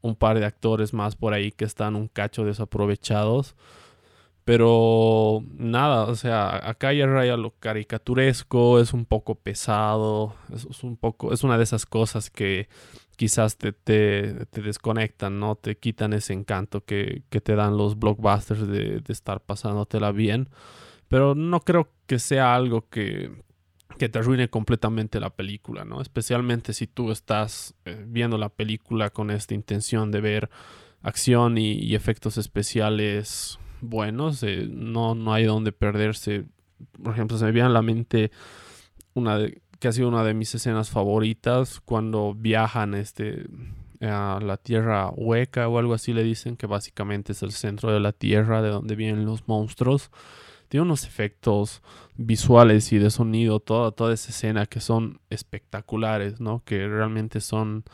un 0.00 0.16
par 0.16 0.38
de 0.38 0.46
actores 0.46 0.92
más 0.94 1.16
por 1.16 1.34
ahí 1.34 1.52
que 1.52 1.64
están 1.64 1.96
un 1.96 2.08
cacho 2.08 2.44
desaprovechados. 2.44 3.56
Pero 4.44 5.44
nada, 5.58 6.04
o 6.04 6.14
sea, 6.14 6.68
acá 6.70 6.94
ya 6.94 7.06
raya 7.06 7.36
lo 7.36 7.50
caricaturesco, 7.58 8.80
es 8.80 8.94
un 8.94 9.04
poco 9.04 9.34
pesado, 9.34 10.34
es, 10.54 10.82
un 10.82 10.96
poco, 10.96 11.34
es 11.34 11.44
una 11.44 11.58
de 11.58 11.64
esas 11.64 11.84
cosas 11.84 12.30
que 12.30 12.66
quizás 13.18 13.58
te, 13.58 13.72
te, 13.72 14.46
desconectan, 14.62 15.40
¿no? 15.40 15.56
Te 15.56 15.76
quitan 15.76 16.12
ese 16.12 16.32
encanto 16.34 16.84
que, 16.84 17.24
te 17.28 17.56
dan 17.56 17.76
los 17.76 17.98
blockbusters 17.98 18.68
de, 18.68 19.02
estar 19.08 19.40
pasándotela 19.40 20.12
bien. 20.12 20.48
Pero 21.08 21.34
no 21.34 21.60
creo 21.60 21.90
que 22.06 22.20
sea 22.20 22.54
algo 22.54 22.88
que, 22.88 23.32
que 23.98 24.08
te 24.08 24.20
arruine 24.20 24.48
completamente 24.48 25.18
la 25.18 25.30
película, 25.30 25.84
¿no? 25.84 26.00
Especialmente 26.00 26.72
si 26.72 26.86
tú 26.86 27.10
estás 27.10 27.74
eh, 27.86 28.04
viendo 28.06 28.38
la 28.38 28.50
película 28.50 29.10
con 29.10 29.32
esta 29.32 29.52
intención 29.52 30.12
de 30.12 30.20
ver 30.20 30.48
acción 31.02 31.58
y, 31.58 31.96
efectos 31.96 32.38
especiales 32.38 33.58
buenos, 33.80 34.44
eh, 34.44 34.68
no, 34.70 35.16
no 35.16 35.32
hay 35.32 35.44
donde 35.44 35.72
perderse. 35.72 36.44
Por 37.02 37.14
ejemplo, 37.14 37.36
se 37.36 37.46
me 37.46 37.50
viene 37.50 37.66
a 37.66 37.72
la 37.72 37.82
mente 37.82 38.30
una 39.14 39.38
de, 39.38 39.60
que 39.78 39.88
ha 39.88 39.92
sido 39.92 40.08
una 40.08 40.24
de 40.24 40.34
mis 40.34 40.54
escenas 40.54 40.90
favoritas 40.90 41.80
cuando 41.80 42.34
viajan 42.34 42.94
este, 42.94 43.46
a 44.00 44.40
la 44.42 44.56
tierra 44.56 45.10
hueca 45.10 45.68
o 45.68 45.78
algo 45.78 45.94
así 45.94 46.12
le 46.12 46.22
dicen, 46.22 46.56
que 46.56 46.66
básicamente 46.66 47.32
es 47.32 47.42
el 47.42 47.52
centro 47.52 47.92
de 47.92 48.00
la 48.00 48.12
tierra 48.12 48.62
de 48.62 48.70
donde 48.70 48.96
vienen 48.96 49.24
los 49.24 49.46
monstruos. 49.48 50.10
Tiene 50.68 50.82
unos 50.82 51.04
efectos 51.04 51.82
visuales 52.16 52.92
y 52.92 52.98
de 52.98 53.10
sonido, 53.10 53.60
toda, 53.60 53.90
toda 53.92 54.12
esa 54.12 54.30
escena 54.30 54.66
que 54.66 54.80
son 54.80 55.20
espectaculares, 55.30 56.40
¿no? 56.40 56.62
Que 56.64 56.86
realmente 56.86 57.40
son... 57.40 57.84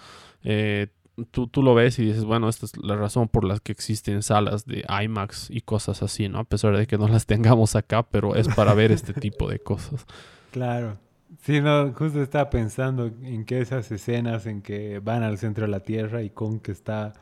Eh, 0.43 0.89
tú, 1.31 1.47
tú, 1.47 1.63
lo 1.63 1.75
ves 1.75 1.99
y 1.99 2.07
dices, 2.07 2.25
bueno, 2.25 2.49
esta 2.49 2.67
es 2.67 2.77
la 2.77 2.97
razón 2.97 3.29
por 3.29 3.45
la 3.45 3.59
que 3.59 3.73
existen 3.73 4.23
salas 4.23 4.67
de 4.67 4.85
IMAX 5.05 5.51
y 5.51 5.61
cosas 5.61 6.03
así, 6.03 6.29
¿no? 6.29 6.41
A 6.41 6.45
pesar 6.45 6.77
de 6.77 6.87
que 6.87 6.99
no 6.99 7.07
las 7.07 7.27
tengamos 7.27 7.77
acá, 7.77 8.03
pero 8.03 8.35
es 8.35 8.49
para 8.49 8.75
ver 8.75 8.91
este 8.91 9.15
tipo 9.15 9.49
de 9.49 9.61
cosas. 9.61 10.07
Claro. 10.51 10.99
Sí, 11.43 11.61
no, 11.61 11.93
justo 11.93 12.23
estaba 12.23 12.51
pensando 12.51 13.07
en 13.23 13.45
que 13.45 13.61
esas 13.61 13.91
escenas 13.91 14.47
en 14.47 14.63
que 14.63 14.99
van 15.01 15.23
al 15.23 15.39
centro 15.39 15.67
de 15.67 15.71
la 15.71 15.81
Tierra 15.81 16.23
y 16.23 16.31
con 16.31 16.61
que 16.61 16.73
está, 16.73 17.13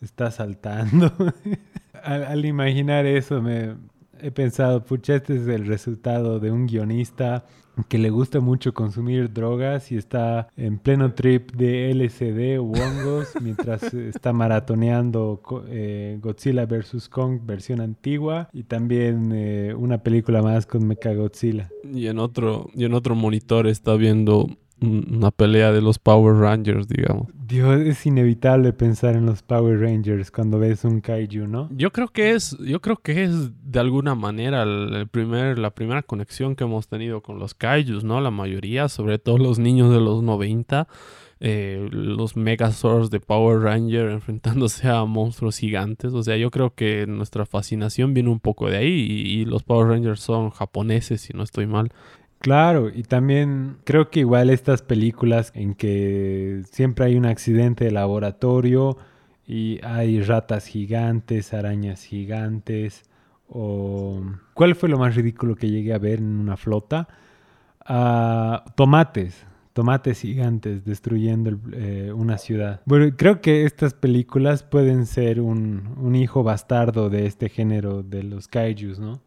está 0.00 0.30
saltando. 0.30 1.12
al, 2.02 2.44
imaginar 2.44 3.06
eso 3.06 3.40
me 3.40 3.76
he 4.22 4.30
pensado, 4.30 4.84
pucha, 4.84 5.16
este 5.16 5.36
es 5.36 5.48
el 5.48 5.66
resultado 5.66 6.38
de 6.40 6.50
un 6.50 6.66
guionista 6.66 7.44
que 7.88 7.98
le 7.98 8.10
gusta 8.10 8.40
mucho 8.40 8.74
consumir 8.74 9.32
drogas 9.32 9.90
y 9.92 9.96
está 9.96 10.48
en 10.56 10.78
pleno 10.78 11.14
trip 11.14 11.52
de 11.52 11.90
LCD 11.90 12.60
o 12.60 12.64
hongos 12.64 13.28
mientras 13.40 13.82
está 13.94 14.32
maratoneando 14.32 15.40
eh, 15.68 16.18
Godzilla 16.20 16.66
vs. 16.66 17.08
Kong 17.08 17.40
versión 17.44 17.80
antigua 17.80 18.48
y 18.52 18.64
también 18.64 19.32
eh, 19.32 19.74
una 19.74 19.98
película 20.02 20.42
más 20.42 20.66
con 20.66 20.86
Mecha 20.86 21.14
Godzilla. 21.14 21.70
Y 21.92 22.06
en 22.06 22.18
otro, 22.18 22.68
y 22.74 22.84
en 22.84 22.94
otro 22.94 23.14
monitor 23.14 23.66
está 23.66 23.94
viendo 23.94 24.48
una 24.82 25.30
pelea 25.30 25.72
de 25.72 25.80
los 25.80 25.98
Power 25.98 26.34
Rangers, 26.36 26.88
digamos. 26.88 27.28
Dios, 27.34 27.80
es 27.80 28.04
inevitable 28.06 28.72
pensar 28.72 29.14
en 29.14 29.26
los 29.26 29.42
Power 29.42 29.80
Rangers 29.80 30.30
cuando 30.30 30.58
ves 30.58 30.84
un 30.84 31.00
kaiju, 31.00 31.46
¿no? 31.46 31.68
Yo 31.72 31.92
creo 31.92 32.08
que 32.08 32.32
es, 32.32 32.56
yo 32.58 32.80
creo 32.80 32.96
que 32.96 33.24
es 33.24 33.50
de 33.62 33.80
alguna 33.80 34.14
manera 34.14 34.62
el, 34.62 35.06
primer, 35.08 35.58
la 35.58 35.70
primera 35.70 36.02
conexión 36.02 36.56
que 36.56 36.64
hemos 36.64 36.88
tenido 36.88 37.22
con 37.22 37.38
los 37.38 37.54
kaijus, 37.54 38.04
¿no? 38.04 38.20
La 38.20 38.30
mayoría, 38.30 38.88
sobre 38.88 39.18
todo 39.18 39.38
los 39.38 39.58
niños 39.58 39.92
de 39.92 40.00
los 40.00 40.22
90, 40.22 40.88
eh, 41.40 41.88
los 41.90 42.36
Megazords 42.36 43.10
de 43.10 43.18
Power 43.20 43.60
Ranger 43.60 44.10
enfrentándose 44.12 44.88
a 44.88 45.04
monstruos 45.04 45.58
gigantes. 45.58 46.14
O 46.14 46.22
sea, 46.22 46.36
yo 46.36 46.50
creo 46.50 46.74
que 46.74 47.06
nuestra 47.06 47.46
fascinación 47.46 48.14
viene 48.14 48.30
un 48.30 48.40
poco 48.40 48.70
de 48.70 48.78
ahí 48.78 48.88
y 48.88 49.44
los 49.44 49.62
Power 49.62 49.88
Rangers 49.88 50.20
son 50.20 50.50
japoneses, 50.50 51.20
si 51.20 51.32
no 51.32 51.42
estoy 51.42 51.66
mal. 51.66 51.92
Claro, 52.42 52.90
y 52.92 53.04
también 53.04 53.76
creo 53.84 54.10
que 54.10 54.18
igual 54.18 54.50
estas 54.50 54.82
películas 54.82 55.52
en 55.54 55.74
que 55.74 56.62
siempre 56.72 57.04
hay 57.04 57.14
un 57.14 57.24
accidente 57.24 57.84
de 57.84 57.92
laboratorio 57.92 58.96
y 59.46 59.78
hay 59.84 60.20
ratas 60.22 60.66
gigantes, 60.66 61.54
arañas 61.54 62.02
gigantes, 62.02 63.04
o... 63.48 64.22
¿Cuál 64.54 64.74
fue 64.74 64.88
lo 64.88 64.98
más 64.98 65.14
ridículo 65.14 65.54
que 65.54 65.70
llegué 65.70 65.94
a 65.94 65.98
ver 65.98 66.18
en 66.18 66.40
una 66.40 66.56
flota? 66.56 67.06
Ah, 67.86 68.64
tomates, 68.74 69.46
tomates 69.72 70.20
gigantes 70.20 70.84
destruyendo 70.84 71.60
eh, 71.72 72.12
una 72.12 72.38
ciudad. 72.38 72.80
Bueno, 72.86 73.14
creo 73.16 73.40
que 73.40 73.64
estas 73.64 73.94
películas 73.94 74.64
pueden 74.64 75.06
ser 75.06 75.40
un, 75.40 75.94
un 75.96 76.16
hijo 76.16 76.42
bastardo 76.42 77.08
de 77.08 77.26
este 77.26 77.48
género 77.48 78.02
de 78.02 78.24
los 78.24 78.48
kaijus, 78.48 78.98
¿no? 78.98 79.20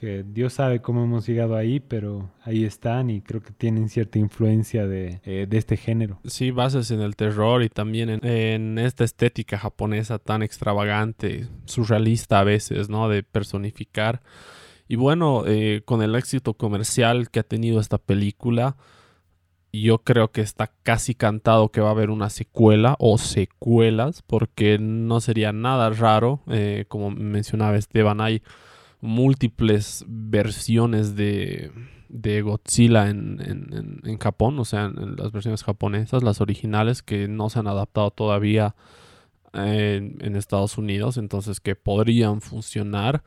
Que 0.00 0.24
Dios 0.26 0.54
sabe 0.54 0.80
cómo 0.80 1.04
hemos 1.04 1.26
llegado 1.26 1.56
ahí, 1.56 1.78
pero 1.78 2.30
ahí 2.42 2.64
están 2.64 3.10
y 3.10 3.20
creo 3.20 3.42
que 3.42 3.52
tienen 3.52 3.90
cierta 3.90 4.18
influencia 4.18 4.86
de, 4.86 5.20
eh, 5.26 5.46
este 5.50 5.76
género. 5.76 6.18
Sí, 6.24 6.50
bases 6.52 6.90
en 6.90 7.02
el 7.02 7.16
terror 7.16 7.62
y 7.62 7.68
también 7.68 8.08
en, 8.24 8.78
esta 8.78 9.04
estética 9.04 9.58
japonesa 9.58 10.18
tan 10.18 10.42
extravagante, 10.42 11.48
surrealista 11.66 12.40
a 12.40 12.44
veces, 12.44 12.88
¿no? 12.88 13.10
De 13.10 13.22
personificar. 13.22 14.22
Y 14.88 14.96
bueno, 14.96 15.44
eh, 15.46 15.82
con 15.84 16.00
el 16.00 16.14
éxito 16.14 16.54
comercial 16.54 17.28
que 17.28 17.40
ha 17.40 17.42
tenido 17.42 17.78
esta 17.78 17.98
película, 17.98 18.78
yo 19.70 19.98
creo 19.98 20.32
que 20.32 20.40
está 20.40 20.72
casi 20.82 21.14
cantado 21.14 21.68
que 21.68 21.82
va 21.82 21.88
a 21.88 21.92
haber 21.92 22.08
una 22.08 22.30
secuela 22.30 22.96
o 22.98 23.18
secuelas, 23.18 24.22
porque 24.22 24.78
no 24.80 25.20
sería 25.20 25.52
nada 25.52 25.90
raro, 25.90 26.40
eh, 26.48 26.86
como 26.88 27.10
mencionaba 27.10 27.76
Esteban, 27.76 28.22
hay 28.22 28.42
múltiples 29.00 30.04
versiones 30.08 31.16
de, 31.16 31.72
de 32.08 32.42
Godzilla 32.42 33.08
en, 33.08 34.00
en, 34.04 34.18
Japón, 34.18 34.58
o 34.58 34.64
sea, 34.64 34.84
en, 34.84 35.16
las 35.16 35.32
versiones 35.32 35.62
japonesas, 35.62 36.22
las 36.22 36.40
originales 36.40 37.02
que 37.02 37.28
no 37.28 37.48
se 37.50 37.60
han 37.60 37.68
adaptado 37.68 38.10
todavía 38.10 38.74
en, 39.52 40.36
Estados 40.36 40.78
Unidos, 40.78 41.16
entonces 41.16 41.60
que 41.60 41.76
podrían 41.76 42.40
funcionar. 42.40 43.22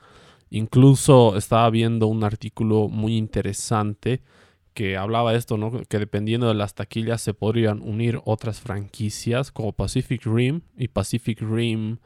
Incluso 0.49 1.35
estaba 1.35 1.69
viendo 1.69 2.07
un 2.07 2.23
artículo 2.23 2.87
muy 2.87 3.17
interesante 3.17 4.21
que 4.73 4.97
hablaba 4.97 5.33
esto, 5.33 5.57
¿no? 5.57 5.71
Que 5.87 5.99
dependiendo 5.99 6.47
de 6.47 6.53
las 6.55 6.75
taquillas 6.75 7.21
se 7.21 7.33
podrían 7.33 7.81
unir 7.81 8.19
otras 8.25 8.59
franquicias 8.59 9.51
como 9.51 9.71
Pacific 9.71 10.25
Rim 10.25 10.61
y 10.77 10.87
Pacific 10.89 11.41
Rim 11.41 11.97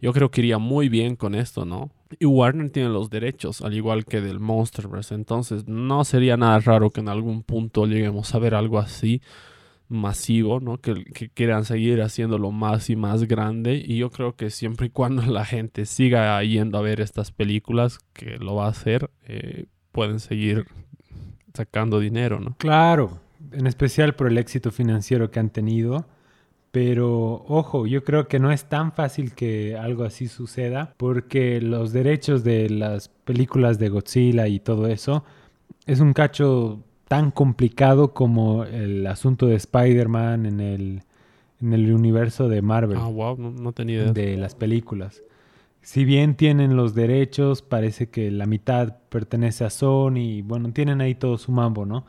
yo 0.00 0.12
creo 0.12 0.30
que 0.30 0.40
iría 0.40 0.58
muy 0.58 0.88
bien 0.88 1.16
con 1.16 1.34
esto, 1.34 1.64
¿no? 1.64 1.90
Y 2.18 2.24
Warner 2.24 2.70
tiene 2.70 2.88
los 2.88 3.10
derechos, 3.10 3.60
al 3.60 3.74
igual 3.74 4.04
que 4.04 4.20
del 4.20 4.40
Monsterverse. 4.40 5.14
Entonces, 5.14 5.68
no 5.68 6.04
sería 6.04 6.36
nada 6.36 6.58
raro 6.60 6.90
que 6.90 7.00
en 7.00 7.08
algún 7.08 7.42
punto 7.42 7.86
lleguemos 7.86 8.34
a 8.34 8.38
ver 8.38 8.54
algo 8.54 8.78
así 8.78 9.20
masivo, 9.88 10.60
¿no? 10.60 10.78
Que, 10.78 11.04
quieran 11.34 11.64
seguir 11.64 12.00
haciéndolo 12.00 12.50
más 12.50 12.88
y 12.90 12.96
más 12.96 13.24
grande. 13.24 13.82
Y 13.84 13.98
yo 13.98 14.10
creo 14.10 14.36
que 14.36 14.50
siempre 14.50 14.86
y 14.86 14.90
cuando 14.90 15.22
la 15.26 15.44
gente 15.44 15.84
siga 15.84 16.42
yendo 16.42 16.78
a 16.78 16.82
ver 16.82 17.00
estas 17.00 17.30
películas, 17.32 17.98
que 18.12 18.38
lo 18.38 18.54
va 18.54 18.66
a 18.66 18.70
hacer, 18.70 19.10
eh, 19.26 19.66
pueden 19.92 20.20
seguir 20.20 20.66
sacando 21.52 21.98
dinero, 22.00 22.40
¿no? 22.40 22.56
Claro, 22.58 23.20
en 23.52 23.66
especial 23.66 24.14
por 24.14 24.28
el 24.28 24.38
éxito 24.38 24.70
financiero 24.70 25.30
que 25.30 25.40
han 25.40 25.50
tenido 25.50 26.06
pero 26.70 27.44
ojo, 27.48 27.86
yo 27.86 28.04
creo 28.04 28.28
que 28.28 28.38
no 28.38 28.52
es 28.52 28.64
tan 28.68 28.92
fácil 28.92 29.34
que 29.34 29.76
algo 29.76 30.04
así 30.04 30.28
suceda 30.28 30.94
porque 30.96 31.60
los 31.60 31.92
derechos 31.92 32.44
de 32.44 32.70
las 32.70 33.08
películas 33.08 33.78
de 33.78 33.88
Godzilla 33.88 34.46
y 34.46 34.60
todo 34.60 34.86
eso 34.86 35.24
es 35.86 36.00
un 36.00 36.12
cacho 36.12 36.84
tan 37.08 37.32
complicado 37.32 38.14
como 38.14 38.64
el 38.64 39.04
asunto 39.08 39.46
de 39.46 39.56
Spider-Man 39.56 40.46
en 40.46 40.60
el, 40.60 41.02
en 41.60 41.72
el 41.72 41.92
universo 41.92 42.48
de 42.48 42.62
Marvel. 42.62 42.98
Ah, 43.00 43.08
wow, 43.08 43.36
no, 43.36 43.72
tenía 43.72 44.02
idea. 44.02 44.12
De 44.12 44.36
las 44.36 44.54
películas. 44.54 45.24
Si 45.82 46.04
bien 46.04 46.36
tienen 46.36 46.76
los 46.76 46.94
derechos, 46.94 47.62
parece 47.62 48.10
que 48.10 48.30
la 48.30 48.46
mitad 48.46 48.98
pertenece 49.08 49.64
a 49.64 49.70
Sony 49.70 50.18
y 50.18 50.42
bueno, 50.42 50.72
tienen 50.72 51.00
ahí 51.00 51.16
todo 51.16 51.36
su 51.36 51.50
mambo, 51.50 51.84
¿no? 51.84 52.04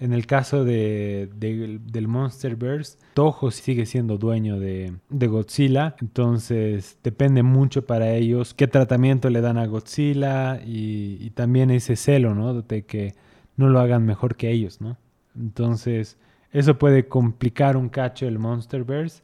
En 0.00 0.12
el 0.12 0.26
caso 0.26 0.64
de, 0.64 1.30
del 1.36 2.08
Monsterverse, 2.08 2.98
Toho 3.14 3.50
sigue 3.52 3.86
siendo 3.86 4.18
dueño 4.18 4.58
de, 4.58 4.92
Godzilla, 5.08 5.94
entonces 6.00 6.98
depende 7.02 7.44
mucho 7.44 7.86
para 7.86 8.10
ellos 8.10 8.54
qué 8.54 8.66
tratamiento 8.66 9.30
le 9.30 9.40
dan 9.40 9.56
a 9.56 9.66
Godzilla 9.66 10.60
y, 10.64 11.30
también 11.30 11.70
ese 11.70 11.94
celo, 11.94 12.34
¿no? 12.34 12.60
De 12.62 12.84
que 12.84 13.14
no 13.56 13.68
lo 13.68 13.78
hagan 13.78 14.04
mejor 14.04 14.34
que 14.36 14.50
ellos, 14.50 14.80
¿no? 14.80 14.98
Entonces, 15.36 16.18
eso 16.50 16.76
puede 16.76 17.06
complicar 17.06 17.76
un 17.76 17.88
cacho 17.88 18.26
el 18.26 18.40
Monsterverse, 18.40 19.22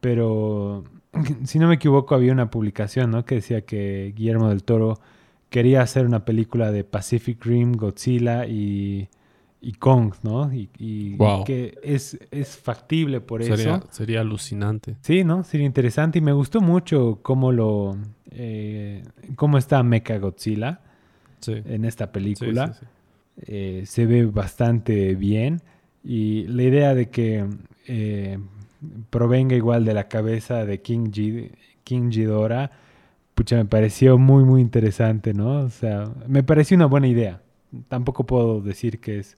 pero 0.00 0.84
si 1.44 1.60
no 1.60 1.68
me 1.68 1.76
equivoco 1.76 2.16
había 2.16 2.32
una 2.32 2.50
publicación, 2.50 3.12
¿no? 3.12 3.24
Que 3.24 3.36
decía 3.36 3.60
que 3.60 4.12
Guillermo 4.16 4.48
del 4.48 4.64
Toro 4.64 4.98
quería 5.48 5.82
hacer 5.82 6.06
una 6.06 6.24
película 6.24 6.72
de 6.72 6.84
Pacific 6.84 7.44
Rim, 7.44 7.72
Godzilla 7.72 8.46
y 8.46 9.08
y 9.60 9.72
Kong, 9.72 10.14
¿no? 10.22 10.52
Y, 10.52 10.68
que 11.44 11.78
es, 11.82 12.18
es 12.30 12.56
factible 12.56 13.20
por 13.20 13.42
eso. 13.42 13.82
Sería 13.90 14.20
alucinante. 14.20 14.96
Sí, 15.00 15.24
¿no? 15.24 15.42
Sería 15.42 15.66
interesante 15.66 16.18
y 16.18 16.22
me 16.22 16.32
gustó 16.32 16.60
mucho 16.60 17.20
cómo 17.22 17.52
lo... 17.52 17.96
Eh, 18.30 19.02
cómo 19.36 19.58
está 19.58 19.82
Mecha 19.82 20.18
Godzilla 20.18 20.80
en 21.46 21.84
esta 21.84 22.12
película. 22.12 22.76
Eh, 23.40 23.84
se 23.86 24.06
ve 24.06 24.26
bastante 24.26 25.14
bien 25.14 25.62
y 26.04 26.44
la 26.48 26.62
idea 26.62 26.94
de 26.94 27.08
que 27.08 27.46
eh, 27.86 28.38
provenga 29.10 29.54
igual 29.56 29.84
de 29.84 29.94
la 29.94 30.08
cabeza 30.08 30.64
de 30.64 30.80
King, 30.82 31.10
G 31.10 31.52
King 31.84 32.10
Ghidorah, 32.10 32.70
pucha, 33.34 33.56
me 33.56 33.64
pareció 33.64 34.18
muy, 34.18 34.44
muy 34.44 34.60
interesante, 34.60 35.32
¿no? 35.34 35.60
O 35.60 35.68
sea, 35.68 36.04
me 36.26 36.42
pareció 36.42 36.76
una 36.76 36.86
buena 36.86 37.06
idea. 37.06 37.40
Tampoco 37.88 38.26
puedo 38.26 38.60
decir 38.60 39.00
que 39.00 39.20
es 39.20 39.36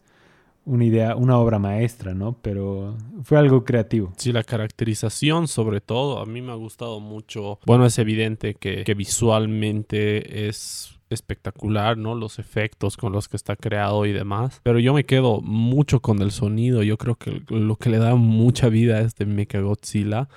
una 0.71 0.85
idea, 0.85 1.17
una 1.17 1.37
obra 1.37 1.59
maestra, 1.59 2.15
¿no? 2.15 2.39
Pero 2.41 2.97
fue 3.25 3.39
algo 3.39 3.65
creativo. 3.65 4.13
Sí, 4.17 4.33
la 4.33 4.45
caracterización 4.45 5.49
sobre 5.49 5.81
todo, 5.81 6.21
a 6.21 6.27
mí 6.27 6.41
me 6.43 6.53
ha 6.53 6.55
gustado 6.55 7.01
mucho. 7.01 7.59
Bueno, 7.67 7.87
es 7.87 7.99
evidente 7.99 8.55
que, 8.55 8.85
visualmente 8.95 10.49
es 10.49 10.97
espectacular, 11.11 11.99
¿no? 11.99 12.15
Los 12.15 12.39
efectos 12.39 12.97
con 12.97 13.13
los 13.13 13.29
que 13.29 13.37
está 13.37 13.57
creado 13.57 14.07
y 14.07 14.13
demás. 14.13 14.61
Pero 14.63 14.79
yo 14.79 14.95
me 14.95 15.05
quedo 15.05 15.41
mucho 15.41 16.01
con 16.01 16.23
el 16.23 16.31
sonido. 16.31 16.85
Yo 16.85 16.97
creo 16.99 17.17
que 17.17 17.43
lo 17.49 17.75
que 17.77 17.91
le 17.91 17.99
da 17.99 18.15
mucha 18.15 18.69
vida 18.69 18.99
a 18.99 19.01
este 19.01 19.27
Mechagodzilla 19.27 20.29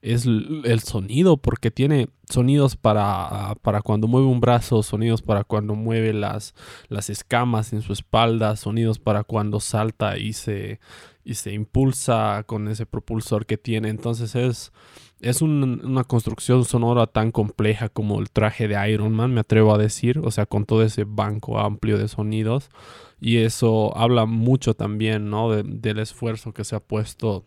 es 0.00 0.26
el 0.26 0.80
sonido, 0.80 1.36
porque 1.36 1.70
tiene 1.70 2.08
sonidos 2.28 2.76
para, 2.76 3.56
para 3.62 3.82
cuando 3.82 4.06
mueve 4.06 4.26
un 4.26 4.40
brazo, 4.40 4.82
sonidos 4.82 5.22
para 5.22 5.44
cuando 5.44 5.74
mueve 5.74 6.12
las, 6.12 6.54
las 6.88 7.10
escamas 7.10 7.72
en 7.72 7.82
su 7.82 7.92
espalda, 7.92 8.56
sonidos 8.56 8.98
para 8.98 9.24
cuando 9.24 9.60
salta 9.60 10.18
y 10.18 10.34
se, 10.34 10.78
y 11.24 11.34
se 11.34 11.52
impulsa 11.52 12.44
con 12.46 12.68
ese 12.68 12.86
propulsor 12.86 13.46
que 13.46 13.58
tiene. 13.58 13.88
Entonces 13.88 14.34
es, 14.34 14.72
es 15.20 15.42
una 15.42 16.04
construcción 16.04 16.64
sonora 16.64 17.06
tan 17.06 17.32
compleja 17.32 17.88
como 17.88 18.20
el 18.20 18.30
traje 18.30 18.68
de 18.68 18.90
Iron 18.90 19.14
Man, 19.14 19.34
me 19.34 19.40
atrevo 19.40 19.74
a 19.74 19.78
decir, 19.78 20.20
o 20.22 20.30
sea, 20.30 20.46
con 20.46 20.64
todo 20.64 20.82
ese 20.82 21.04
banco 21.04 21.58
amplio 21.58 21.98
de 21.98 22.08
sonidos. 22.08 22.70
Y 23.20 23.38
eso 23.38 23.96
habla 23.96 24.26
mucho 24.26 24.74
también, 24.74 25.28
¿no? 25.28 25.50
del 25.50 25.98
esfuerzo 25.98 26.52
que 26.52 26.62
se 26.62 26.76
ha 26.76 26.80
puesto 26.80 27.44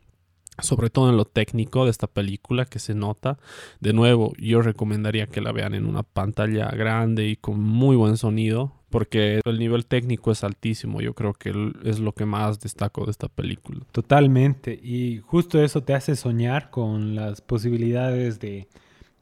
sobre 0.60 0.90
todo 0.90 1.10
en 1.10 1.18
lo 1.18 1.26
técnico 1.26 1.86
de 1.86 1.92
esta 1.92 2.08
película 2.08 2.66
que 2.66 2.80
se 2.80 2.94
nota. 2.94 3.38
De 3.80 3.94
nuevo, 3.94 4.34
yo 4.38 4.62
recomendaría 4.62 5.28
que 5.28 5.42
la 5.42 5.52
vean 5.52 5.74
en 5.74 5.86
una 5.86 6.04
pantalla 6.04 6.70
grande 6.70 7.28
y 7.28 7.36
con 7.36 7.60
muy 7.60 7.96
buen 7.96 8.18
sonido, 8.18 8.74
porque 8.90 9.40
el 9.46 9.60
nivel 9.60 9.86
técnico 9.86 10.32
es 10.32 10.44
altísimo. 10.44 11.02
Yo 11.02 11.14
creo 11.14 11.34
que 11.34 11.54
es 11.84 12.00
lo 12.00 12.14
que 12.14 12.26
más 12.26 12.60
destaco 12.60 13.06
de 13.06 13.12
esta 13.12 13.28
película. 13.28 13.82
Totalmente, 13.92 14.74
y 14.74 15.20
justo 15.20 15.64
eso 15.64 15.82
te 15.84 15.94
hace 15.94 16.16
soñar 16.16 16.70
con 16.70 17.16
las 17.16 17.42
posibilidades 17.42 18.40
de 18.40 18.68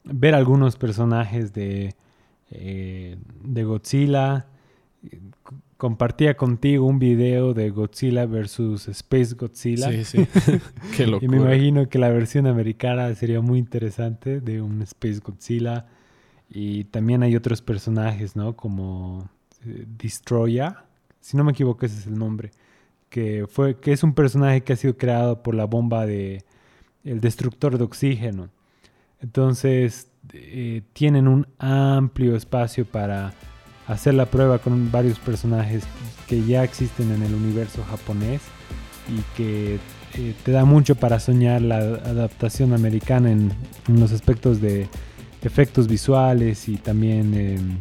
ver 0.04 0.34
algunos 0.34 0.76
personajes 0.76 1.52
de, 1.52 1.94
eh, 2.50 3.16
de 3.44 3.64
Godzilla 3.64 4.46
compartía 5.80 6.36
contigo 6.36 6.84
un 6.84 6.98
video 6.98 7.54
de 7.54 7.70
Godzilla 7.70 8.26
versus 8.26 8.86
Space 8.86 9.34
Godzilla. 9.34 9.90
Sí, 9.90 10.04
sí. 10.04 10.28
Qué 10.96 11.06
locura. 11.06 11.24
Y 11.24 11.28
me 11.28 11.38
imagino 11.38 11.88
que 11.88 11.98
la 11.98 12.10
versión 12.10 12.46
americana 12.46 13.12
sería 13.14 13.40
muy 13.40 13.58
interesante 13.58 14.42
de 14.42 14.60
un 14.60 14.82
Space 14.82 15.20
Godzilla. 15.24 15.86
Y 16.50 16.84
también 16.84 17.22
hay 17.22 17.34
otros 17.34 17.62
personajes, 17.62 18.36
¿no? 18.36 18.54
Como 18.56 19.30
eh, 19.64 19.86
Destroyer. 19.96 20.74
Si 21.18 21.38
no 21.38 21.44
me 21.44 21.52
equivoco, 21.52 21.86
ese 21.86 21.98
es 21.98 22.06
el 22.06 22.18
nombre. 22.18 22.50
Que, 23.08 23.46
fue, 23.48 23.80
que 23.80 23.92
es 23.92 24.02
un 24.02 24.12
personaje 24.12 24.60
que 24.60 24.74
ha 24.74 24.76
sido 24.76 24.98
creado 24.98 25.42
por 25.42 25.54
la 25.54 25.64
bomba 25.64 26.04
de 26.04 26.44
el 27.04 27.22
destructor 27.22 27.78
de 27.78 27.84
oxígeno. 27.84 28.50
Entonces, 29.22 30.10
eh, 30.34 30.82
tienen 30.92 31.26
un 31.26 31.46
amplio 31.58 32.36
espacio 32.36 32.84
para 32.84 33.32
hacer 33.90 34.14
la 34.14 34.26
prueba 34.26 34.58
con 34.58 34.90
varios 34.92 35.18
personajes 35.18 35.82
que 36.28 36.44
ya 36.44 36.62
existen 36.62 37.10
en 37.10 37.22
el 37.22 37.34
universo 37.34 37.84
japonés 37.90 38.40
y 39.08 39.20
que 39.36 39.78
eh, 40.14 40.34
te 40.44 40.52
da 40.52 40.64
mucho 40.64 40.94
para 40.94 41.18
soñar 41.18 41.60
la 41.60 41.78
adaptación 41.78 42.72
americana 42.72 43.30
en, 43.30 43.52
los 43.88 44.12
aspectos 44.12 44.60
de 44.60 44.88
efectos 45.42 45.88
visuales 45.88 46.68
y 46.68 46.76
también... 46.76 47.34
Em, 47.34 47.78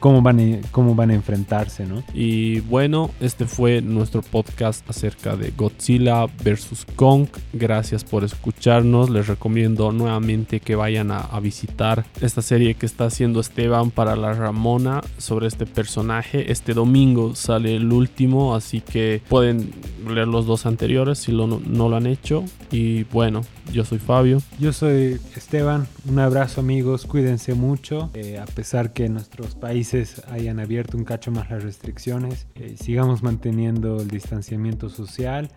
cómo 0.00 0.22
van, 0.22 0.40
a, 0.40 0.68
cómo 0.70 0.94
van 0.94 1.10
a 1.10 1.14
enfrentarse, 1.14 1.86
¿no? 1.86 2.02
Y 2.14 2.60
bueno, 2.60 3.10
este 3.20 3.46
fue 3.46 3.82
nuestro 3.82 4.22
podcast 4.22 4.88
acerca 4.88 5.36
de 5.36 5.52
Godzilla 5.56 6.26
vs. 6.26 6.86
Kong. 6.96 7.28
Gracias 7.52 8.04
por 8.04 8.24
escucharnos. 8.24 9.10
Les 9.10 9.26
recomiendo 9.26 9.92
nuevamente 9.92 10.60
que 10.60 10.74
vayan 10.74 11.10
a, 11.10 11.40
visitar 11.40 12.04
esta 12.20 12.42
serie 12.42 12.74
que 12.74 12.84
está 12.84 13.06
haciendo 13.06 13.40
Esteban 13.40 13.90
para 13.90 14.14
la 14.14 14.34
Ramona 14.34 15.00
sobre 15.16 15.46
este 15.46 15.64
personaje. 15.64 16.52
Este 16.52 16.74
domingo 16.74 17.34
sale 17.34 17.76
el 17.76 17.90
último, 17.90 18.54
así 18.54 18.82
que 18.82 19.22
pueden 19.26 19.72
leer 20.06 20.28
los 20.28 20.44
dos 20.44 20.66
anteriores 20.66 21.18
si 21.18 21.32
no 21.32 21.88
lo 21.88 21.96
han 21.96 22.06
hecho. 22.06 22.44
Y 22.70 23.04
bueno, 23.04 23.42
yo 23.72 23.84
soy 23.84 23.98
Fabio. 23.98 24.42
Yo 24.58 24.72
soy 24.72 25.20
Esteban. 25.36 25.86
Un 26.08 26.18
abrazo 26.18 26.60
amigos, 26.60 27.06
cuídense 27.06 27.54
mucho. 27.54 28.10
Eh, 28.14 28.38
a 28.38 28.46
pesar 28.46 28.92
que 28.92 29.08
nuestros 29.40 29.58
países 29.58 30.22
hayan 30.28 30.60
abierto 30.60 30.98
un 30.98 31.04
cacho 31.04 31.30
más 31.30 31.50
las 31.50 31.62
restricciones, 31.62 32.46
eh, 32.56 32.76
sigamos 32.78 33.22
manteniendo 33.22 33.96
el 34.00 34.08
distanciamiento 34.08 34.90
social. 34.90 35.48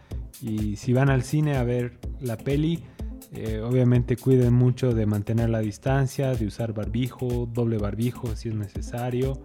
Y 0.42 0.78
si 0.78 0.94
van 0.94 1.10
al 1.10 1.24
cine 1.24 1.58
a 1.58 1.64
ver 1.64 2.00
la 2.22 2.38
peli, 2.38 2.84
eh, 3.34 3.62
obviamente 3.62 4.16
cuiden 4.16 4.54
mucho 4.54 4.94
de 4.94 5.06
mantener 5.06 5.50
la 5.50 5.60
distancia, 5.60 6.34
de 6.34 6.46
usar 6.46 6.74
barbijo, 6.74 7.50
doble 7.52 7.78
barbijo 7.78 8.36
si 8.38 8.50
es 8.50 8.56
necesario 8.56 9.44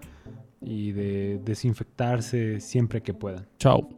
y 0.61 0.93
de 0.93 1.41
desinfectarse 1.45 2.61
siempre 2.61 3.03
que 3.03 3.15
puedan. 3.15 3.47
Chao. 3.59 3.89